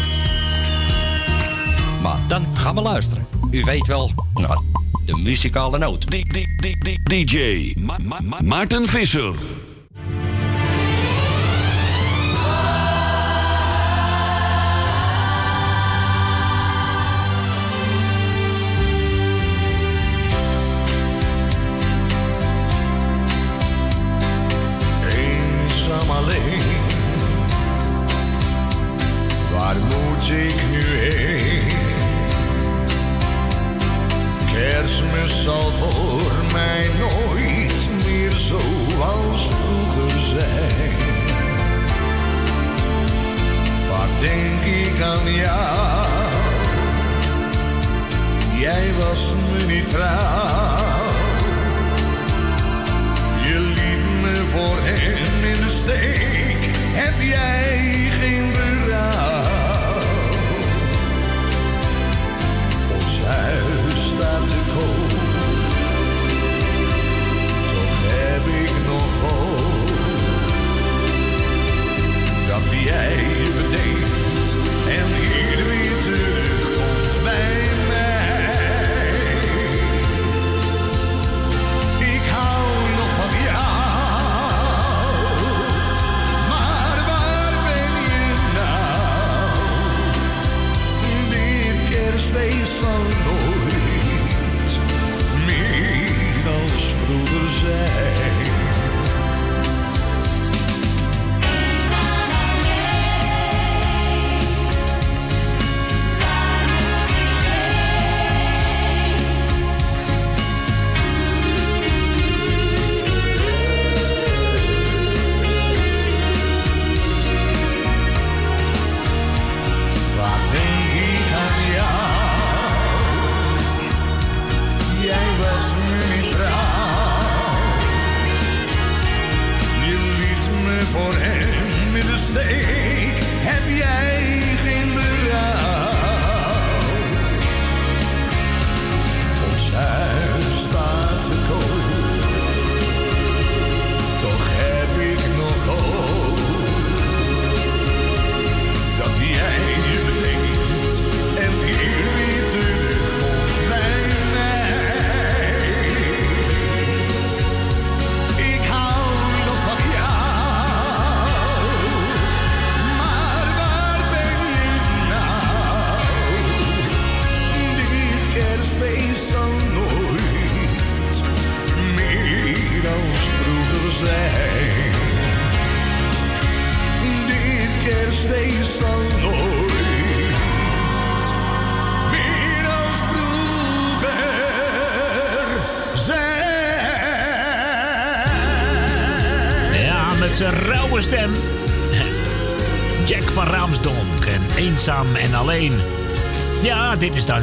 [2.03, 3.27] Maar dan gaan we luisteren.
[3.51, 4.61] U weet wel, nou,
[5.07, 6.07] de muzikale noot.
[7.05, 9.35] DJ Ma- Ma- Ma- Maarten Visser.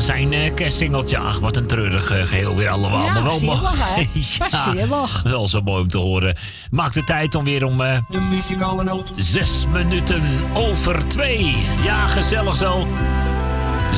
[0.03, 1.17] Zijn eh kerstsingeltje.
[1.17, 3.05] Ach, wat een treurig eh, geheel weer allemaal.
[3.05, 4.09] Ja, maar wel zielig, hè?
[4.71, 5.21] Zielig.
[5.23, 6.35] wel zo mooi om te horen.
[6.71, 7.81] Maakt de tijd om weer om...
[7.81, 9.13] eh, De muzikale noot.
[9.17, 10.21] Zes minuten
[10.53, 11.55] over twee.
[11.83, 12.87] Ja, gezellig zo.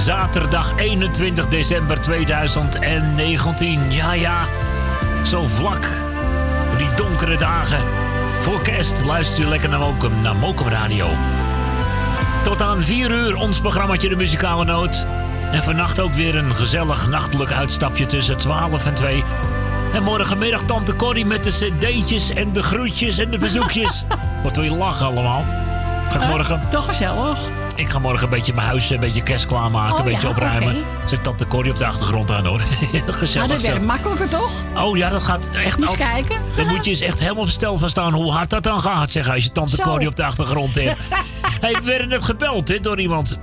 [0.06, 3.91] Zaterdag 21 december 2019.
[3.91, 4.45] Ja, ja.
[5.23, 5.88] Zo vlak.
[6.69, 7.80] voor Die donkere dagen.
[8.41, 11.07] Voor kerst luistert u lekker naar Mokum, naar Mokum Radio.
[12.44, 15.06] Tot aan 4 uur ons programmaatje De Muzikale Noot.
[15.56, 19.23] En vannacht ook weer een gezellig nachtelijk uitstapje tussen 12 en 2.
[19.94, 24.03] En morgenmiddag Tante Corrie met de cd'tjes en de groetjes en de verzoekjes.
[24.44, 25.45] Wat wil je lachen allemaal?
[26.10, 26.61] Ga ik morgen...
[26.69, 27.40] Toch gezellig.
[27.76, 30.30] Ik ga morgen een beetje mijn huis, een beetje kerst klaarmaken, Oh, een beetje ja,
[30.30, 30.76] opruimen.
[30.76, 31.07] oké.
[31.07, 32.61] Zit Tante Corrie op de achtergrond aan hoor.
[33.07, 33.48] gezellig.
[33.48, 34.52] Maar dat werkt makkelijker toch?
[34.76, 35.88] Oh ja, dat gaat echt...
[35.88, 36.38] Al- kijken.
[36.56, 39.11] Dan moet je eens echt helemaal op stel van staan hoe hard dat dan gaat,
[39.11, 39.84] zeg, als je Tante Zo.
[39.84, 40.99] Corrie op de achtergrond hebt.
[41.61, 43.38] hey, we werden net gebeld hè, door iemand.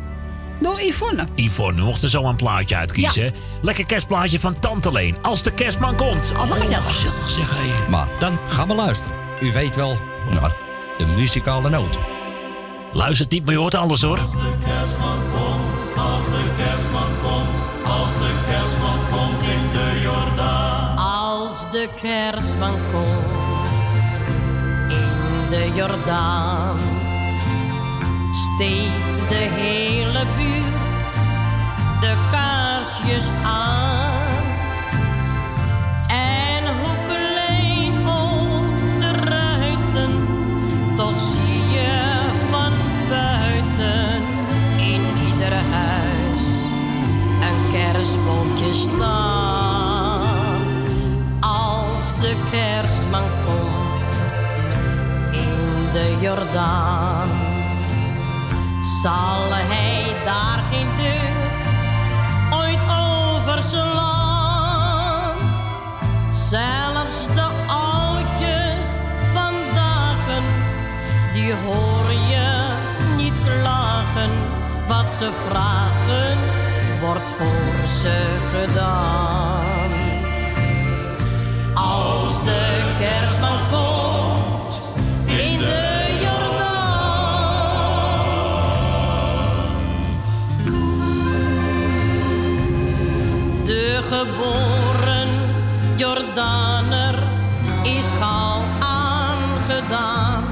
[0.72, 1.26] Door Yvonne.
[1.34, 3.24] Yvonne, we mochten zo een plaatje uitkiezen.
[3.24, 3.30] Ja.
[3.62, 5.16] Lekker kerstplaatje van Tante Leen.
[5.22, 6.32] Als de kerstman komt.
[6.36, 6.84] Altijd gezellig.
[6.84, 7.88] gezellig zeg.
[7.88, 9.16] Maar dan gaan we luisteren.
[9.40, 9.96] U weet wel,
[10.30, 10.52] nou,
[10.98, 11.98] de muzikale noot.
[12.92, 14.18] Luistert niet, maar je hoort alles hoor.
[14.18, 16.00] Als de kerstman komt,
[17.86, 20.96] als de kerstman komt in de Jordaan.
[20.96, 23.70] Als de kerstman komt
[24.90, 26.78] in de Jordaan,
[28.54, 30.61] steekt de hele buurt de
[33.44, 34.44] aan.
[36.08, 40.12] En hoe klein ook de ruiten,
[40.96, 42.20] toch zie je
[42.50, 42.72] van
[43.08, 44.22] buiten
[44.76, 46.44] in ieder huis
[47.40, 50.20] een kerstboompje staan.
[51.40, 54.14] Als de kerstman komt
[55.32, 57.28] in de Jordaan,
[59.02, 59.81] zal hij
[75.22, 76.38] ze vragen,
[77.00, 78.16] wordt voor ze
[78.54, 79.90] gedaan.
[81.74, 84.80] Als de kerstman komt
[85.26, 86.46] in de Jordaan.
[93.64, 95.28] De geboren
[95.96, 97.14] Jordaner
[97.82, 100.42] is gauw aangedaan.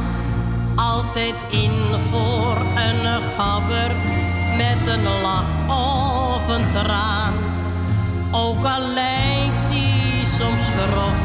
[0.75, 1.73] Altijd in
[2.11, 4.10] voor een gabber
[4.67, 7.35] met een lach of een traan.
[8.31, 9.71] Ook al lijkt
[10.39, 11.21] soms grof,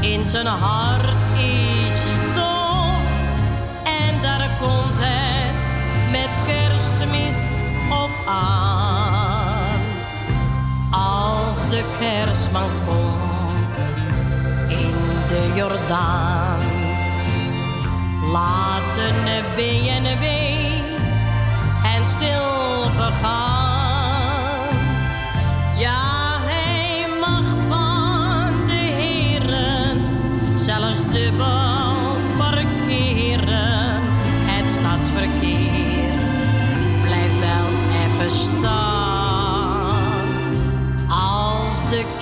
[0.00, 3.08] in zijn hart is hij tof.
[3.84, 5.54] En daar komt het
[6.10, 7.38] met kerstmis
[7.90, 9.80] op aan.
[10.90, 13.84] Als de kerstman komt
[14.68, 14.94] in
[15.28, 16.58] de Jordaan,
[18.32, 19.14] laten
[19.56, 20.37] BNW en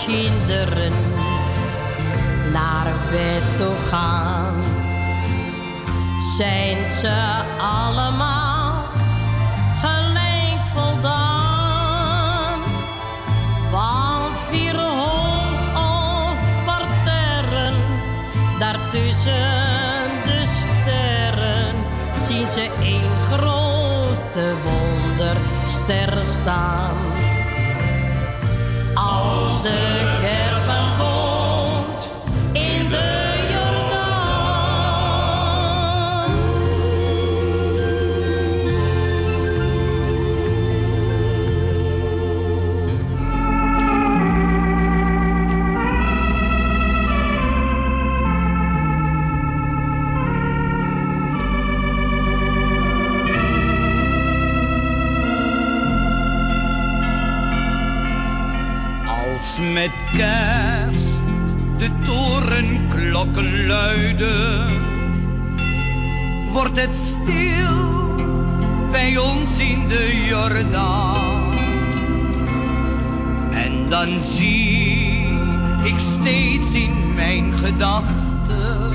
[0.06, 0.92] kinderen
[2.52, 4.54] naar bed toe gaan,
[6.36, 8.84] zijn ze allemaal
[9.80, 12.58] gelijk voldaan.
[13.72, 17.74] Want vier hoog of parterren,
[18.58, 21.74] daartussen de sterren,
[22.26, 26.95] zien ze één grote wonderster staan.
[60.16, 61.22] Kerst
[61.78, 64.66] de torenklokken luiden,
[66.52, 68.14] wordt het stil
[68.90, 71.52] bij ons in de Jordaan.
[73.50, 75.28] En dan zie
[75.82, 78.94] ik steeds in mijn gedachten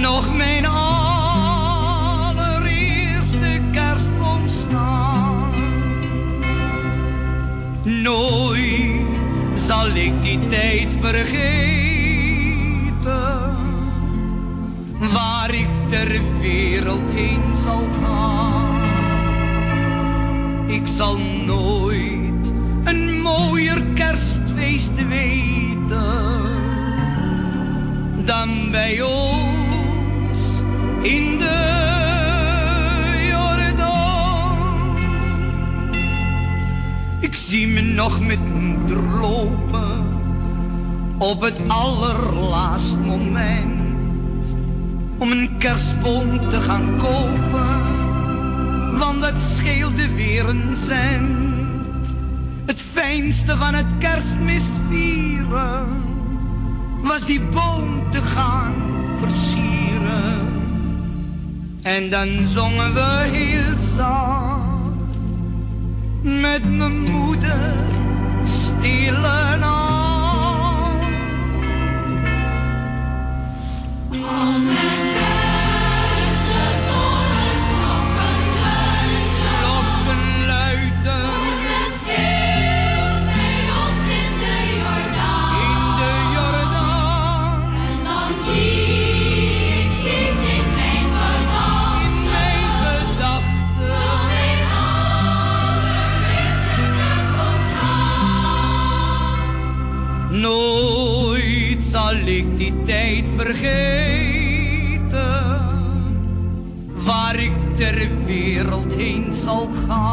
[0.00, 2.40] nog mijn allereerste
[3.72, 5.50] kerstboom staan.
[7.82, 9.01] Nooit
[9.66, 11.46] zal ik die tijd vergeten,
[15.12, 18.80] waar ik ter wereld heen zal gaan.
[20.66, 22.52] Ik zal nooit
[22.84, 26.42] een mooier kerstfeest weten
[28.24, 30.40] dan bij ons
[31.02, 31.91] in de
[37.32, 40.04] Ik zie me nog met moeder lopen
[41.18, 44.54] op het allerlaatst moment
[45.18, 52.12] om een kerstboom te gaan kopen, want dat scheelde weer een cent.
[52.64, 55.86] Het fijnste van het kerstmis vieren
[57.02, 58.74] was die boom te gaan
[59.18, 60.48] versieren.
[61.82, 64.51] En dan zongen we heel zacht
[66.22, 67.74] met mijn moeder
[68.44, 69.82] stille nacht.
[74.10, 74.91] Als
[102.92, 105.10] tijd vergeten,
[107.04, 110.11] waar ik ter wereld heen zal gaan.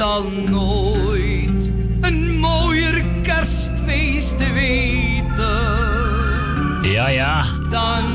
[0.00, 1.70] Zal nooit
[2.00, 5.48] een mooier kerstfeest weten
[6.82, 7.44] Ja, ja.
[7.70, 8.09] dan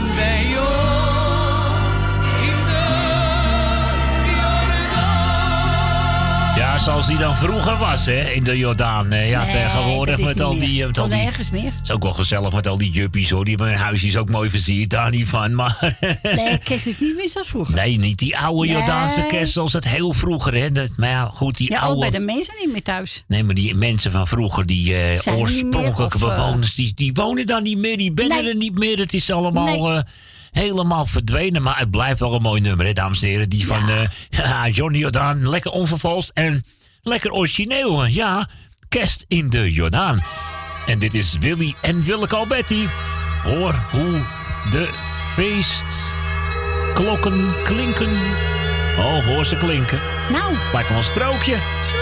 [6.86, 9.04] zoals die dan vroeger was, hè, in de Jordaan.
[9.12, 10.70] Ja, Nee, tegenwoordig is met al die...
[10.70, 10.82] meer.
[10.82, 11.72] eh, Met al die nergens meer.
[11.84, 13.46] is ook wel gezellig met al die juppies, hoor.
[13.46, 15.56] Die hebben hun huisjes ook mooi versierd, daar niet van.
[15.56, 15.98] Maar
[16.36, 17.76] Nee, kerst is niet meer zoals vroeger.
[17.76, 18.78] nee, niet die oude Nee.
[18.78, 20.72] Jordaanse kerst zoals het heel vroeger, hè.
[20.72, 22.00] Dat, maar ja, goed, die Ja, oude...
[22.00, 23.24] bij de mensen niet meer thuis.
[23.28, 26.36] Nee, maar die mensen van vroeger, die eh, meer, oorspronkelijke of, eh?
[26.36, 28.48] bewoners, die, die wonen daar niet meer, die ben Nee.
[28.50, 28.98] er niet meer.
[28.98, 30.04] Het is allemaal
[30.52, 31.62] helemaal verdwenen.
[31.62, 33.50] Maar het blijft wel een mooi nummer, hè, dames en heren.
[33.50, 33.82] Die van
[34.30, 36.64] ja, Johnny Jordaan, lekker onvervalst en
[37.06, 38.06] lekker origineel.
[38.06, 38.48] Ja,
[38.90, 40.20] kerst in de Jordaan.
[40.86, 42.88] En dit is Willy en Willeke Alberti.
[43.44, 44.22] Hoor hoe
[44.72, 44.90] de
[45.34, 48.20] feestklokken klinken.
[48.98, 50.00] Oh, hoor ze klinken.
[50.30, 50.56] Nou.
[50.74, 51.58] Lijkt wel een sprookje.
[51.84, 51.98] Zo.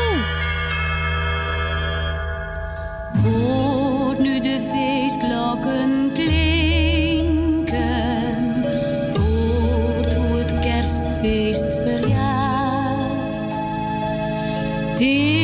[15.04, 15.43] Het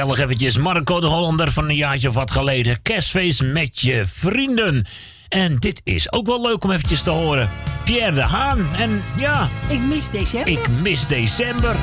[0.00, 0.56] gezellig eventjes.
[0.56, 2.82] Marco de Hollander van een jaartje of wat geleden.
[2.82, 4.86] Kerstfeest met je vrienden.
[5.28, 7.50] En dit is ook wel leuk om eventjes te horen.
[7.84, 8.66] Pierre de Haan.
[8.78, 9.48] En ja...
[9.68, 10.52] Ik mis december.
[10.52, 11.76] Ik mis december.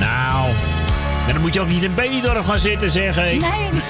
[0.00, 0.50] Nou...
[1.26, 3.22] En dan moet je ook niet in Benidorm gaan zitten, zeg hé.
[3.22, 3.40] Nee.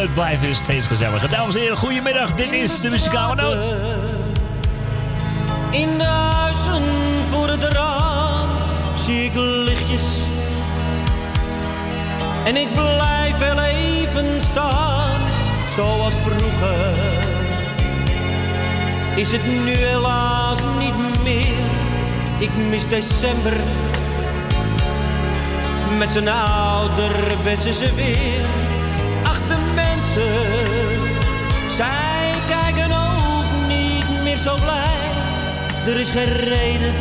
[0.00, 1.30] Het blijft dus steeds gezelliger.
[1.30, 2.34] Dames en heren, goedemiddag.
[2.34, 3.64] Dit is de muzikale noot.
[5.70, 6.82] In de huizen
[7.30, 8.48] voor het raam
[8.96, 10.21] zie ik lichtjes.
[12.44, 15.20] En ik blijf wel even staan,
[15.74, 16.94] zoals vroeger.
[19.14, 21.70] Is het nu helaas niet meer,
[22.38, 23.52] ik mis december.
[25.98, 28.44] Met zijn ouderwetse ze weer.
[29.22, 30.32] Achter mensen,
[31.70, 35.00] zij kijken ook niet meer zo blij.
[35.86, 36.94] Er is geen reden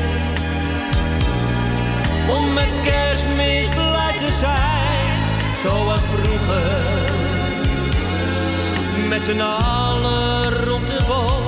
[2.30, 4.91] om met kerstmis blij te zijn,
[5.64, 7.10] zoals vroeger.
[9.10, 11.44] Met z'n allen rond de boom,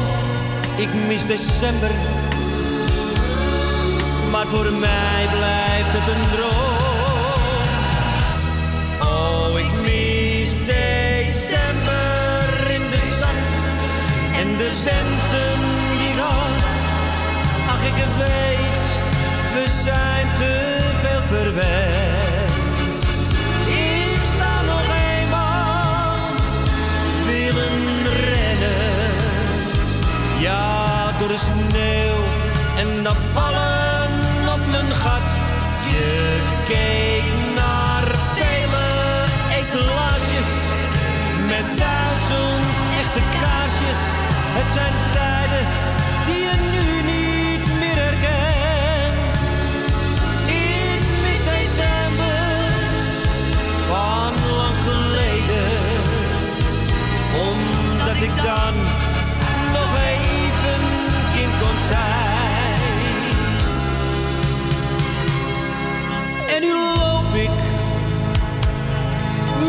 [0.76, 1.92] ik mis december.
[4.32, 7.42] Maar voor mij blijft het een droom.
[9.02, 11.92] Oh, ik mis december
[12.70, 13.48] in de stad
[14.40, 15.60] en de wensen
[16.00, 16.72] die had.
[17.68, 18.86] Ach, ik weet,
[19.54, 22.13] we zijn te veel verwend.
[32.84, 34.10] En dan vallen
[34.54, 35.30] op mijn gat.
[35.94, 38.06] Je keek naar
[38.36, 38.88] vele
[39.60, 40.52] etalages
[41.52, 42.68] met duizend
[43.02, 44.02] echte kaarsjes.
[44.58, 44.94] Het zijn
[66.64, 67.50] nu loop ik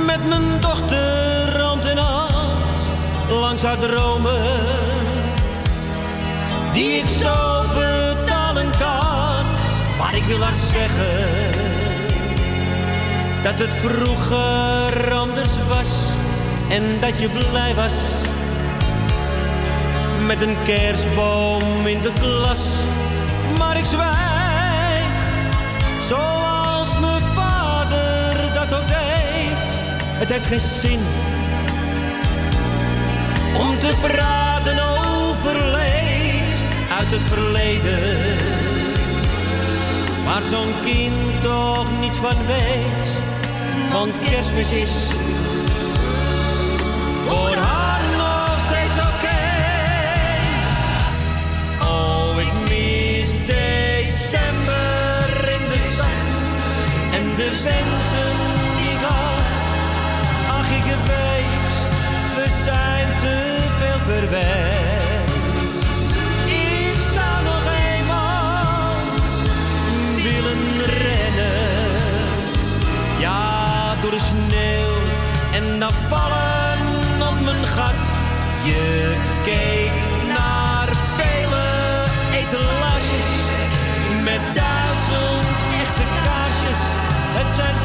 [0.07, 2.55] Met mijn dochter hand in hand
[3.29, 4.43] langs haar dromen.
[6.73, 9.45] Die ik zo betalen kan.
[9.99, 11.53] Maar ik wil haar zeggen
[13.43, 15.89] dat het vroeger anders was.
[16.69, 17.95] En dat je blij was
[20.27, 22.61] met een kerstboom in de klas.
[23.59, 25.07] Maar ik zwijg,
[26.09, 26.54] zoals
[30.25, 31.01] Het heeft geen zin
[33.57, 36.57] om te praten over leed
[36.99, 38.01] uit het verleden.
[40.25, 43.21] Waar zo'n kind toch niet van weet,
[43.93, 45.11] want kerstmis is
[47.27, 49.43] voor haar nog steeds oké.
[51.83, 56.27] Oh, ik mis december in de stad
[57.13, 57.94] en de wensen
[62.65, 65.75] zijn te veel verwend.
[66.47, 68.93] Ik zou nog eenmaal
[70.23, 71.93] willen rennen.
[73.19, 74.95] Ja, door de sneeuw
[75.53, 76.79] en dan vallen
[77.29, 78.05] op mijn gat.
[78.65, 79.93] Je keek
[80.37, 81.67] naar vele
[82.41, 83.31] etalages
[84.25, 85.47] met duizend
[85.81, 86.81] echte kaarsjes.
[87.39, 87.84] Het zijn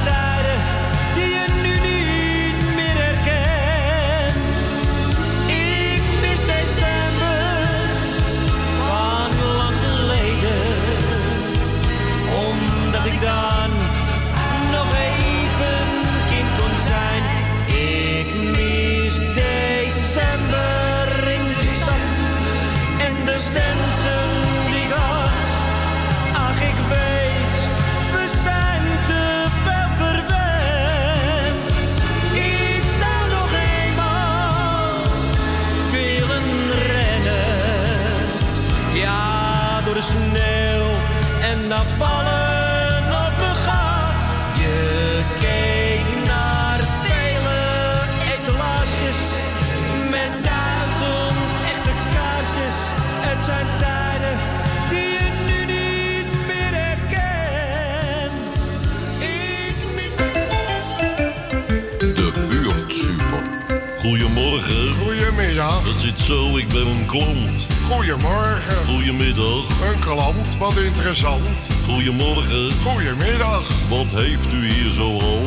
[65.60, 67.68] Dat zit zo, ik ben een klant.
[67.92, 68.86] Goedemorgen.
[68.88, 69.64] Goedemiddag.
[69.88, 71.70] Een klant, wat interessant.
[71.86, 72.72] Goedemorgen.
[72.72, 73.64] Goedemiddag.
[73.90, 75.42] Wat heeft u hier zo al?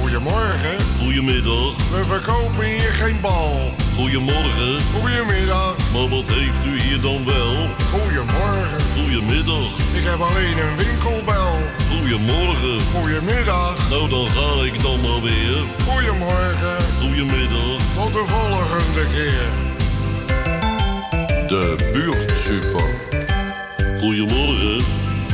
[0.00, 0.76] Goedemorgen.
[1.02, 1.72] Goedemiddag.
[1.92, 3.72] We verkopen hier geen bal.
[3.96, 4.80] Goedemorgen.
[5.00, 5.76] Goedemiddag.
[5.92, 7.54] Maar wat heeft u hier dan wel?
[7.92, 8.80] Goedemorgen.
[8.96, 9.68] Goedemiddag.
[9.92, 11.37] Ik heb alleen een winkelbel.
[12.08, 12.80] Goedemorgen.
[12.80, 13.88] Goedemiddag.
[13.90, 15.56] Nou, dan ga ik dan maar weer.
[15.88, 16.76] Goedemorgen.
[17.00, 17.78] Goedemiddag.
[17.94, 19.46] Tot de volgende keer.
[21.48, 22.88] De buurtsuper.
[24.00, 24.84] Goedemorgen.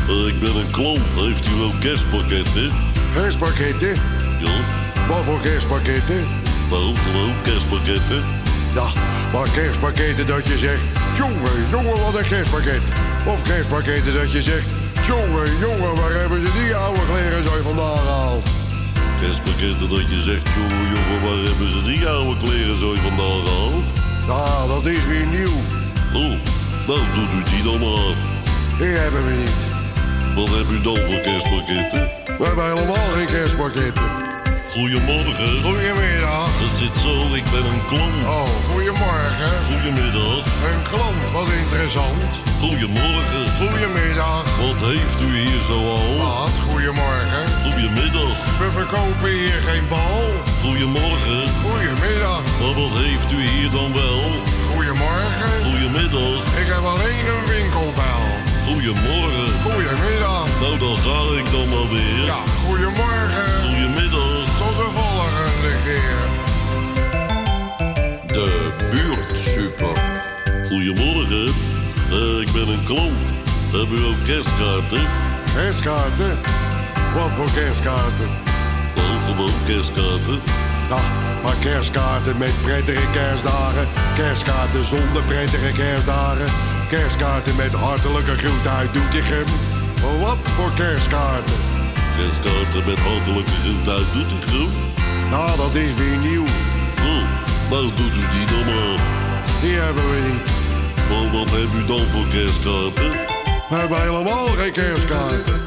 [0.08, 1.14] Eh, ik ben een klant.
[1.14, 2.70] Heeft u wel kerstpakketten?
[3.14, 3.94] Kerstpakketten?
[4.40, 4.54] Ja.
[5.08, 6.18] Wat voor kerstpakketten?
[6.70, 8.22] Nou, gewoon kerstpakketten.
[8.74, 8.86] Ja,
[9.32, 10.82] maar kerstpakketten dat je zegt...
[11.16, 12.82] Jongen, jongen, wat een kerstpakket.
[13.26, 14.83] Of kerstpakketten dat je zegt...
[15.06, 18.44] Jongen, jongen, waar hebben ze die oude kleren zo vandaan gehaald?
[19.20, 23.84] Kerstpakketten dat je zegt, jongen, jongen, waar hebben ze die oude kleren zo vandaan gehaald?
[24.26, 25.56] Ja, dat is weer nieuw.
[26.22, 26.34] Oh,
[26.86, 28.14] nou doet u die dan maar.
[28.78, 29.58] Die hebben we niet.
[30.34, 32.10] Wat heb u dan voor kerstpakketten?
[32.38, 34.10] We hebben helemaal geen kerstpakketten.
[34.70, 35.62] Goedemorgen.
[35.62, 36.43] Goedemiddag.
[36.84, 38.22] Het zit zo, ik ben een klant.
[38.38, 39.52] Oh, goedemorgen.
[39.70, 40.44] Goedemiddag.
[40.68, 42.24] Een klant, wat interessant.
[42.60, 43.44] Goedemorgen.
[43.60, 44.44] Goedemiddag.
[44.64, 46.10] Wat heeft u hier zo al?
[46.24, 47.44] Wat, goedemorgen.
[47.64, 48.36] Goedemiddag.
[48.60, 50.22] We verkopen hier geen bal.
[50.64, 51.42] Goedemorgen.
[51.66, 52.42] Goedemiddag.
[52.60, 54.22] Maar wat heeft u hier dan wel?
[54.72, 55.52] Goedemorgen.
[55.68, 56.40] Goedemiddag.
[56.62, 58.22] Ik heb alleen een winkelbel.
[58.68, 59.48] Goedemorgen.
[59.66, 60.46] Goedemiddag.
[60.60, 62.24] Nou, dan ga ik dan maar weer.
[62.32, 63.46] Ja, goedemorgen.
[63.64, 64.44] Goedemiddag.
[64.60, 66.33] Tot de volgende keer.
[68.34, 69.96] De buurtsuper.
[70.68, 71.46] Goedemorgen.
[72.10, 73.24] Eh, ik ben een klant.
[73.72, 75.02] Heb u ook kerstkaarten?
[75.54, 76.38] Kerstkaarten?
[77.14, 78.28] Wat voor kerstkaarten?
[78.96, 80.38] Nou, gewoon kerstkaarten.
[80.88, 81.00] Ja,
[81.42, 83.86] maar kerstkaarten met prettige kerstdagen.
[84.14, 86.46] Kerstkaarten zonder prettige kerstdagen.
[86.88, 89.48] Kerstkaarten met hartelijke groet uit Doetinchem.
[90.20, 91.54] Wat voor kerstkaarten?
[92.18, 94.68] Kerstkaarten met hartelijke groet uit Doetinchem.
[95.30, 96.63] Nou, dat is weer nieuw.
[97.70, 98.98] Nou doet u die dan maar.
[99.60, 100.46] Die hebben we niet.
[101.08, 103.10] Maar wat heb u dan voor kerstkaarten?
[103.68, 105.60] We hebben helemaal geen kerstkaarten.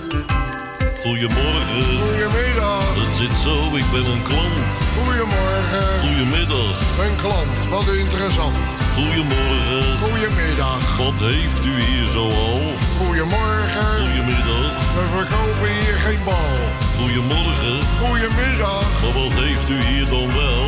[1.03, 1.83] Goedemorgen.
[2.05, 2.83] Goedemiddag.
[3.01, 4.73] Het zit zo, ik ben een klant.
[4.97, 5.85] Goedemorgen.
[6.05, 6.75] Goedemiddag.
[7.05, 8.69] Een klant, wat interessant.
[8.97, 9.83] Goedemorgen.
[10.03, 10.97] Goedemiddag.
[10.97, 12.59] Wat heeft u hier zoal?
[13.01, 13.91] Goedemorgen.
[14.03, 14.71] Goedemiddag.
[14.97, 16.57] We verkopen hier geen bal.
[16.99, 17.77] Goedemorgen.
[18.03, 18.85] Goedemiddag.
[19.01, 20.66] Maar wat heeft u hier dan wel?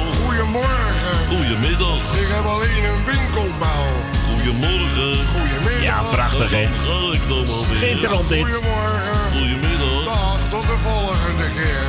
[0.53, 1.28] Goedemorgen.
[1.38, 2.02] Goedemiddag.
[2.18, 3.86] Ik heb alleen een winkelbouw.
[4.30, 5.26] Goedemorgen.
[5.26, 5.82] Goedemiddag.
[5.84, 6.66] Ja, prachtig, hè?
[6.66, 7.78] Ga ik dan alweer.
[7.78, 8.42] Schitterend dit.
[8.53, 9.32] Goedemorgen.
[9.32, 10.03] Goedemiddag.
[10.06, 11.84] Dag, tot de volgende keer.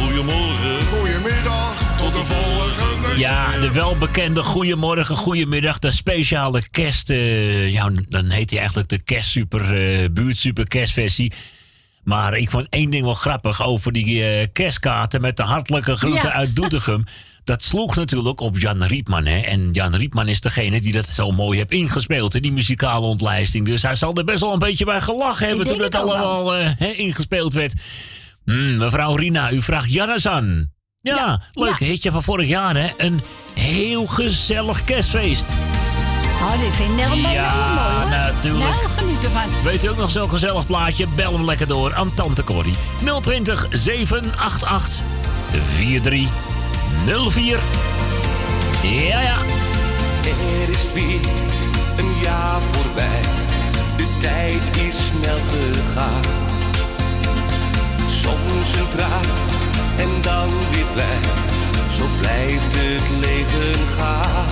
[0.00, 0.76] Goedemorgen.
[0.98, 1.74] Goedemiddag.
[1.98, 3.18] Tot de volgende keer.
[3.18, 7.10] Ja, de welbekende goedemorgen, goedemiddag, de speciale kerst.
[7.10, 11.32] eh, ja, dan heet hij eigenlijk de kerstsuper, eh buurtsuper kerstversie.
[12.04, 16.28] Maar ik vond één ding wel grappig over die eh, kerstkaarten met de hartelijke groeten
[16.28, 16.34] Ja.
[16.34, 17.04] uit Doetinchem.
[17.46, 19.26] Dat sloeg natuurlijk op Jan Rietman.
[19.26, 19.38] Hè?
[19.38, 23.66] En Jan Rietman is degene die dat zo mooi heeft ingespeeld, hè, die muzikale ontlijsting.
[23.66, 26.92] Dus hij zal er best wel een beetje bij gelachen hebben toen het allemaal hè,
[26.92, 27.74] ingespeeld werd.
[28.44, 30.72] Hmm, mevrouw Rina, u vraagt Jannes aan.
[31.00, 32.88] Ja, leuk hitje van vorig jaar, hè?
[32.96, 33.20] Een
[33.54, 35.46] heel gezellig kerstfeest.
[36.40, 37.34] Oh, dit vind ik mooi.
[37.34, 38.10] Ja, hoor.
[38.10, 38.70] natuurlijk.
[38.70, 39.62] Nou, geniet ervan.
[39.64, 41.06] Weet u ook nog zo'n gezellig plaatje?
[41.16, 42.74] Bel hem lekker door aan Tante Corrie.
[43.22, 45.00] 020 788
[47.04, 47.60] 4304.
[48.82, 49.38] Ja, ja.
[50.24, 51.20] Er is weer
[51.96, 53.20] een jaar voorbij.
[53.96, 56.22] De tijd is snel gegaan.
[58.08, 59.24] Soms een traan
[59.98, 61.18] en dan weer blij.
[61.96, 64.46] Zo blijft het leven gaan.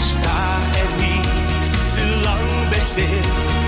[0.00, 1.60] Sta er niet
[1.94, 3.65] te lang bij.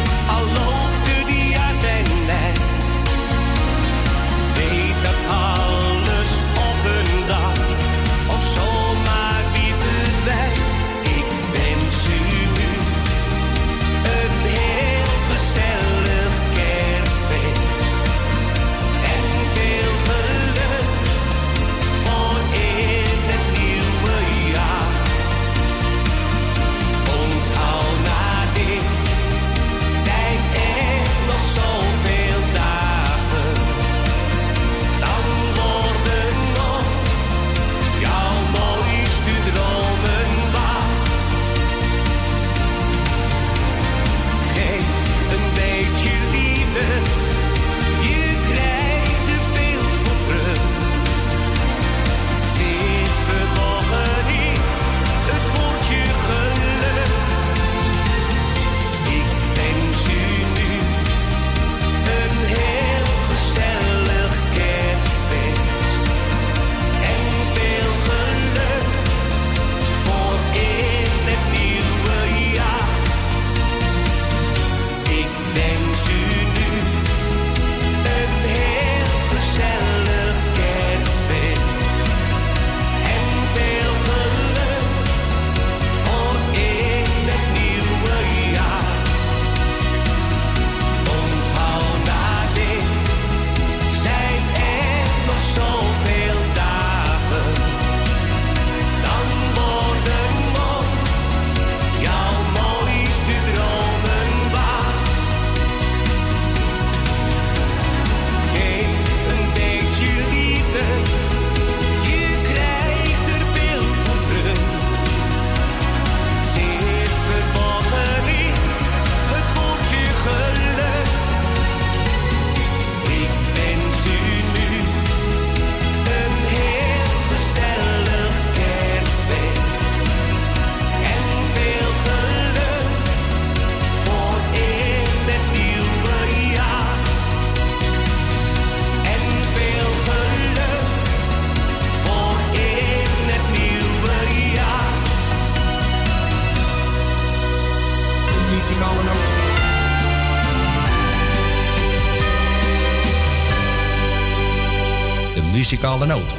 [155.88, 156.37] De muzikale noot.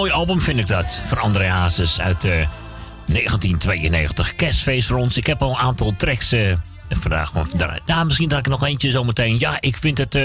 [0.00, 1.00] Mooi album vind ik dat.
[1.06, 2.30] Van André Hazes uit eh,
[3.06, 4.34] 1992.
[4.34, 5.16] Kerstfeest voor ons.
[5.16, 6.52] Ik heb al een aantal tracks eh
[6.90, 7.86] vandaag eruit.
[7.86, 9.38] Nou, misschien dat ik nog eentje zometeen.
[9.38, 10.14] Ja, ik vind het...
[10.14, 10.24] eh,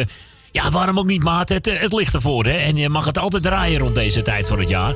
[0.52, 1.50] ja, waarom ook niet, maat?
[1.50, 2.58] Het, eh, het ligt ervoor, hè?
[2.58, 4.94] En je mag het altijd draaien rond deze tijd van het jaar.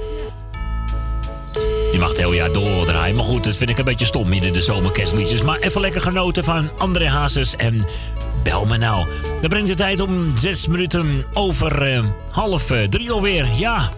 [1.91, 3.15] Je mag het heel jaar doordraaien.
[3.15, 5.41] Maar goed, dat vind ik een beetje stom midden de zomerkerstliedjes.
[5.41, 7.85] Maar even lekker genoten van André Hazes en
[8.43, 9.07] Bel me nou.
[9.41, 13.47] Dan brengt de tijd om zes minuten over eh, half eh, drie alweer.
[13.55, 13.91] Ja.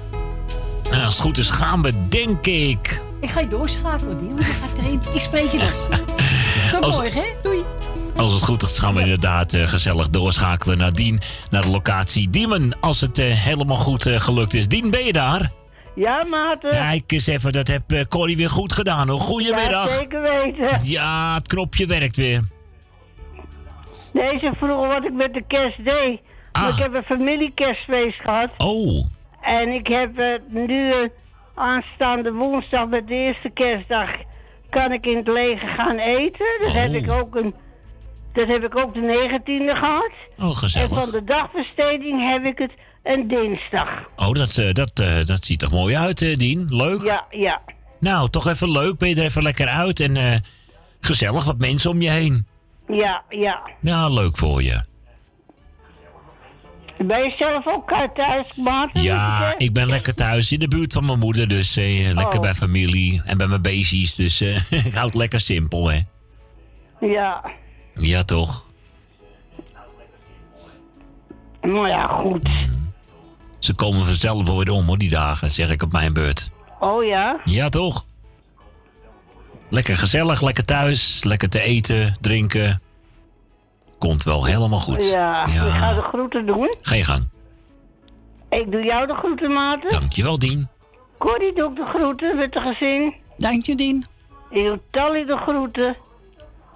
[1.11, 3.01] Als het goed is gaan we, denk ik...
[3.19, 4.43] Ik ga je doorschakelen, die.
[4.43, 5.01] gaat erin.
[5.14, 5.88] Ik spreek je nog.
[6.72, 7.27] Tot Als- morgen, hè?
[7.43, 7.64] Doei.
[8.15, 11.22] Als het goed is, gaan we inderdaad eh, gezellig doorschakelen naar Dien.
[11.49, 12.80] Naar de locatie Diemen.
[12.80, 14.67] Als het eh, helemaal goed eh, gelukt is.
[14.67, 15.51] Dien, ben je daar?
[15.95, 16.59] Ja, maat.
[16.59, 19.19] Kijk eens even, dat heb eh, Corrie weer goed gedaan hoor.
[19.19, 19.90] Goedemiddag.
[19.90, 20.80] Ja, zeker weten.
[20.83, 22.43] Ja, het knopje werkt weer.
[24.14, 26.19] Deze vroeger wat ik met de kerst deed.
[26.51, 26.67] Ah.
[26.67, 28.49] Ik heb een familiekerstfeest gehad.
[28.57, 29.06] Oh.
[29.42, 31.10] En ik heb eh, nu eh,
[31.56, 34.10] aanstaande woensdag met de eerste kerstdag
[34.70, 36.45] kan ik in het leger gaan eten.
[36.61, 37.53] Dat heb ik ook een
[38.34, 40.11] dat heb ik ook de 19e gehad.
[40.40, 40.90] Oh, gezellig.
[40.90, 42.72] En van de dagbesteding heb ik het
[43.03, 43.90] een dinsdag.
[44.16, 44.95] Oh, dat, eh, dat,
[45.28, 46.68] dat ziet er mooi uit, Dien.
[46.70, 47.03] Leuk.
[47.03, 47.61] Ja, ja.
[48.00, 48.98] Nou, toch even leuk.
[48.98, 50.42] Ben je er even lekker uit en
[51.00, 52.48] gezellig wat mensen om je heen.
[52.88, 53.61] Ja, ja.
[53.80, 54.91] Nou, leuk voor je.
[57.06, 59.02] Ben je zelf ook uit thuis, Maarten?
[59.02, 61.48] Ja, ik ben lekker thuis in de buurt van mijn moeder.
[61.48, 62.42] Dus eh, lekker Oh.
[62.42, 64.16] bij familie en bij mijn beestjes.
[64.16, 64.56] Dus eh,
[64.86, 66.00] ik hou het lekker simpel, hè.
[67.00, 67.44] Ja.
[67.94, 68.66] Ja, toch?
[71.62, 72.50] Nou ja, goed.
[73.60, 76.50] Ze komen vanzelf weer om, hoor, die dagen, zeg ik op mijn beurt.
[76.80, 77.40] Oh ja?
[77.46, 78.06] Ja, toch?
[79.70, 82.82] Lekker gezellig, lekker thuis, lekker te eten, drinken.
[84.02, 85.10] Komt wel helemaal goed.
[85.10, 86.76] Ja, ik ga de groeten doen.
[86.82, 87.30] Ga je gang.
[88.50, 89.90] Ik doe jou de groeten, Maarten.
[89.90, 90.68] Dankjewel, Dien.
[91.18, 93.16] Corrie doe ik de groeten met de gezin.
[93.38, 94.06] Dank je, Dien.
[94.50, 95.96] Ik doe Tally de groeten.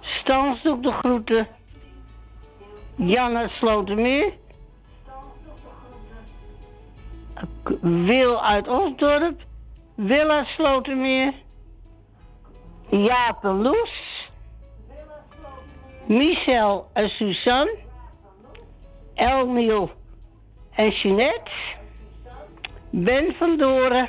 [0.00, 1.46] Stans doet de groeten.
[2.96, 4.32] Jan uit Slotermeer.
[7.80, 9.40] Wil uit Osdorp.
[9.94, 11.32] Wil uit Slotermeer.
[12.90, 13.90] Jaap en Loes.
[16.06, 17.78] Michel en Suzanne.
[19.14, 19.90] Elmiel
[20.76, 21.50] en Jeanette.
[22.90, 24.08] Ben van Doren.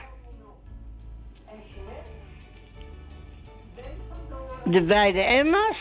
[4.64, 5.78] De beide Emma's.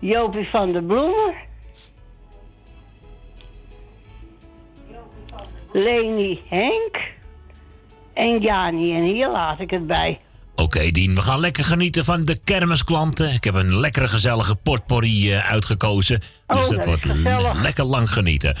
[0.00, 1.34] Jopie van der Bloemen.
[5.72, 7.17] Leni Henk.
[8.18, 8.94] En Jani.
[8.94, 10.20] En hier laat ik het bij.
[10.54, 13.32] Oké, Dien, we gaan lekker genieten van de kermisklanten.
[13.32, 16.20] Ik heb een lekkere gezellige potpourri eh, uitgekozen.
[16.46, 18.56] Dus Oh, dat dat wordt le- lekker lang genieten.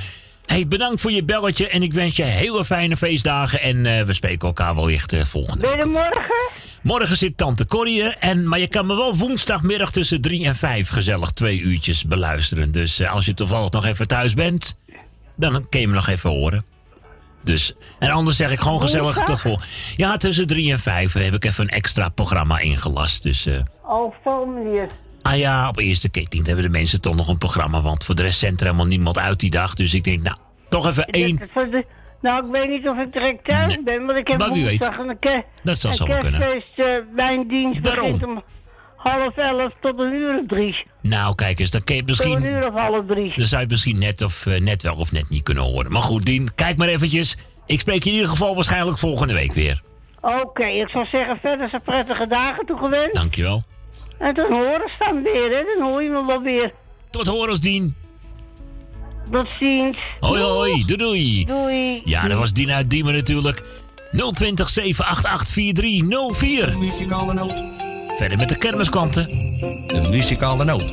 [0.46, 3.60] hey, bedankt voor je belletje en ik wens je hele fijne feestdagen.
[3.60, 6.50] En eh, we spreken elkaar wellicht eh, volgende er morgen?
[6.82, 10.56] Morgen zit tante Corrie er, en, maar je kan me wel woensdagmiddag tussen drie en
[10.56, 12.72] vijf gezellig twee uurtjes beluisteren.
[12.72, 14.76] Dus als je toevallig nog even thuis bent,
[15.36, 16.64] dan kun je me nog even horen.
[17.48, 19.26] Dus, en anders zeg ik gewoon gezellig Woensdag?
[19.26, 19.58] tot vol.
[19.96, 23.22] Ja, tussen drie en vijf heb ik even een extra programma ingelast.
[23.22, 23.54] Dus, eh,
[23.86, 24.86] Oh, formulier.
[25.22, 28.22] ah ja, op eerste keer hebben de mensen toch nog een programma, want voor de
[28.22, 29.74] rest zendt er helemaal niemand uit die dag.
[29.74, 30.36] Dus ik denk, nou,
[30.68, 31.40] toch even één.
[32.22, 34.78] Nou, ik weet niet of ik direct thuis ben, want ik heb Maar wie weet.
[34.84, 36.40] woensdag een, ke- Dat zou een zo kunnen.
[36.40, 36.78] kerstfeest.
[36.88, 38.04] eh, mijn dienst Daarom.
[38.04, 38.42] begint om
[39.08, 40.86] half elf tot een uur of drie.
[41.02, 42.52] Nou, kijk eens, dan kun je het Tot een misschien.
[42.52, 43.32] uur of half drie.
[43.36, 45.92] Dan zou je misschien net, of, eh, net wel of net niet kunnen horen.
[45.92, 47.36] Maar goed, Dien, kijk maar eventjes.
[47.66, 49.82] Ik spreek je in ieder geval waarschijnlijk volgende week weer.
[50.20, 53.14] Oké, ik zou zeggen verder zijn prettige dagen toegewenst.
[53.14, 53.62] Dankjewel.
[54.18, 55.62] En dan horen ze dan weer, hè.
[55.78, 56.72] Dan hoor je me wel weer.
[57.10, 57.94] Tot horens, Dien.
[59.30, 59.96] Tot ziens.
[60.20, 60.84] Hoi, hoi.
[60.86, 61.44] Doei, doei.
[61.44, 62.02] Doei.
[62.04, 63.62] Ja, dat was Dien uit Diemen natuurlijk.
[64.12, 66.78] 020 788 4304.
[66.78, 67.86] Muzikale noot.
[68.18, 69.26] Verder met de kermisklanten.
[69.86, 70.92] De muzikale noot.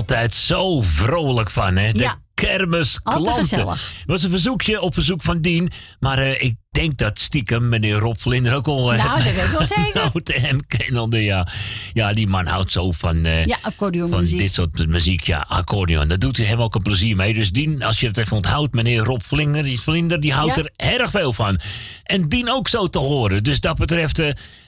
[0.00, 1.92] Altijd zo vrolijk van, hè?
[1.92, 2.18] De Ja.
[2.34, 3.34] kermisklanten.
[3.34, 3.92] Gezellig.
[4.06, 5.70] was een verzoekje op verzoek van Dien.
[5.98, 8.92] Maar eh, ik denk dat stiekem meneer Rob Vlinder ook al...
[8.92, 9.66] eh, Nou, dat weet ik wel
[10.24, 10.42] zeker.
[10.42, 11.48] hem kennende, ja.
[11.92, 13.24] Ja, die man houdt zo van...
[13.24, 14.38] eh, Ja, van accordeonmuziek.
[14.38, 16.08] dit soort muziek, ja, accordeon.
[16.08, 17.34] Daar doet hij hem ook een plezier mee.
[17.34, 20.62] Dus Dien, als je het even onthoudt, meneer Rob Vlinder, die, Vlinder, die houdt Ja.
[20.62, 20.70] er
[21.00, 21.60] erg veel van.
[22.04, 23.42] En Dien ook zo te horen.
[23.42, 24.22] Dus dat betreft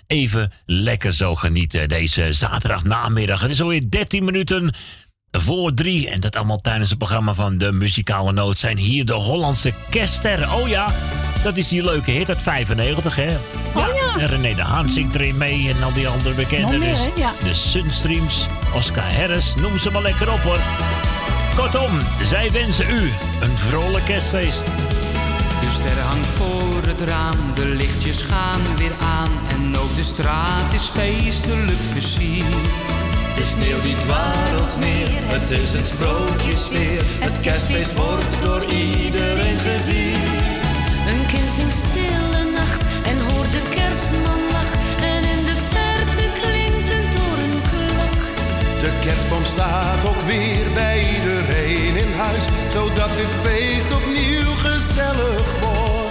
[0.07, 3.41] even lekker zo genieten deze zaterdagnamiddag.
[3.41, 4.75] Het is alweer 13 minuten
[5.41, 6.11] voor drie.
[6.11, 10.52] En dat allemaal tijdens het programma van de Muzikale Noot zijn hier de Hollandse kerststerren.
[10.52, 10.89] Oh ja,
[11.43, 13.36] dat is die leuke hit uit 95, hè?
[13.75, 14.20] Oh ja.
[14.20, 16.70] En René de Haan zingt erin mee en al die andere bekenden.
[16.70, 17.11] Nog meer, dus hè?
[17.15, 17.33] Ja.
[17.43, 20.61] De Sunstreams, Oscar Harris, noem ze maar lekker op hoor.
[21.57, 24.65] Kortom, zij wensen u een vrolijk kerstfeest.
[25.61, 30.73] De ster hangt voor het raam, de lichtjes gaan weer aan en ook de straat
[30.73, 32.55] is feestelijk versierd.
[33.36, 37.02] De sneeuw die dwarrelt neer, het is een sprookjesfeer.
[37.27, 40.59] Het kerstfeest wordt door iedereen gevierd.
[41.11, 44.81] Een kind zingt stille nacht en hoort de kerstman lacht.
[45.12, 48.20] En in de verte klinkt een torenklok.
[48.81, 56.02] De kerstboom staat ook weer bij iedereen in huis, zodat dit feest opnieuw gezellig wordt.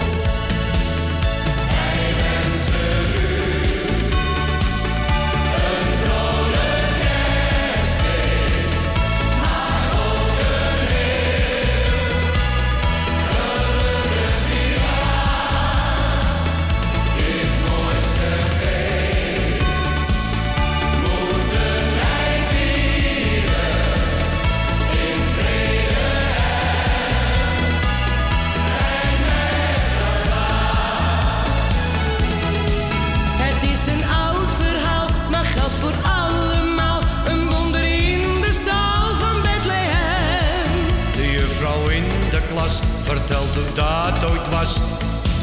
[43.16, 44.80] Vertelt hoe dat ooit was.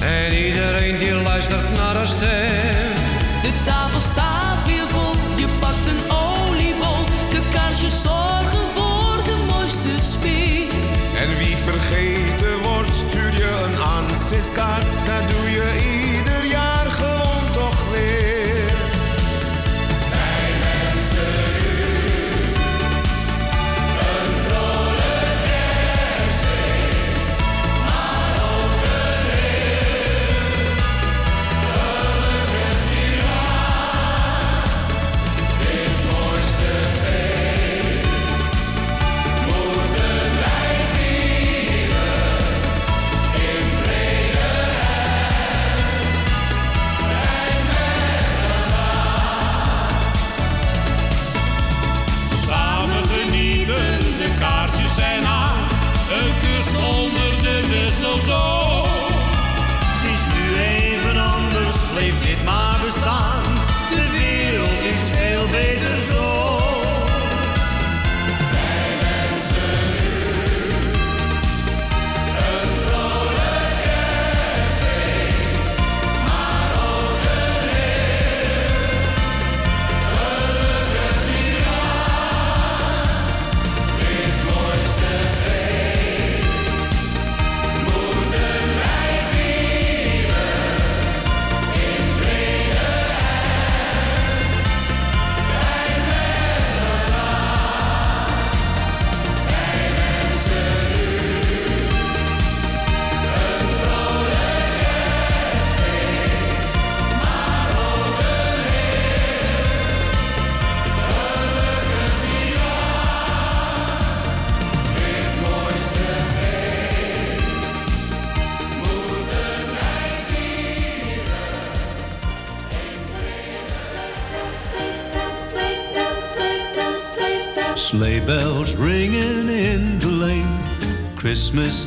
[0.02, 2.94] En iedereen die luistert naar haar stem.
[3.46, 7.04] De tafel staat weer vol, je pakt een oliebol.
[7.30, 10.68] De kaarsjes zorgen voor de mooiste sfeer.
[11.22, 14.86] En wie vergeten wordt, stuur je een aanzichtkaart.
[15.06, 15.99] Dat doe je ieder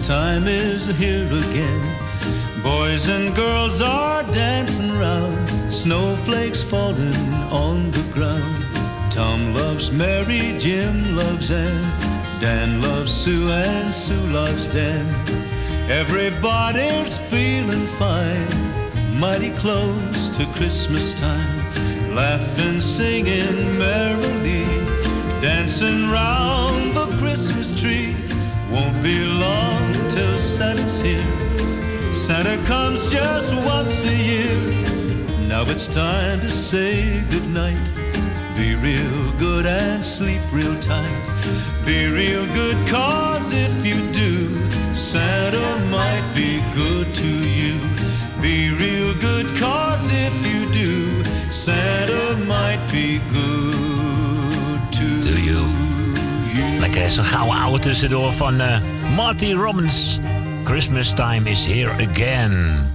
[0.02, 2.62] time is here again.
[2.62, 5.48] Boys and girls are dancing round.
[5.48, 7.14] Snowflakes falling
[7.52, 9.12] on the ground.
[9.12, 11.82] Tom loves Mary, Jim loves Ann.
[12.40, 15.06] Dan loves Sue, and Sue loves Dan.
[15.89, 19.20] Everybody's feeling fine.
[19.20, 21.58] Mighty close to Christmas time.
[22.14, 24.64] Laughing, singing merrily.
[25.40, 28.22] Dancing round the Christmas tree.
[28.73, 31.20] Won't be long till Santa's here.
[32.15, 34.57] Santa comes just once a year.
[35.47, 37.76] Now it's time to say goodnight.
[38.57, 41.23] Be real good and sleep real tight.
[41.84, 44.49] Be real good, cause if you do,
[44.94, 46.51] Santa might be
[57.02, 58.81] Lekker eens een gouden ouwe tussendoor van eh,
[59.16, 60.18] Marty Robbins.
[60.64, 62.90] Christmas time is here again.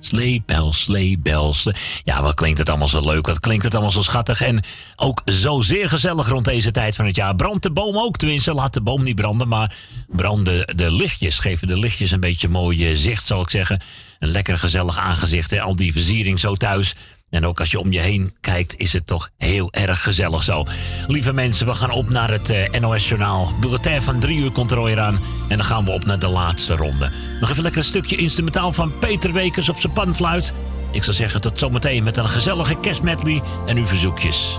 [0.00, 1.68] Sleigh bells, sleigh bells.
[2.04, 3.26] Ja, wat klinkt het allemaal zo leuk.
[3.26, 4.40] Wat klinkt het allemaal zo schattig.
[4.40, 4.62] En
[4.96, 7.36] ook zo zeer gezellig rond deze tijd van het jaar.
[7.36, 8.54] Brandt de boom ook, tenminste.
[8.54, 9.74] Laat de boom niet branden, maar
[10.08, 11.38] branden de lichtjes.
[11.38, 13.80] Geven de lichtjes een beetje mooi eh, zicht, zal ik zeggen.
[14.18, 15.50] Een lekker gezellig aangezicht.
[15.50, 15.60] Hè?
[15.60, 16.94] Al die versiering zo thuis.
[17.30, 20.66] En ook als je om je heen kijkt, is het toch heel erg gezellig zo.
[21.06, 23.52] Lieve mensen, we gaan op naar het eh, NOS-journaal.
[23.60, 25.18] Bulletin van drie uur komt er alweer aan.
[25.48, 27.10] En dan gaan we op naar de laatste ronde.
[27.40, 30.52] Nog even lekker een stukje instrumentaal van Peter Wekers op zijn panfluit.
[30.90, 34.58] Ik zou zeggen tot zometeen met een gezellige kerstmedley en uw verzoekjes.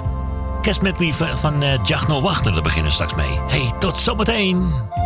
[0.62, 3.40] Kerstmedley van, eh, Jachno Wachter, beginnen straks mee.
[3.48, 5.01] Hey, tot zometeen!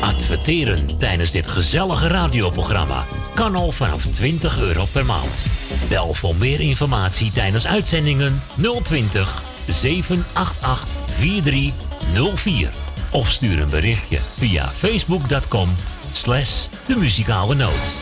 [0.00, 5.42] Adverteren tijdens dit gezellige radioprogramma kan al vanaf 20 euro per maand.
[5.88, 8.42] Bel voor meer informatie tijdens uitzendingen
[8.82, 10.86] 020 788
[11.18, 12.70] 4304.
[13.12, 15.68] Of stuur een berichtje via facebook.com
[16.12, 17.95] slash de muzikale noot.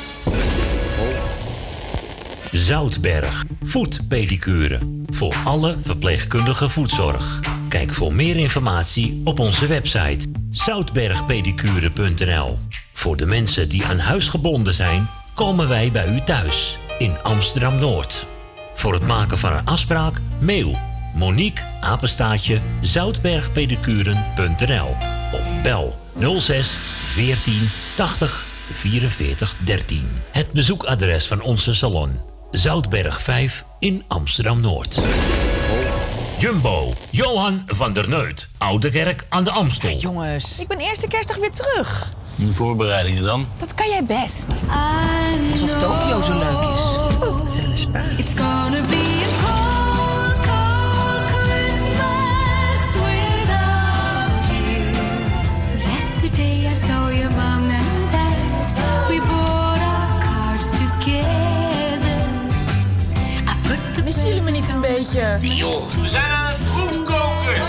[2.65, 4.79] Zoutberg, voetpedicure.
[5.07, 7.41] Voor alle verpleegkundige voetzorg.
[7.69, 12.59] Kijk voor meer informatie op onze website zoutbergpedicure.nl.
[12.93, 17.79] Voor de mensen die aan huis gebonden zijn, komen wij bij u thuis in Amsterdam
[17.79, 18.27] Noord.
[18.75, 20.79] Voor het maken van een afspraak, mail
[21.15, 24.97] Monique apenstaatje zoutbergpedicuren.nl
[25.33, 25.99] of bel
[26.39, 30.09] 06 14 80 44 13.
[30.31, 34.99] Het bezoekadres van onze salon Zoutberg 5 in Amsterdam Noord.
[36.39, 39.97] Jumbo, Johan van der Neut, Oude Kerk aan de Amstel.
[39.97, 42.09] Jongens, ik ben eerste kerstdag weer terug.
[42.35, 43.47] Die voorbereidingen dan?
[43.59, 44.47] Dat kan jij best.
[45.53, 46.97] Alsof Tokio zo leuk is.
[47.23, 49.64] Oh, It's gonna be a
[64.25, 65.55] Missen jullie me niet een beetje?
[65.57, 67.63] Joh, we zijn aan het proefkoken.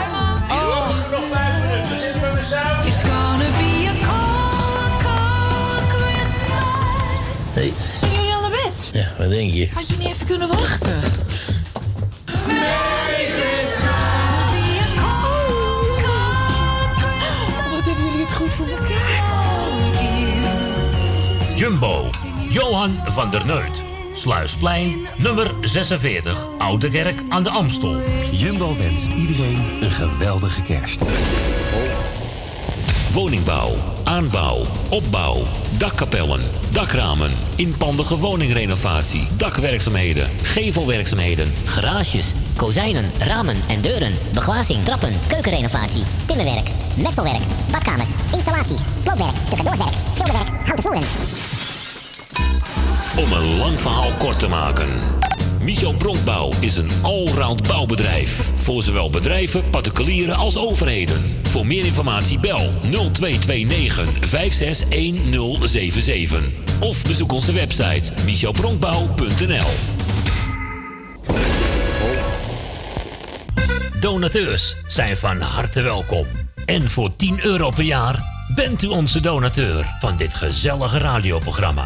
[0.50, 0.88] Oh.
[1.12, 2.86] nog vijf minuten, zitten we met zout.
[2.86, 7.38] It's gonna be a cold, cold Christmas.
[7.54, 7.74] Hey.
[7.94, 8.90] Zijn jullie al naar bed?
[8.94, 9.70] Ja, wat denk je?
[9.74, 11.02] Had je niet even kunnen wachten?
[17.72, 19.24] Wat hebben jullie het goed voor elkaar?
[21.56, 22.02] Jumbo,
[22.50, 23.95] Johan van der Neut.
[24.16, 28.02] Sluisplein, nummer 46, Oude Kerk aan de Amstel.
[28.32, 31.02] Jumbo wenst iedereen een geweldige kerst.
[33.14, 35.42] Woningbouw, aanbouw, opbouw,
[35.78, 46.68] dakkapellen, dakramen, inpandige woningrenovatie, dakwerkzaamheden, gevelwerkzaamheden, Garages, kozijnen, ramen en deuren, beglazing, trappen, keukenrenovatie, timmerwerk,
[47.04, 51.55] messelwerk, badkamers, installaties, sloopwerk, stucadoorswerk, schilderwerk, houten voeren.
[53.18, 54.90] Om een lang verhaal kort te maken.
[55.62, 58.52] Michel Bronkbouw is een allround bouwbedrijf.
[58.56, 61.40] Voor zowel bedrijven, particulieren als overheden.
[61.42, 66.42] Voor meer informatie bel 0229 561077.
[66.80, 69.70] Of bezoek onze website michelbronkbouw.nl
[74.00, 76.26] Donateurs zijn van harte welkom.
[76.66, 78.24] En voor 10 euro per jaar
[78.56, 81.86] bent u onze donateur van dit gezellige radioprogramma.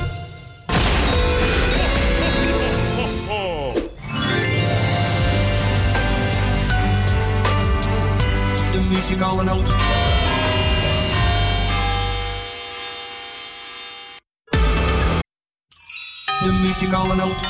[8.91, 9.67] Muzikale noot.
[16.39, 17.45] De muzikale noot.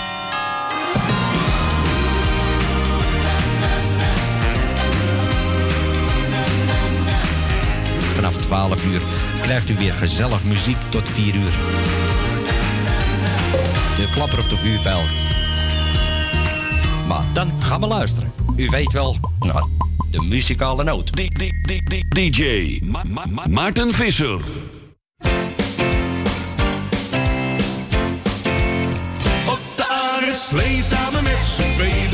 [8.13, 9.01] Vanaf 12 uur
[9.41, 11.51] krijgt u weer gezellig muziek tot 4 uur.
[13.95, 15.01] De klapper op de vuurpijl.
[17.07, 18.33] Maar dan gaan we luisteren.
[18.55, 19.69] U weet wel, nou,
[20.11, 21.11] de muzikale noot.
[22.09, 24.39] DJ Ma- Ma- Ma- Maarten Visser.
[29.47, 32.09] Op de aardslee samen met z'n twee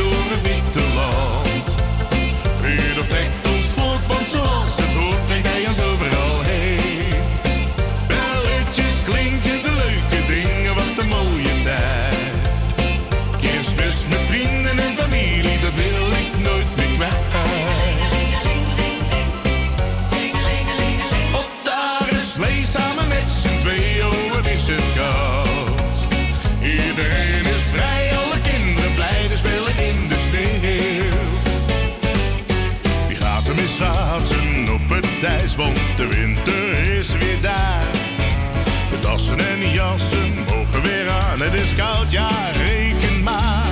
[41.58, 42.30] is koud, ja
[42.66, 43.72] reken maar.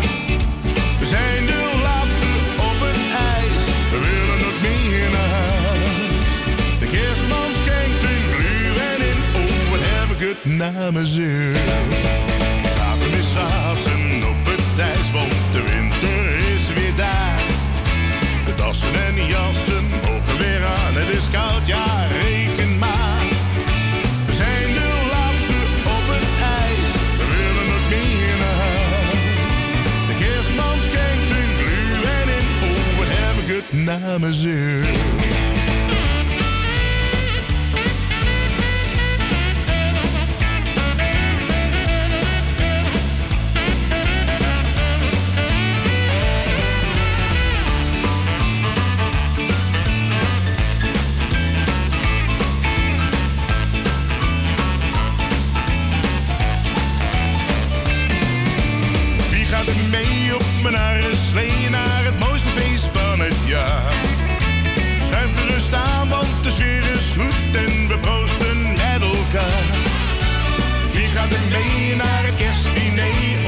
[1.00, 2.32] We zijn de laatste
[2.70, 3.00] op het
[3.34, 6.32] ijs, we willen nog meer naar huis.
[6.80, 11.54] De kerstman schenkt een gluren in, oh heb ik het naar mijn zin.
[13.12, 17.40] Mee schaatsen op het ijs, want de winter is weer daar.
[18.46, 21.95] De dassen en jassen mogen weer aan, het is koud, ja
[34.16, 34.84] damesziel.
[35.20, 35.25] Wie
[67.56, 69.66] en we proosten met elkaar.
[70.94, 73.45] Wie gaat er mee naar het kerstdiner?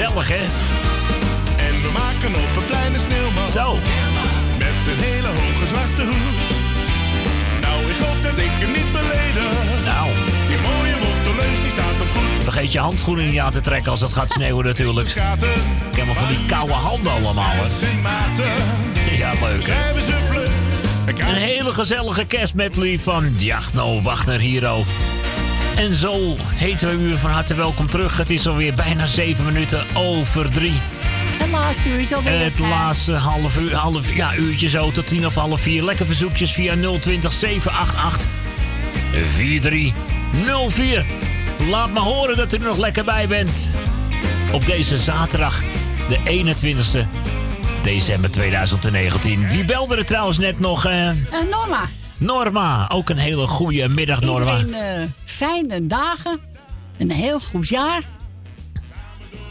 [0.00, 0.42] Gezellig, hè?
[1.66, 3.48] En we maken op een kleine sneeuwman.
[3.48, 3.74] Zo.
[4.58, 6.38] Met een hele hoge zwarte hoed.
[7.60, 9.48] Nou, ik hoop dat ik hem niet beleden.
[9.84, 10.08] Nou.
[10.48, 12.42] Die mooie worteleus, die staat op goed.
[12.42, 15.08] Vergeet je handschoenen niet aan te trekken als het gaat sneeuwen natuurlijk.
[15.08, 19.16] Ik heb maar van die koude handen allemaal, hè?
[19.16, 19.98] Ja, leuk, hè?
[21.28, 24.84] Een hele gezellige kerstmedley van Diagno Wagner Hero.
[25.80, 28.16] En zo heten we u van harte welkom terug.
[28.16, 30.72] Het is alweer bijna zeven minuten over drie.
[31.38, 32.40] Het laatste uurtje alweer.
[32.40, 35.82] Het laatste half uur, half ja, uurtje zo tot tien of half vier.
[35.82, 38.28] Lekker verzoekjes via 020 788
[39.34, 41.04] 4304.
[41.70, 43.74] Laat me horen dat u er nog lekker bij bent.
[44.52, 45.62] Op deze zaterdag,
[46.08, 47.06] de 21ste
[47.82, 49.48] december 2019.
[49.48, 50.84] Wie belde er trouwens net nog?
[50.86, 51.08] eh?
[51.08, 51.16] Eh,
[51.50, 51.88] Norma.
[52.18, 54.58] Norma, ook een hele goede middag, Norma.
[54.58, 55.02] Iedereen eh,
[55.40, 56.40] fijne dagen.
[56.98, 58.02] Een heel goed jaar.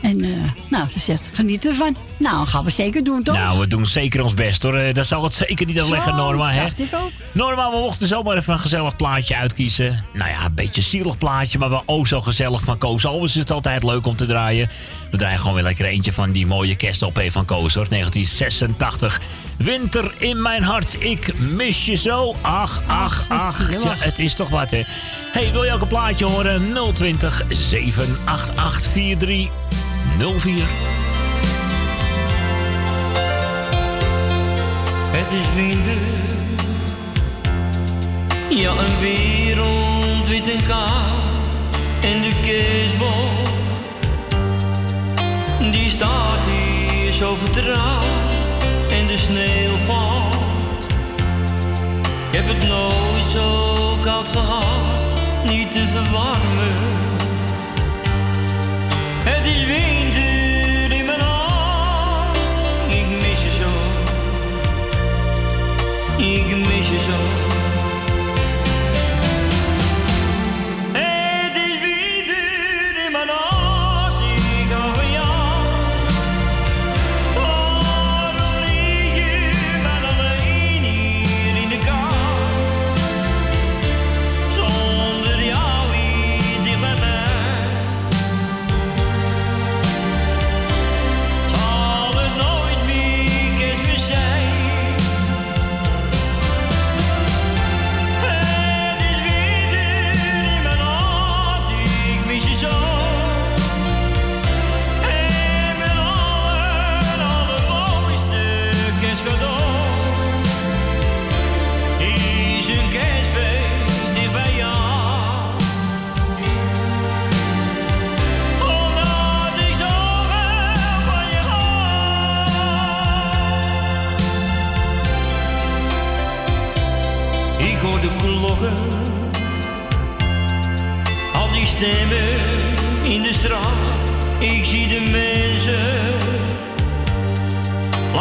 [0.02, 1.96] En eh, nou, ze zegt, geniet ervan.
[2.18, 3.36] Nou, gaan we zeker doen, toch?
[3.36, 4.76] Nou, we doen zeker ons best hoor.
[4.76, 6.52] Eh, Dat zal het zeker niet aan Zo, liggen, Norma.
[6.52, 6.62] Hè?
[6.62, 7.12] dacht ik ook.
[7.32, 10.06] Norma, we mochten zomaar even een gezellig plaatje uitkiezen.
[10.14, 13.32] Nou ja, een beetje een zielig plaatje, maar wel ook zo gezellig van Koos Albers.
[13.34, 14.70] is het altijd leuk om te draaien.
[15.12, 17.90] We draaien gewoon weer lekker eentje van die mooie kerstop van Koos hoor.
[17.90, 19.20] 1986.
[19.58, 22.36] Winter in mijn hart, ik mis je zo.
[22.42, 23.72] Ach, ach, ach.
[23.84, 24.82] Ja, het is toch wat hè.
[25.32, 26.74] Hey, wil je ook een plaatje horen?
[26.94, 29.50] 020 788
[30.20, 30.68] 4304.
[35.12, 35.98] Het is winter.
[38.50, 41.50] Ja, een wereld wit en koud.
[42.02, 43.46] En de kerstboom,
[45.72, 48.06] die staat hier zo vertrouwd.
[48.92, 50.36] En de sneeuw valt.
[52.32, 55.14] Ik heb het nooit zo koud gehad,
[55.46, 57.19] niet te verwarmen.
[59.32, 62.38] Het is winter in mijn hart.
[62.88, 63.72] Ik mis je zo.
[66.18, 67.39] Ik mis je zo.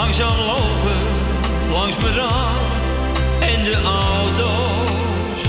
[0.08, 1.00] langzaam lopen
[1.70, 2.56] langs me raam.
[3.40, 5.42] En de auto's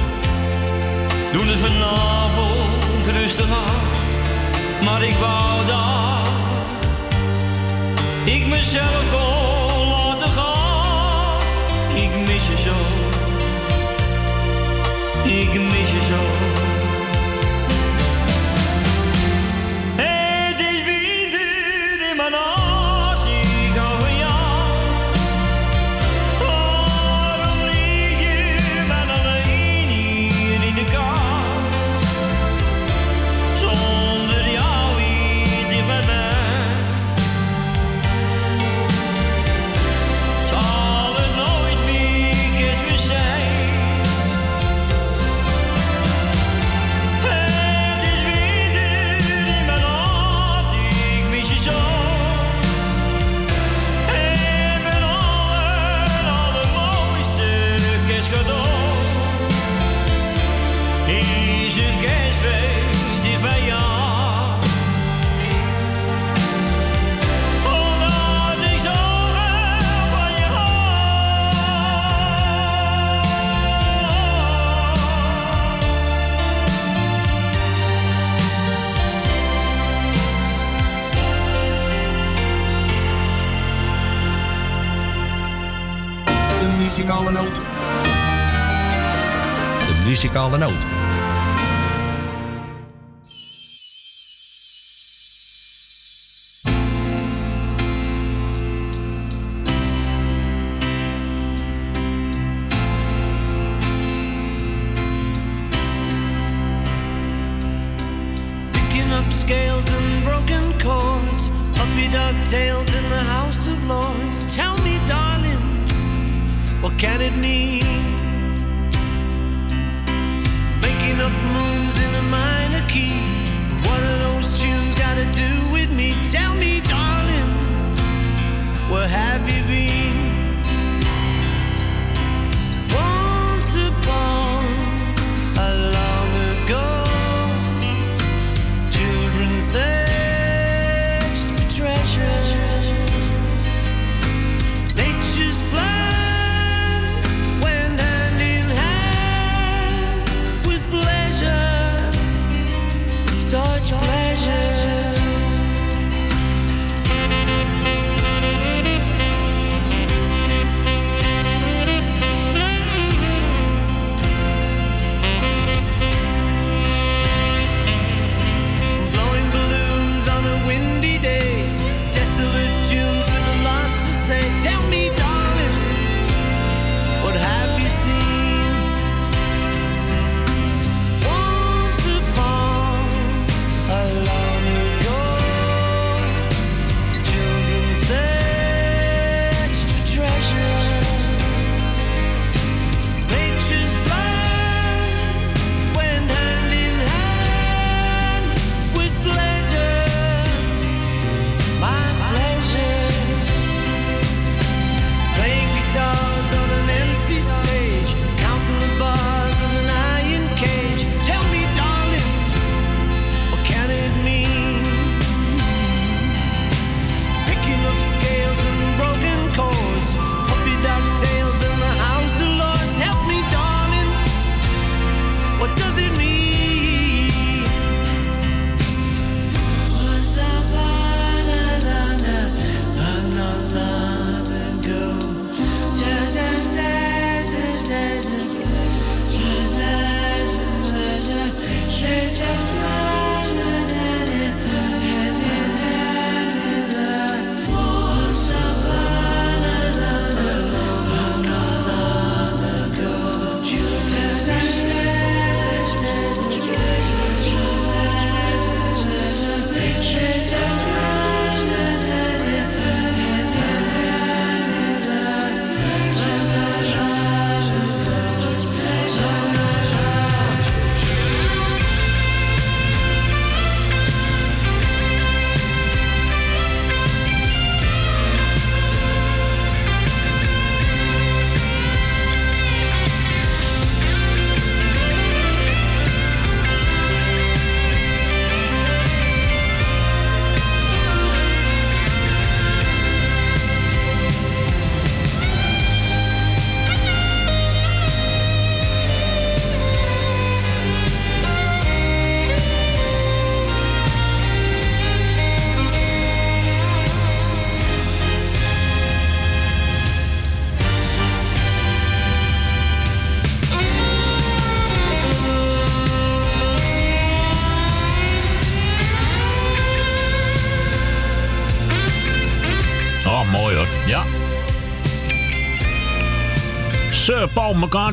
[1.31, 3.87] doen het vanavond rustig aan.
[4.85, 6.27] Maar ik wou dat
[8.23, 11.41] ik mezelf kon laten gaan.
[11.95, 12.75] Ik mis je zo.
[15.23, 16.68] Ik mis je zo.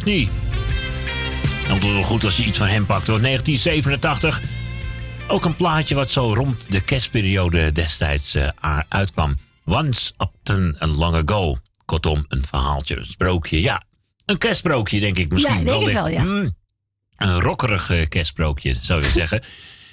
[0.07, 0.28] McCartney.
[1.67, 3.20] Nou, het wel goed als je iets van hem pakt hoor.
[3.20, 4.41] 1987.
[5.28, 9.36] Ook een plaatje wat zo rond de kerstperiode destijds a- uitkwam.
[9.65, 11.57] Once Upton and Long Ago.
[11.85, 13.60] Kortom, een verhaaltje, een sprookje.
[13.60, 13.83] Ja,
[14.26, 15.59] een kerstsprookje denk ik misschien.
[15.59, 16.20] Ja, denk het wel, ja.
[16.20, 16.57] Hmm,
[17.17, 19.43] een rokkerig eh, kerstsprookje, zou je zeggen.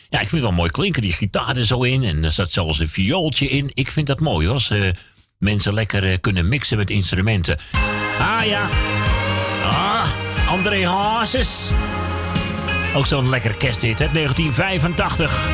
[0.10, 1.02] Ja, ik vind het wel mooi klinken.
[1.02, 2.04] Die gitaar er zo in.
[2.04, 3.70] En er zat zelfs een viooltje in.
[3.74, 4.56] Ik vind dat mooi hoor.
[4.56, 4.90] Als eh,
[5.38, 7.58] mensen lekker kunnen mixen met instrumenten.
[8.20, 8.70] Ah ja.
[9.64, 10.04] Ah,
[10.50, 11.72] André Hazes.
[12.96, 14.08] Ook zo'n lekker kersthit, hè?
[14.12, 15.50] 1985.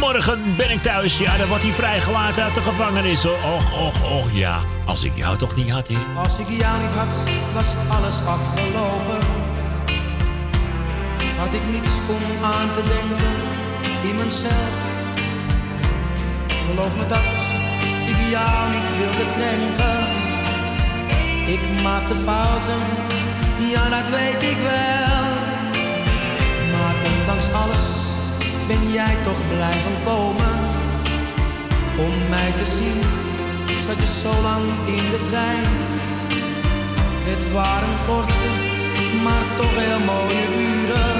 [0.00, 1.18] Morgen ben ik thuis.
[1.18, 3.24] Ja, dan wordt hij vrijgelaten uit de gevangenis.
[3.24, 4.58] Och, och, och, ja.
[4.84, 5.96] Als ik jou toch niet had, hè?
[6.22, 9.18] Als ik jou niet had, was alles afgelopen.
[11.36, 13.34] Had ik niets om aan te denken
[14.02, 14.88] in mezelf.
[16.70, 17.28] Geloof me dat
[18.06, 19.99] ik jou niet wilde krenken.
[21.46, 22.82] Ik maakte fouten,
[23.72, 25.24] ja dat weet ik wel.
[26.72, 27.84] Maar ondanks alles
[28.66, 30.54] ben jij toch blijven komen.
[31.98, 33.02] Om mij te zien,
[33.86, 35.72] zat je zo lang in de trein.
[37.30, 38.50] Het waren korte,
[39.24, 41.16] maar toch heel mooie uren.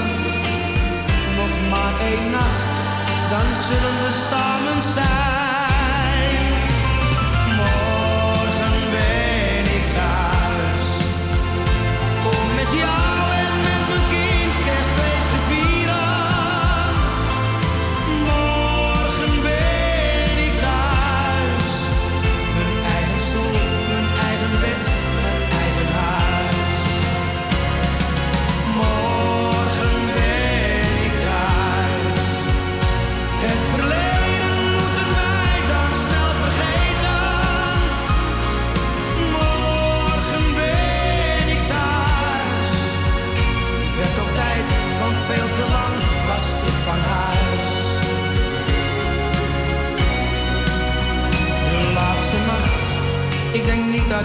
[1.39, 2.75] Nog maar één nacht,
[3.29, 5.40] dan zullen we samen zijn.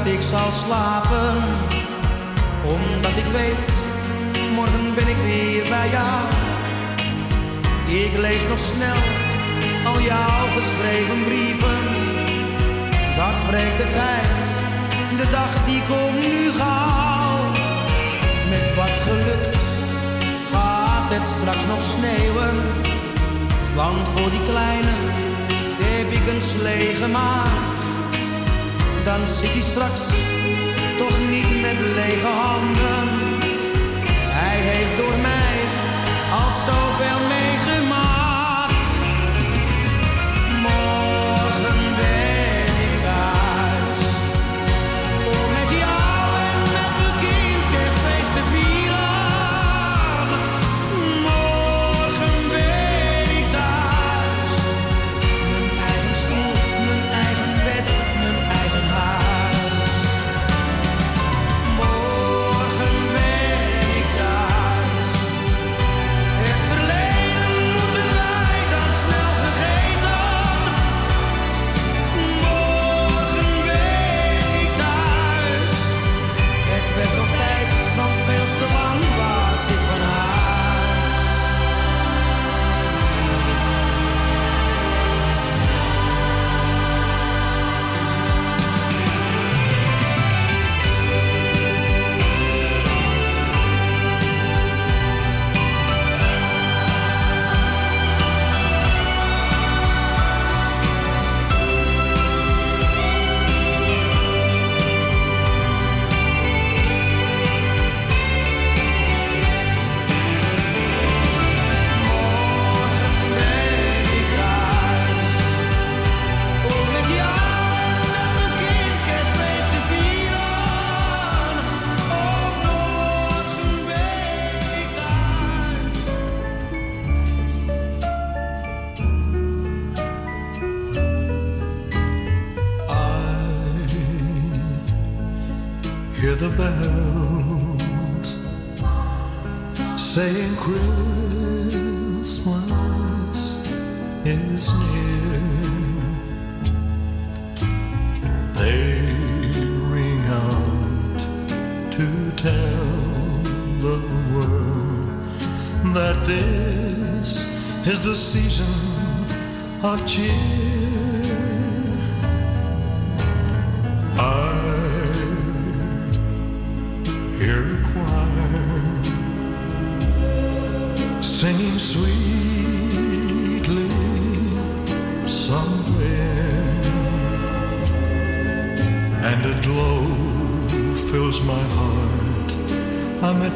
[0.06, 1.34] Ik zal slapen.
[2.64, 3.68] Omdat ik weet,
[4.54, 6.22] morgen ben ik weer bij jou.
[7.86, 9.00] Ik lees nog snel
[9.86, 11.80] al jouw geschreven brieven.
[13.16, 14.42] Dat breekt de tijd,
[15.20, 17.38] de dag die komt nu gauw.
[18.48, 19.46] Met wat geluk
[20.52, 22.56] gaat het straks nog sneeuwen.
[23.74, 24.96] Want voor die kleine
[25.80, 27.75] heb ik een slee gemaakt.
[29.06, 30.00] Dan zit hij straks
[30.98, 33.08] toch niet met lege handen.
[34.40, 35.56] Hij heeft door mij
[36.30, 38.05] al zoveel meegemaakt.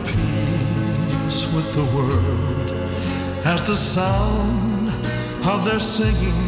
[0.05, 2.71] Peace with the world
[3.45, 4.89] as the sound
[5.47, 6.41] of their singing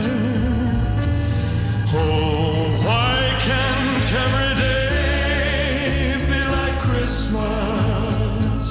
[1.93, 8.67] Oh, why can't every day be like Christmas?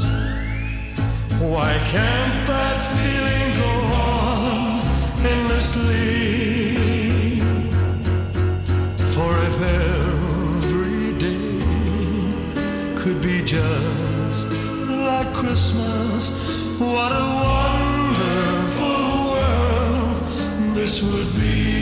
[1.40, 3.72] Why can't that feeling go
[4.12, 4.82] on
[5.26, 6.57] endlessly?
[13.28, 14.48] Be just
[14.88, 16.24] like Christmas,
[16.80, 21.77] what a wonderful world this would be.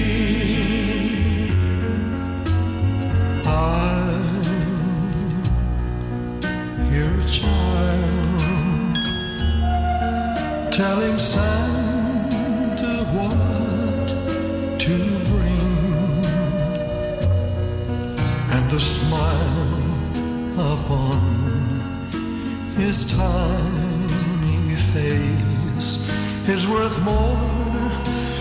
[22.96, 26.10] His tiny face
[26.48, 27.92] is worth more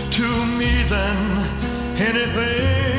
[0.09, 1.17] to me than
[1.97, 2.94] anything.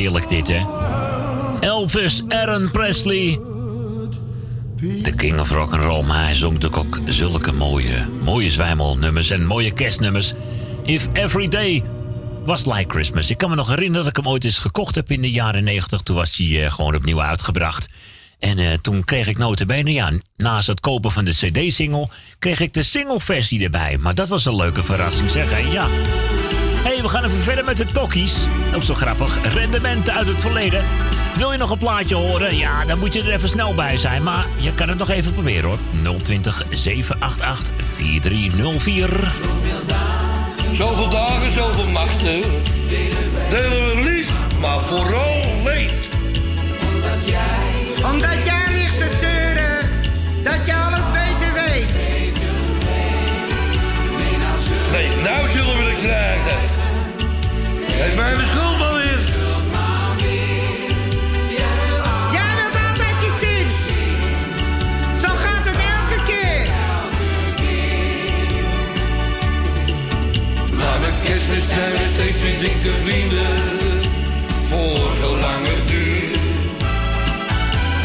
[0.00, 0.60] Heerlijk dit, hè?
[1.60, 3.40] Elvis Aaron Presley.
[5.02, 9.30] De king of rock and roll, maar hij zong natuurlijk ook zulke mooie, mooie zwijmelnummers
[9.30, 10.32] en mooie kerstnummers.
[10.84, 11.82] If Every Day
[12.44, 13.30] was Like Christmas.
[13.30, 15.64] Ik kan me nog herinneren dat ik hem ooit eens gekocht heb in de jaren
[15.64, 16.00] 90.
[16.00, 17.88] Toen was hij eh, gewoon opnieuw uitgebracht.
[18.38, 22.08] En eh, toen kreeg ik notabene, ja, naast het kopen van de cd-single...
[22.38, 23.98] kreeg ik de singleversie erbij.
[23.98, 25.50] Maar dat was een leuke verrassing, zeg.
[25.50, 25.72] hè?
[25.72, 25.88] Ja.
[26.82, 28.46] Hey, we gaan even verder met de tokkies.
[28.74, 29.52] Ook zo grappig.
[29.54, 30.84] Rendementen uit het verleden.
[31.36, 32.56] Wil je nog een plaatje horen?
[32.56, 34.22] Ja, dan moet je er even snel bij zijn.
[34.22, 35.78] Maar je kan het nog even proberen hoor.
[36.22, 39.32] 020 788 4304.
[40.76, 42.42] Zoveel dagen, zoveel nachten.
[43.50, 44.28] Delen we lief,
[44.60, 45.94] maar vooral leed.
[46.94, 48.49] Omdat jij, omdat jij
[55.22, 56.58] nou zullen we het krijgen.
[57.98, 59.20] Geef mij mijn schuld maar weer.
[62.36, 63.66] Jij wilt altijd je zin.
[65.20, 66.66] Zo gaat het elke keer.
[70.78, 73.56] Maar met kerstmis zijn we steeds weer dikke vrienden.
[74.68, 76.38] Voor zolang het duurt.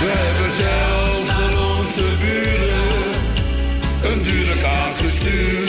[0.02, 2.85] We hebben zelf voor onze buren
[4.03, 5.65] een dure kaart gestuurd.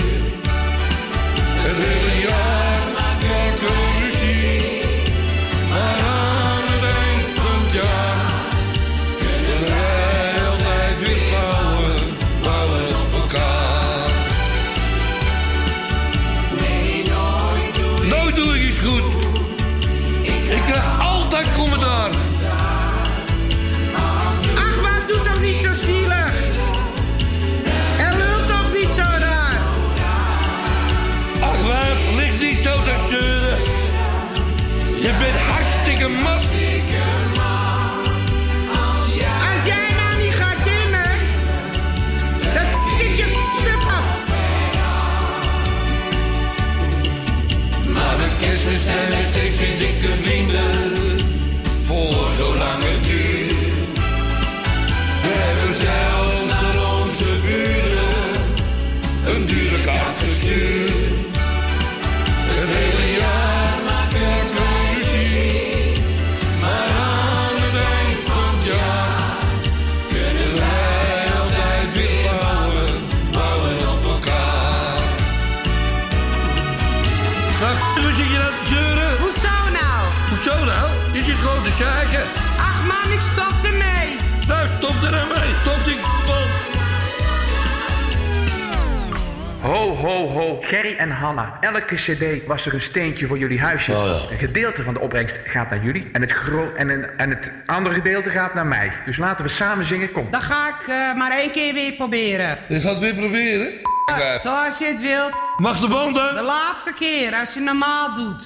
[90.07, 90.59] Ho, ho.
[90.63, 91.57] Gerry en Hanna.
[91.61, 93.93] Elke cd was er een steentje voor jullie huisje.
[94.31, 96.09] Een gedeelte van de opbrengst gaat naar jullie.
[96.13, 98.93] En het, gro en, een- en het andere gedeelte gaat naar mij.
[99.05, 100.13] Dus laten we samen zingen.
[100.13, 100.31] Kom.
[100.31, 102.59] Dan ga ik eh, maar één keer weer proberen.
[102.69, 103.73] Je gaat het weer proberen?
[104.19, 105.31] Ja, zoals je het wilt.
[105.57, 106.37] Mag de band uit?
[106.37, 108.43] De laatste keer, als je normaal doet.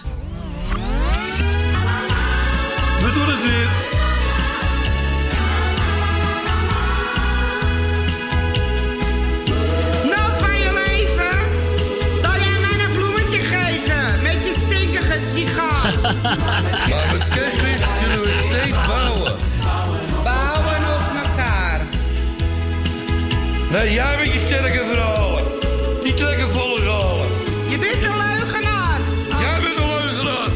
[3.00, 3.79] We doen het weer.
[15.24, 15.94] Stinkige sigaar.
[16.88, 19.36] Maar met kerstmis kunnen we steeds bouwen.
[20.24, 21.80] Bouwen op elkaar.
[23.70, 25.44] Nee, jij met je sterke verhalen.
[26.02, 27.28] Die trekken volle galen.
[27.68, 29.00] Je bent een leugenaar.
[29.40, 30.48] Jij bent een leugenaar.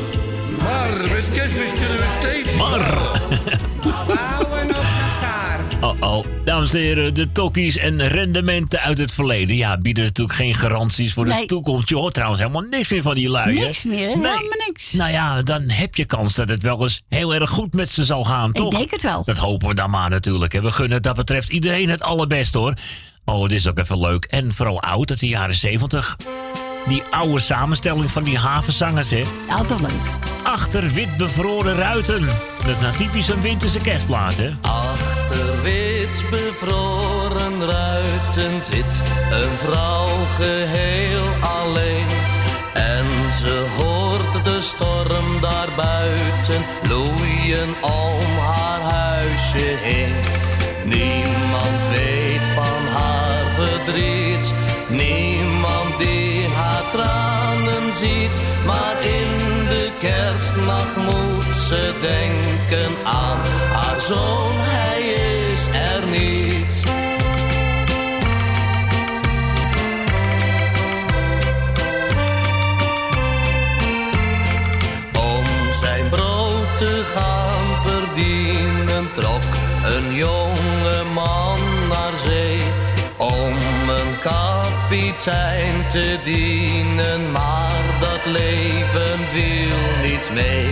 [0.63, 3.24] Maar met kerstmis kunnen we steeds Maar.
[6.55, 9.57] Dames en heren, de tokkies en rendementen uit het verleden.
[9.57, 11.89] Ja, bieden natuurlijk geen garanties voor de toekomst.
[11.89, 13.59] Je hoort trouwens helemaal niks meer van die lui.
[13.59, 13.65] hè?
[13.65, 14.15] Niks meer, hè?
[14.15, 14.15] Nee.
[14.15, 14.93] Helemaal niks.
[14.93, 18.05] Nou ja, dan heb je kans dat het wel eens heel erg goed met ze
[18.05, 18.75] zal gaan, toch?
[18.77, 19.23] denk het wel.
[19.25, 20.53] Dat hopen we dan maar natuurlijk.
[20.53, 20.63] hè.
[20.63, 22.75] We gunnen dat betreft iedereen het allerbest hoor.
[23.25, 24.25] Oh, het is ook even leuk.
[24.25, 26.17] En vooral oud uit de jaren zeventig.
[26.87, 29.23] Die oude samenstelling van die havenzangers, hè?
[29.49, 29.91] Altijd leuk.
[30.43, 32.27] Achter wit bevroren ruiten.
[32.67, 34.51] Dat is nou typisch een winterse kerstplaat, hè?
[34.61, 42.07] Achter wit bevroren ruiten zit een vrouw geheel alleen.
[42.73, 43.07] En
[43.41, 50.15] ze hoort de storm daarbuiten loeien om haar huisje heen.
[50.85, 54.53] Niemand weet van haar verdriet,
[54.89, 58.43] niemand die haar tranen ziet.
[58.67, 63.39] Maar in de kerstnacht moet ze denken aan
[63.73, 64.55] haar zoon,
[80.25, 82.59] jonge man naar zee.
[83.17, 83.57] Om
[83.99, 90.69] een kapitein te dienen, maar dat leven viel niet mee.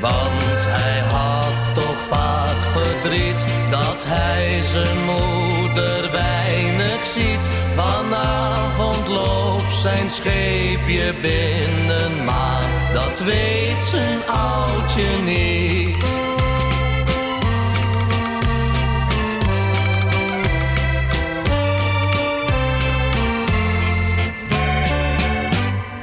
[0.00, 7.46] Want hij had toch vaak verdriet dat hij zijn moeder weinig ziet.
[7.74, 16.21] Vanavond loopt zijn scheepje binnen, maar dat weet zijn oudje niet.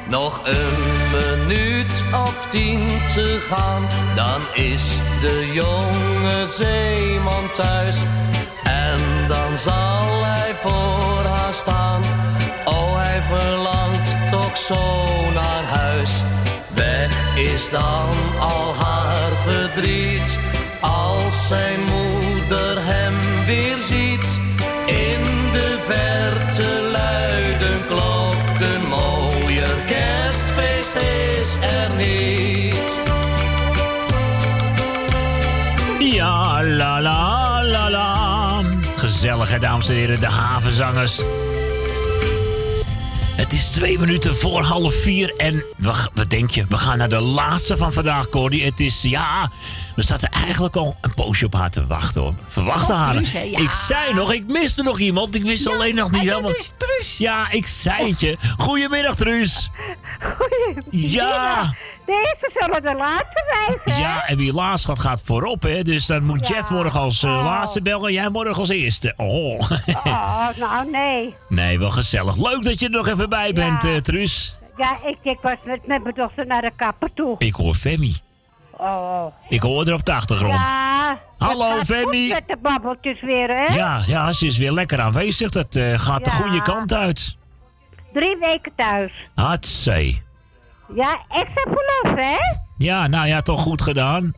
[0.09, 0.77] Nog een
[1.11, 3.81] minuut of tien te gaan,
[4.15, 4.83] dan is
[5.21, 7.97] de jonge zeeman thuis.
[8.63, 12.01] En dan zal hij voor haar staan.
[12.65, 14.83] Oh, hij verlangt toch zo
[15.33, 16.11] naar huis.
[16.73, 20.37] Weg is dan al haar verdriet,
[20.81, 24.08] als zijn moeder hem weer ziet.
[39.19, 41.21] Gezellig, hè, dames en heren, de havenzangers.
[43.35, 46.65] Het is twee minuten voor half vier en we, wat denk je?
[46.69, 48.61] We gaan naar de laatste van vandaag, Cordy.
[48.61, 49.51] Het is, ja,
[49.95, 52.33] we zaten eigenlijk al een poosje op haar te wachten, hoor.
[52.47, 53.21] Verwachten haar.
[53.23, 53.59] Ja.
[53.59, 55.35] Ik zei nog, ik miste nog iemand.
[55.35, 56.41] Ik wist alleen nog niet helemaal...
[56.41, 57.17] dat is Truus.
[57.17, 58.37] Ja, ik zei het je.
[58.57, 59.69] Goedemiddag, Truus.
[60.91, 61.73] Ja.
[62.09, 63.79] De eerste zullen de laatste zijn.
[63.83, 64.01] hè?
[64.01, 65.81] Ja, en wie laatst gaat, gaat voorop, hè.
[65.81, 68.13] Dus dan moet Jeff morgen als eh, laatste bellen.
[68.13, 69.13] Jij morgen als eerste.
[69.17, 69.59] Oh.
[70.05, 71.35] Oh, nou nee.
[71.49, 72.35] nee, wel gezellig.
[72.35, 74.57] Leuk dat je er nog even bij bent, eh Truus.
[74.77, 77.35] Ja, ik, ik was met, met mijn dochter naar de kapper toe.
[77.37, 78.15] Ik hoor Femi.
[78.77, 79.25] Oh.
[79.49, 80.53] Ik hoor er op de achtergrond.
[80.67, 81.19] Ja.
[81.37, 82.27] Hallo, Femi.
[82.29, 83.73] Met de babbeltjes weer, hè?
[83.75, 85.49] Ja, ja, ze is weer lekker aanwezig.
[85.51, 87.35] Dat eh, gaat de goede kant uit.
[88.13, 89.11] Drie weken thuis.
[89.35, 90.27] Hatsé.
[90.93, 92.37] Ja, extra verlof, hè?
[92.77, 94.33] Ja, nou ja, toch goed gedaan.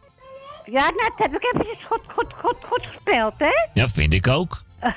[0.65, 3.67] Ja, nou, dat heb ik eventjes goed, goed, goed, goed gespeeld, hè?
[3.73, 4.61] Ja, vind ik ook.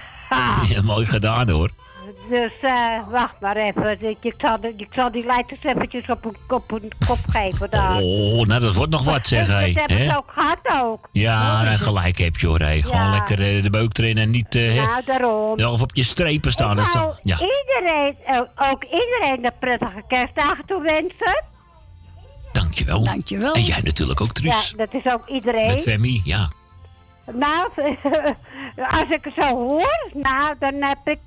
[0.69, 1.71] Ja, mooi gedaan hoor.
[2.29, 4.01] Dus, eh, wacht maar even.
[4.09, 7.97] Ik, ik, zal ik zal die leiders eventjes op een, op een kop geven daar.
[7.97, 9.73] Oh, nou dat wordt nog wat zeg dat hé.
[9.73, 10.05] hebben hè?
[10.11, 11.09] ze ook gehad ook.
[11.13, 11.81] Ja, Zo is het.
[11.81, 12.59] gelijk heb je hoor.
[12.61, 13.11] Gewoon Ja.
[13.11, 15.59] lekker eh, de beuk erin en niet eh, hè, Nou, daarom.
[15.59, 16.77] zelf op je strepen staan.
[16.77, 17.37] Dat Ik zal- wou ja.
[17.41, 18.17] iedereen,
[18.73, 21.43] ook, iedereen de prettige kerstdagen toewensen.
[22.53, 23.05] Dankjewel.
[23.05, 23.53] Dankjewel.
[23.55, 24.71] En jij natuurlijk ook, Truus.
[24.77, 25.67] Ja, dat is ook iedereen.
[25.67, 26.49] Met Femi, ja.
[27.33, 27.69] Nou,
[29.01, 31.21] als ik het zo hoor, nou, dan heb ik...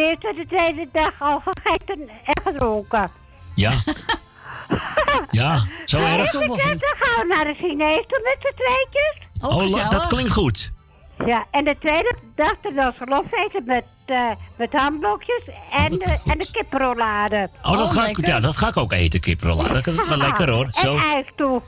[0.00, 3.10] eh, de eerste en de tweede dag al gegeten en gedronken.
[3.54, 3.70] Ja.
[5.30, 6.32] ja, zo erg.
[6.32, 9.26] ik zeggen, dan gaan we naar de Chinees toe met z'n tweetjes.
[9.40, 10.70] Oh, la- dat klinkt goed.
[11.26, 16.38] Ja, en de tweede dag dan ons gelofeten met, eh met hamblokjes en, de, en
[16.38, 17.50] de kippenrollade.
[17.62, 19.68] Oh, dat, ga ik, ja, dat ga ik ook eten, kiprolla.
[19.68, 20.68] Dat is wel lekker hoor.
[20.72, 20.96] Zo.
[20.96, 21.60] En ijs toe.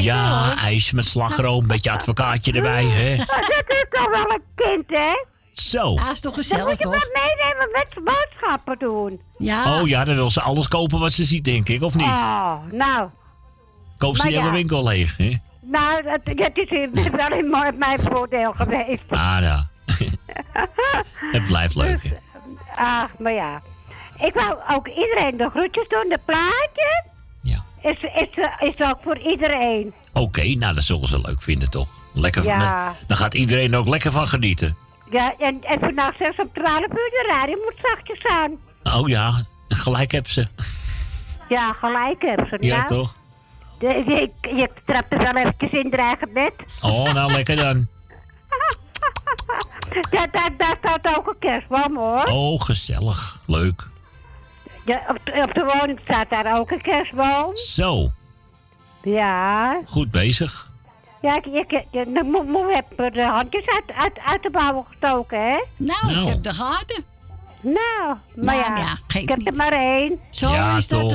[0.00, 3.16] ja, ijs met slagroom, een beetje advocaatje erbij, hè?
[3.24, 5.24] Dat is toch wel een kind, hè?
[5.52, 5.92] Zo.
[5.94, 6.92] Ja, is toch Dan gezellig, moet je toch?
[6.92, 9.20] wat meenemen met boodschappen doen.
[9.38, 9.80] Ja.
[9.80, 12.06] Oh ja, dan wil ze alles kopen wat ze ziet, denk ik, of niet?
[12.06, 13.08] Oh, nou.
[13.98, 14.56] Koop ze maar die hele ja.
[14.56, 15.36] winkel leeg, hè?
[15.60, 16.68] Nou, dat, dat is
[17.10, 17.48] wel in
[17.78, 19.02] mijn- voordeel geweest.
[19.08, 19.66] Ah, ja.
[21.32, 22.14] Het blijft leuk, hè?
[22.76, 23.60] Ach, maar ja.
[24.18, 26.06] Ik wou ook iedereen de groetjes doen.
[26.08, 27.04] De plaatje
[27.42, 27.64] Ja.
[27.82, 28.28] is, is,
[28.60, 29.94] is ook voor iedereen.
[30.12, 31.88] Oké, nou, dat zullen ze leuk vinden, toch?
[32.14, 32.94] Lekker, Ja.
[33.06, 34.76] Dan gaat iedereen ook lekker van genieten.
[35.12, 38.52] Ja, en, en vannacht zelfs om 12 uur de radio moet zachtjes aan.
[39.00, 40.46] Oh ja, gelijk heb ze.
[41.48, 42.56] Ja, gelijk heb ze.
[42.60, 42.86] Ja, nou.
[42.88, 43.16] toch?
[43.78, 46.52] De, je, je trapt er wel eventjes in eigen bed.
[46.82, 47.86] Oh, nou lekker dan.
[50.10, 52.24] Ja, daar, daar staat ook een kerstboom hoor.
[52.24, 53.38] Oh, gezellig.
[53.46, 53.82] Leuk.
[54.84, 57.56] Ja, op, de- op de woning staat daar ook een kerstboom.
[57.56, 58.10] Zo,
[59.02, 59.80] Ja.
[59.86, 60.70] goed bezig.
[61.22, 65.64] Ja, ik, ik, ik- moe heb de handjes uit, uit, uit de bouw gestoken, hè?
[65.76, 67.04] Nou, ik heb de gaten.
[67.60, 67.76] Nou,
[68.06, 69.46] maar Nou, ja, ja, ik heb niet.
[69.48, 70.20] er maar één.
[70.30, 71.10] Zo Ja, is dat.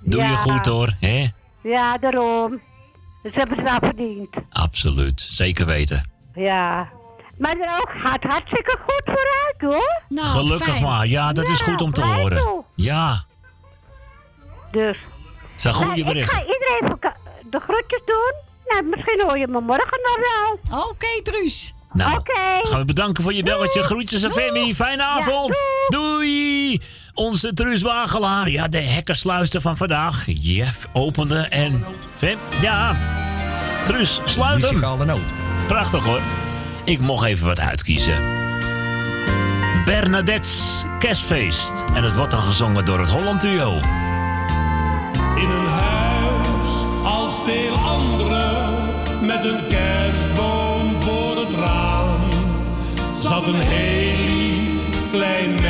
[0.00, 1.28] Doe je goed hoor, hè?
[1.62, 2.60] Ja, daarom.
[3.22, 4.28] Dus hebben ze wel verdiend.
[4.50, 6.10] Absoluut, zeker weten.
[6.34, 6.88] Ja.
[7.38, 10.02] Maar er ook gaat hartstikke goed vooruit, hoor.
[10.08, 12.38] Nou, Gelukkig maar, ja, dat is Nou, goed om te horen.
[12.38, 12.64] toe.
[12.74, 13.24] Ja,
[14.70, 14.98] Dus.
[15.62, 16.36] dat goede Nou, ik berichten.
[16.36, 16.98] ga iedereen
[17.50, 18.32] de groetjes doen.
[18.66, 20.80] Nou, misschien hoor je me morgen nog wel.
[20.88, 21.74] Oké, Truus.
[21.92, 22.68] Nou, Oké.
[22.68, 23.82] gaan we bedanken voor je belletje.
[23.82, 24.74] Groetjes aan Femi.
[24.74, 25.62] Fijne avond.
[25.88, 26.80] doei.
[27.14, 28.48] Onze Truus Wagelaar.
[28.48, 30.24] Ja, de hekkersluister van vandaag.
[30.26, 31.84] Jeff opende en...
[32.16, 32.96] Fem, ja.
[33.84, 34.80] Truus, sluit hem.
[35.66, 36.20] Prachtig hoor.
[36.84, 38.40] Ik mocht even wat uitkiezen.
[39.84, 41.72] Bernadette's kerstfeest.
[41.94, 43.80] En het wordt dan gezongen door het Holland Duo.
[45.36, 46.01] In een huis
[53.44, 55.61] zat een heel lief klein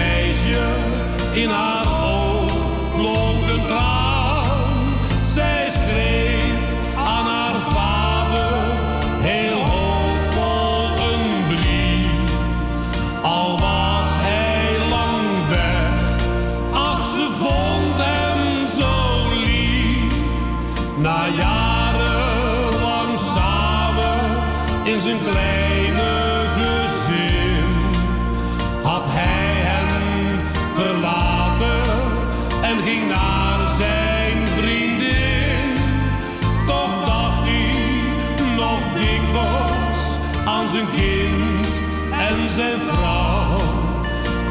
[42.55, 43.57] zijn vrouw.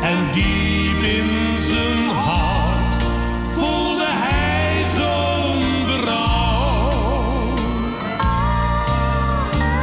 [0.04, 1.30] En diep in
[1.70, 3.04] zijn hart
[3.52, 6.90] voelde hij zo'n berouw.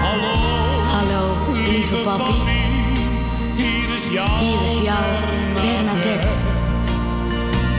[0.00, 0.34] Hallo,
[0.92, 2.32] Hallo, lieve papi.
[3.56, 5.10] hier is jouw, Hier is jouw
[5.54, 6.28] Bernadette.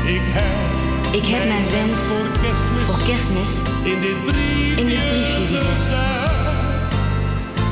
[0.05, 1.99] Ik heb, Ik heb mijn wens
[2.85, 3.51] voor kerstmis
[3.83, 5.97] in dit briefje, in dit briefje gezet.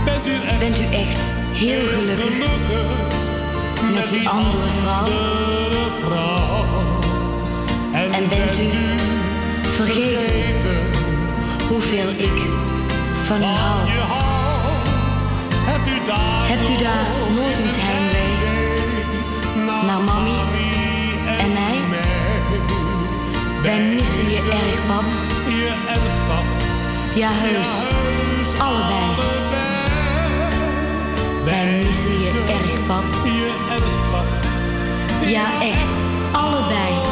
[0.05, 2.37] Bent u echt, Bent u echt heel gelukkig
[3.93, 5.35] met die andere vrouw?
[8.11, 8.69] En bent u
[9.75, 10.79] vergeten
[11.67, 12.37] hoeveel ik
[13.25, 13.79] van u hou?
[16.47, 18.35] Hebt u daar, nooit eens heimwee
[19.85, 20.39] naar mami
[21.37, 21.79] en mij?
[23.63, 25.05] Wij missen je erg, pap.
[25.47, 26.45] je erg pap,
[27.15, 27.67] Ja, heus.
[28.59, 29.46] Allebei.
[31.47, 33.03] Wij missen je erg, pap.
[33.23, 34.25] je erg pap,
[35.29, 36.01] Ja, echt.
[36.31, 37.06] Allebei.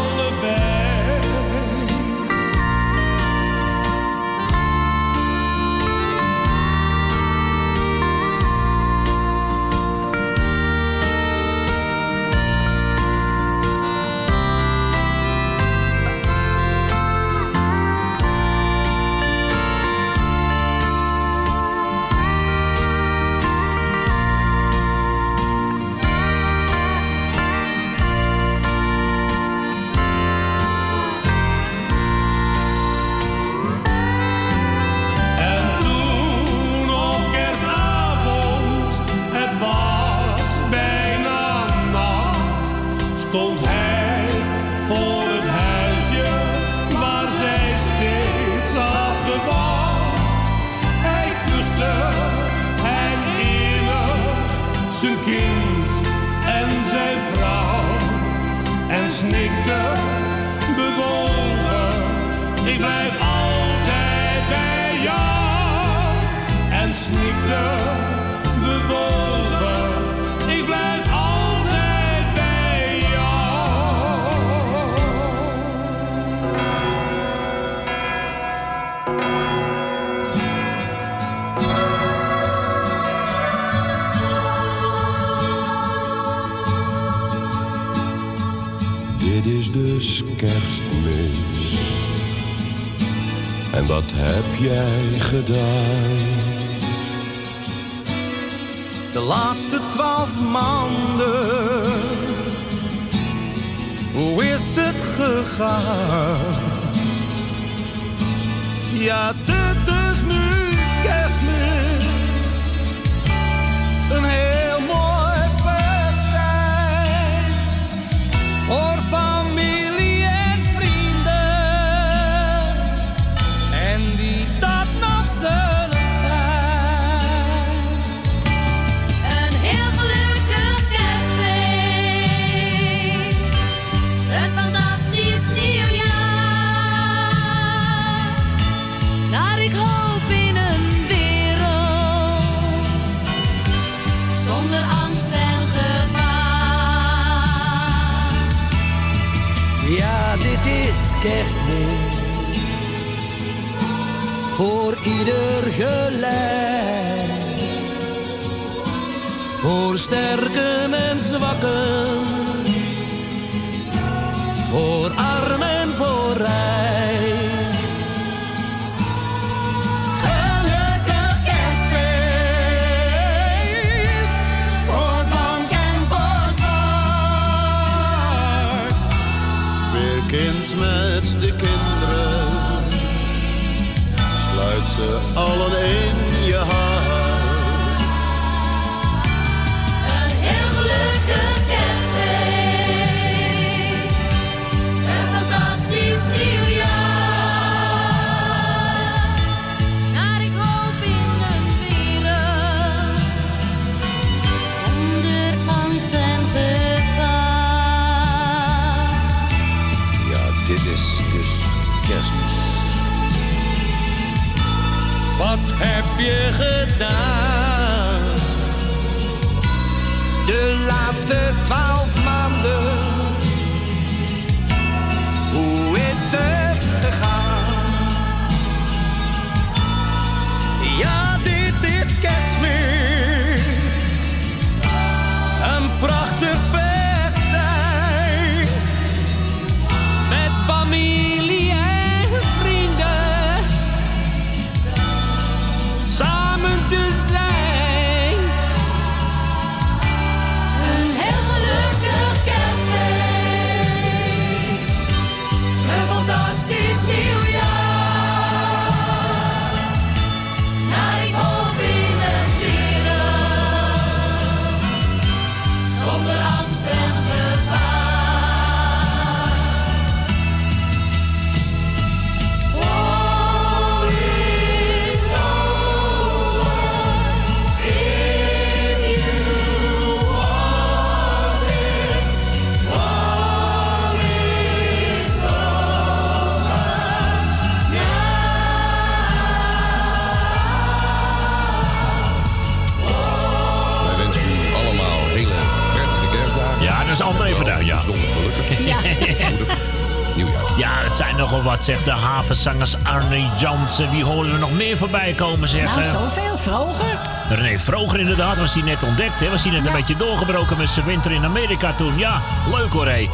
[301.85, 304.11] Zegt de havenzangers Arne Jansen.
[304.11, 305.83] Wie horen we nog meer voorbij komen, zeg?
[305.83, 306.09] Nou, eh?
[306.09, 306.57] zoveel.
[306.57, 307.19] Vroger.
[307.49, 309.39] René Vroger inderdaad, was hij net ontdekt.
[309.39, 309.49] Hè?
[309.49, 312.17] Was hij net een beetje doorgebroken met zijn winter in Amerika toen.
[312.17, 312.41] Ja,
[312.71, 313.29] leuk hoor, hé.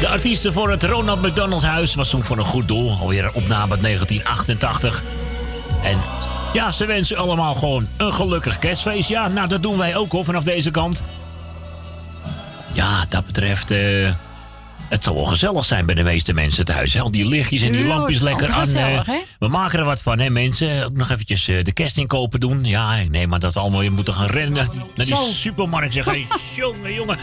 [0.00, 2.98] De artiesten voor het Ronald McDonald Huis was toen voor een goed doel.
[3.00, 5.02] Alweer een opname uit 1988.
[5.82, 5.98] En
[6.52, 9.08] ja, ze wensen allemaal gewoon een gelukkig kerstfeest.
[9.08, 11.02] Ja, nou, dat doen wij ook hoor, vanaf deze kant.
[12.72, 13.70] Ja, dat betreft...
[13.70, 14.10] eh,
[14.88, 17.00] het zal wel gezellig zijn bij de meeste mensen thuis.
[17.00, 18.52] Al die lichtjes en die lampjes lekker aan.
[18.54, 19.06] eh, gezellig,
[19.38, 20.84] we maken er wat van, hè mensen.
[20.84, 22.64] Ook nog eventjes eh, de kerstinkopen doen.
[22.64, 25.16] Ja, ik neem maar dat we allemaal weer moeten gaan rennen naar die, naar die
[25.32, 25.92] supermarkt.
[25.92, 27.18] Zeg, hey, jongen, jongen.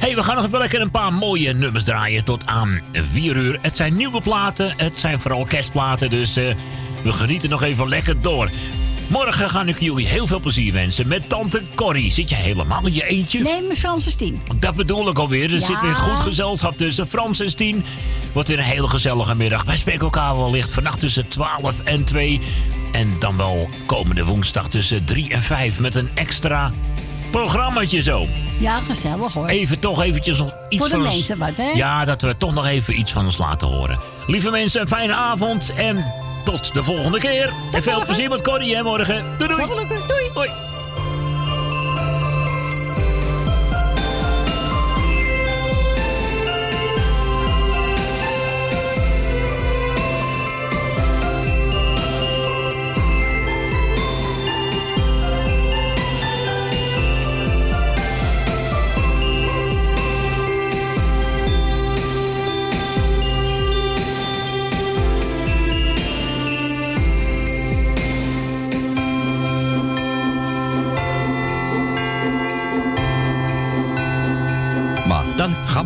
[0.00, 2.80] hey, we gaan nog even lekker een paar mooie nummers draaien tot aan
[3.12, 3.58] 4 uur.
[3.62, 6.44] Het zijn nieuwe platen, het zijn vooral kerstplaten, dus eh,
[7.02, 8.50] we genieten nog even lekker door.
[9.06, 12.12] Morgen ga ik jullie heel veel plezier wensen met tante Corrie.
[12.12, 13.40] Zit je helemaal in je eentje?
[13.40, 14.42] Nee, met Frans en Stien.
[14.56, 15.44] Dat bedoel ik alweer.
[15.52, 15.66] Er Ja.
[15.66, 17.84] zit weer goed gezelschap tussen Frans en Stien.
[18.32, 19.64] Wordt weer een hele gezellige middag.
[19.64, 22.40] Wij spreken elkaar wellicht vannacht tussen 12 en 2.
[22.92, 26.72] En dan wel komende woensdag tussen 3 en 5 met een extra
[27.30, 28.26] programmaatje zo.
[28.60, 29.46] Ja, gezellig hoor.
[29.46, 31.70] Even toch eventjes nog iets Voor de van ons- mensen wat, hè?
[31.74, 33.98] Ja, dat we toch nog even iets van ons laten horen.
[34.26, 36.04] Lieve mensen, een fijne avond en
[36.46, 37.52] tot de volgende keer.
[37.72, 39.24] en veel plezier met Corrie hè, morgen.
[39.38, 39.95] Doei doei.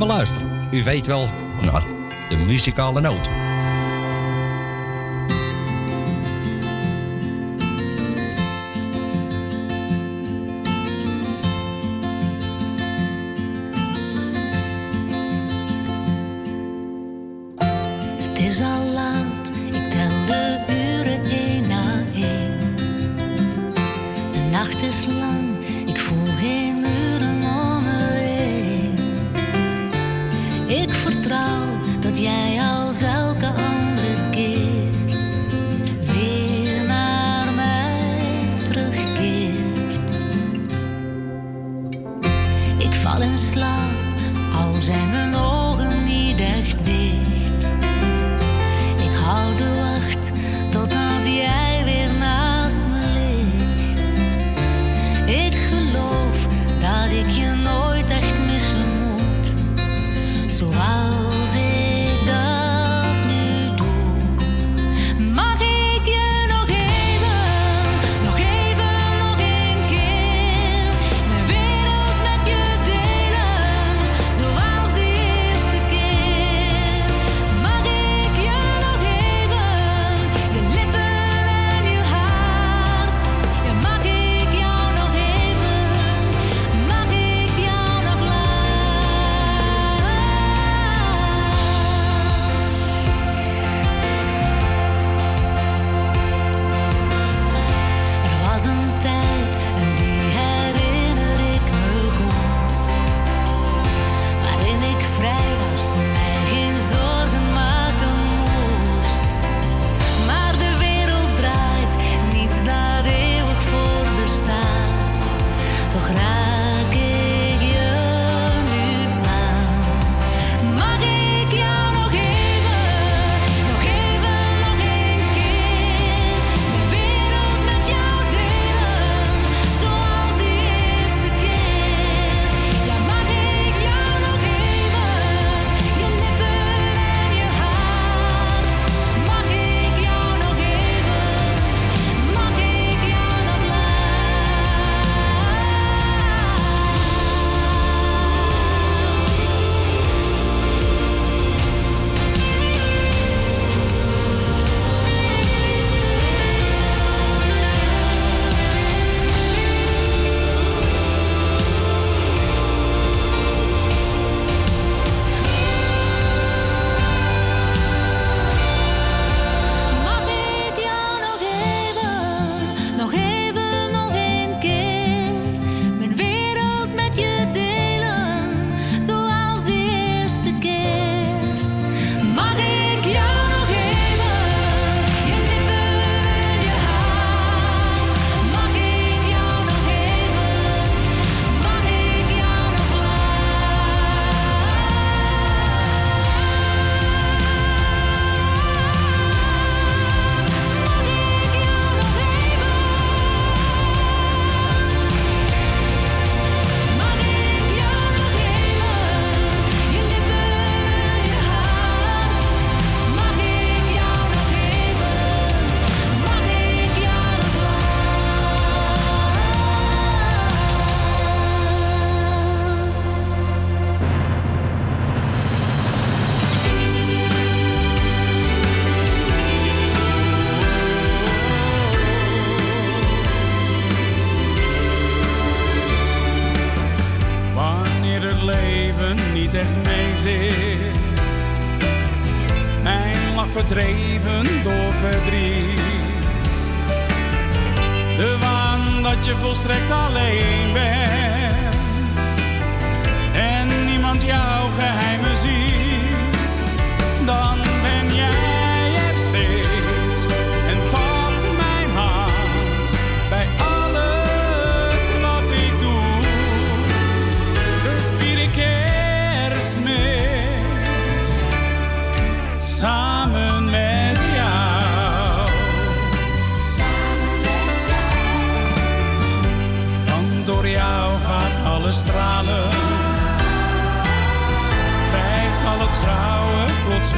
[0.01, 0.69] Dan gaan we luisteren.
[0.73, 1.29] U weet wel,
[1.63, 1.83] nou,
[2.29, 3.50] de muzikale noot.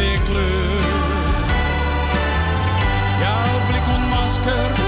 [0.02, 0.82] weer kleur.
[3.20, 4.81] Jouw blik ontmaskert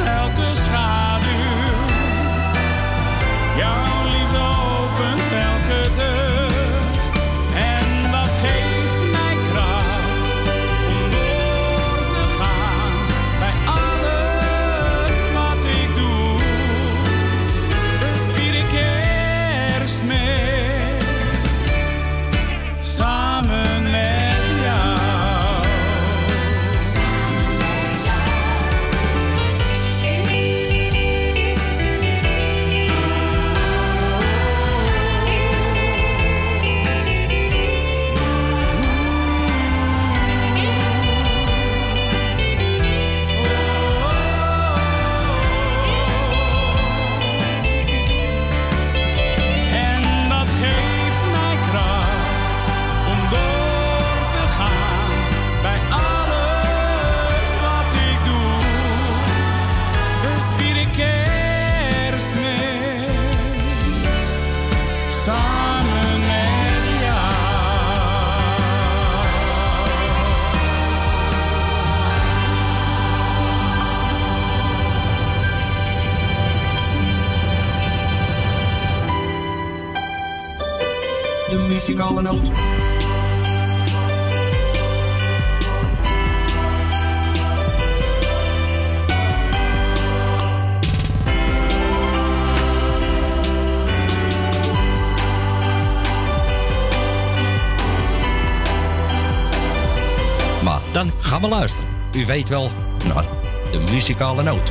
[102.13, 102.71] U weet wel,
[103.07, 103.25] nou,
[103.73, 104.71] de muzikale noot.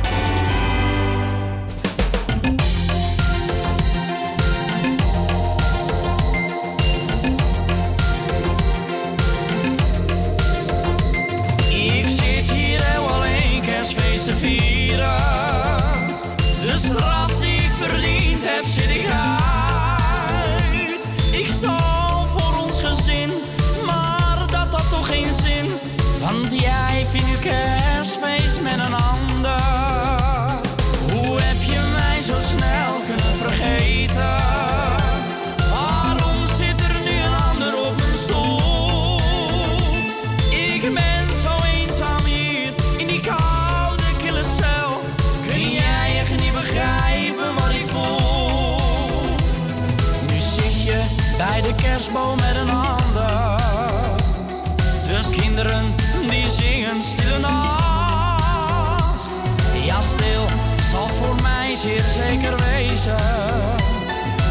[61.84, 63.16] zeer zeker wezen.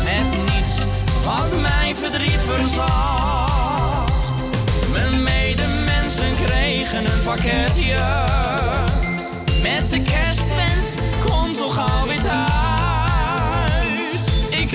[0.03, 0.75] Met niets
[1.25, 4.13] wat mijn verdriet verzacht.
[4.91, 7.99] Mijn medemensen kregen een pakketje.
[9.61, 10.95] Met de kerstwens,
[11.25, 12.51] kom toch alweer thuis.
[14.49, 14.71] Ik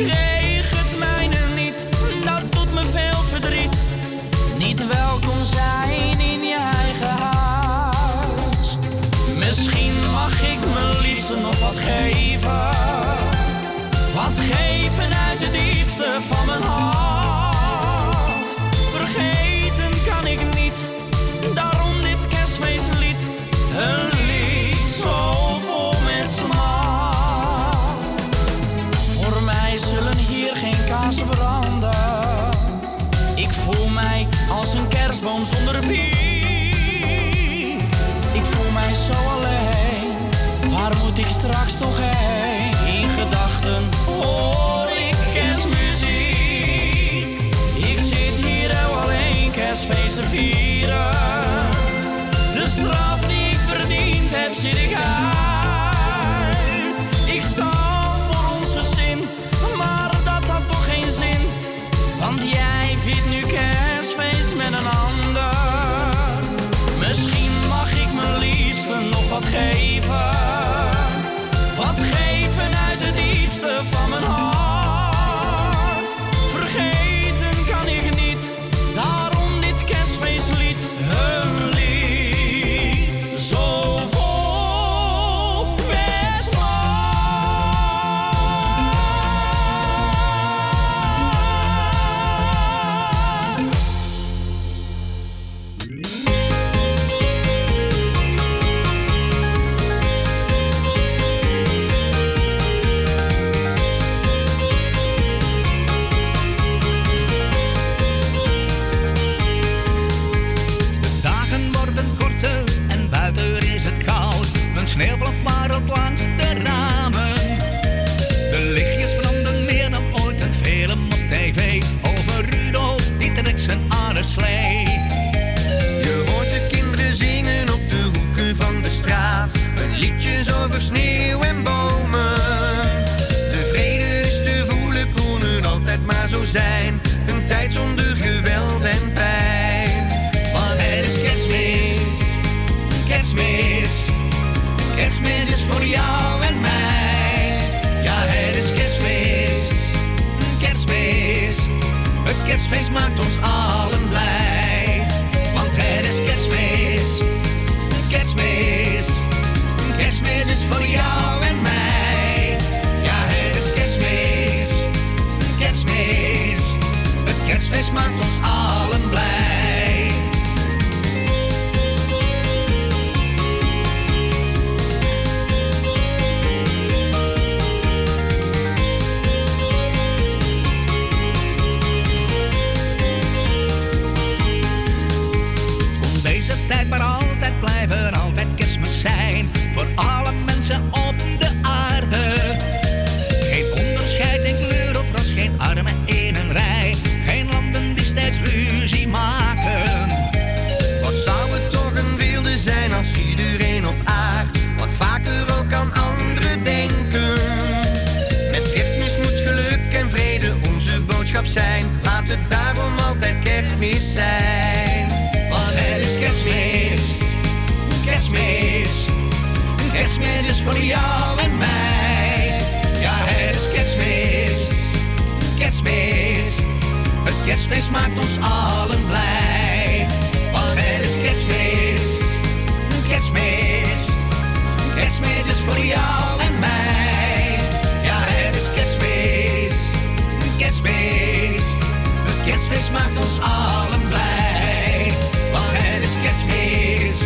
[242.49, 245.13] Kerstfeest maakt ons allen blij.
[245.53, 247.17] Want het is kerstmis,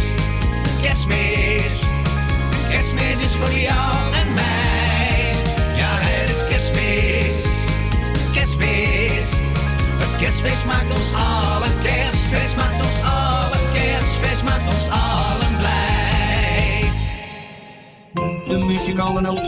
[0.83, 1.76] kerstmis.
[2.70, 5.34] Kerstmis is voor jou en mij.
[5.76, 7.47] Ja, het is kerstmis,
[8.34, 9.28] kerstmis.
[10.01, 16.91] Het kerstfeest maakt ons allen, kerstfeest maakt ons allen, kerstfeest maakt ons allen blij.
[18.47, 19.44] De muzikale noot.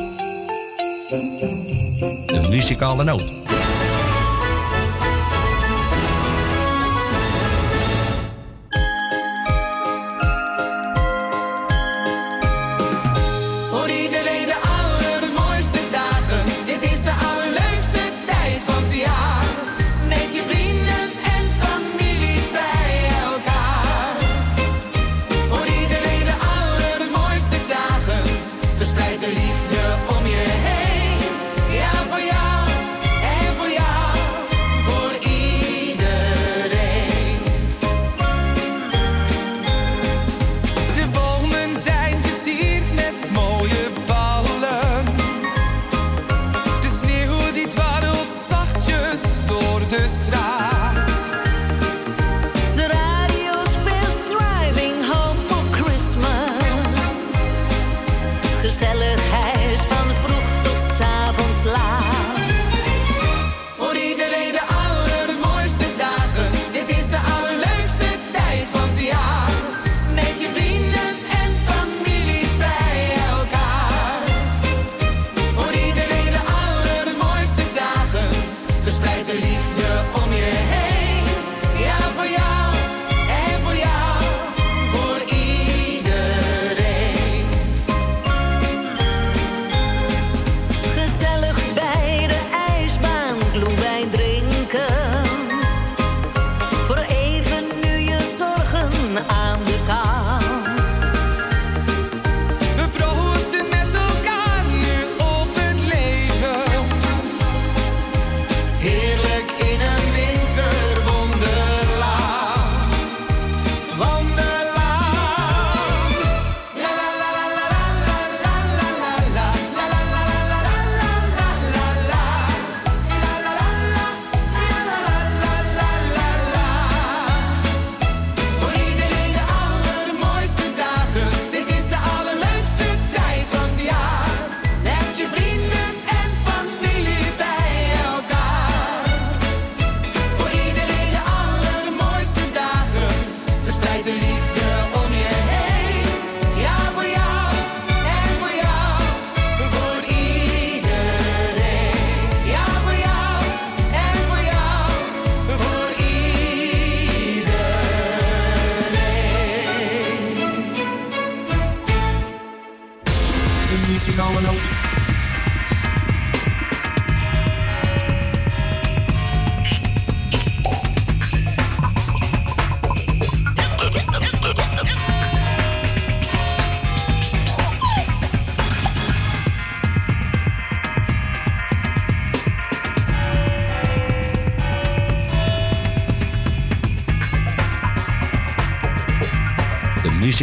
[2.27, 3.44] De muzikale noot.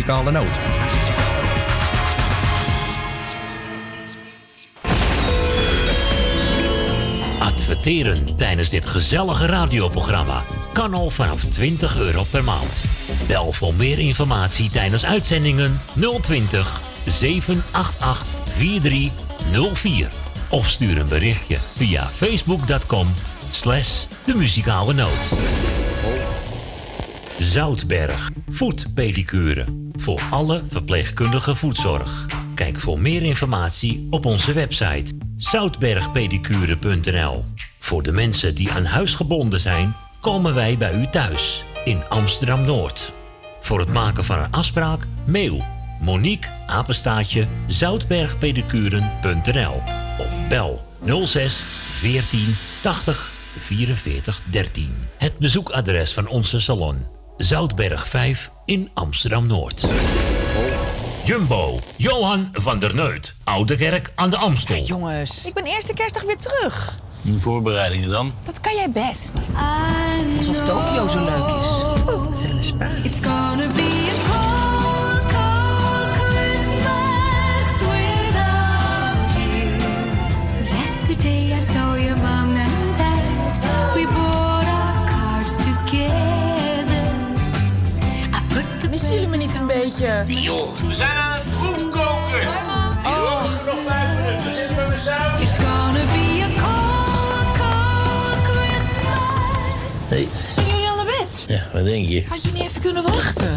[0.02, 0.60] Muzikale noot.
[7.40, 12.82] Adverteren tijdens dit gezellige radioprogramma kan al vanaf 20 euro per maand.
[13.28, 15.80] Bel voor meer informatie tijdens uitzendingen
[16.22, 18.26] 020 788
[18.58, 20.08] 4304.
[20.50, 23.08] Of stuur een berichtje via facebook.com
[23.52, 25.30] slash de muzikale noot.
[27.42, 29.81] Zoutberg, voetpedicure.
[30.02, 32.26] Voor alle verpleegkundige voetzorg.
[32.56, 37.46] Kijk voor meer informatie op onze website zoutbergpedicure.nl.
[37.80, 42.66] Voor de mensen die aan huis gebonden zijn, komen wij bij u thuis in Amsterdam
[42.66, 43.12] Noord.
[43.62, 45.64] Voor het maken van een afspraak, mail
[46.00, 49.82] Monique Apenstaatje zoutbergpedicuren.nl
[50.18, 50.82] of bel
[51.26, 51.64] 06
[51.94, 54.96] 14 80 44 13.
[55.18, 57.06] Het bezoekadres van onze salon
[57.38, 59.86] Zoutberg 5 in Amsterdam Noord.
[61.26, 64.84] Jumbo, Johan van der Neut, Oude Kerk aan de Amstel.
[64.84, 66.96] Jongens, ik ben eerste kerstdag weer terug.
[67.22, 68.32] Die voorbereidingen dan?
[68.44, 69.50] Dat kan jij best.
[70.38, 72.40] Alsof Tokio zo leuk is.
[72.40, 72.90] Zet een spa.
[73.04, 74.61] It's gonna be a
[90.00, 92.48] joh, we zijn aan het proefkoken.
[93.06, 93.42] Oh.
[93.66, 95.42] Nog vijf minuten, zitten we saus.
[95.42, 99.94] It's gonna be a cold, cold Christmas.
[100.08, 100.28] Hey.
[100.50, 101.46] Zijn jullie al naar bed?
[101.48, 102.26] Ja, wat denk je?
[102.30, 103.56] Had je niet even kunnen wachten?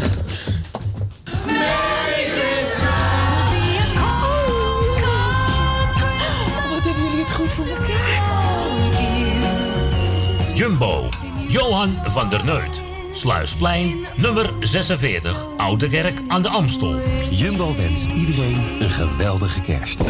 [6.69, 8.23] Wat hebben jullie het goed voor elkaar?
[10.53, 11.09] Jumbo,
[11.47, 12.81] Johan van der Neut.
[13.11, 16.95] Sluisplein, nummer 46, Oude Kerk aan de Amstel.
[17.29, 20.01] Jumbo wenst iedereen een geweldige kerst.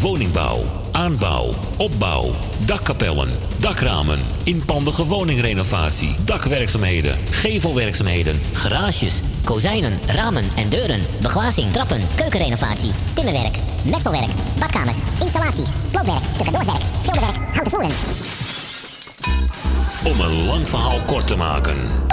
[0.00, 2.30] Woningbouw, aanbouw, opbouw,
[2.66, 3.28] dakkapellen,
[3.60, 13.56] dakramen, inpandige woningrenovatie, dakwerkzaamheden, gevelwerkzaamheden, Garages, kozijnen, ramen en deuren, beglazing, trappen, keukenrenovatie, timmerwerk,
[13.90, 17.90] messelwerk, badkamers, installaties, sloopwerk, stucadoorswerk, schilderwerk, houten voeren.
[20.04, 22.03] Om een lang verhaal kort te maken.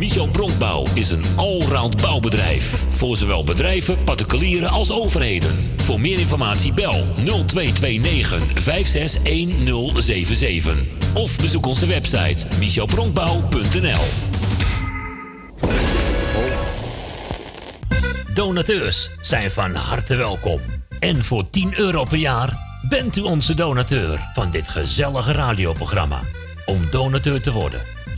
[0.00, 2.84] Michel Bronkbouw is een allround bouwbedrijf.
[2.88, 5.70] Voor zowel bedrijven, particulieren als overheden.
[5.76, 10.74] Voor meer informatie bel 0229 561077.
[11.14, 14.04] Of bezoek onze website michelbronkbouw.nl
[18.34, 20.60] Donateurs zijn van harte welkom.
[21.00, 26.20] En voor 10 euro per jaar bent u onze donateur van dit gezellige radioprogramma.
[26.66, 27.80] Om donateur te worden,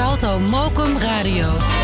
[0.00, 1.79] Salto Mokum Radio.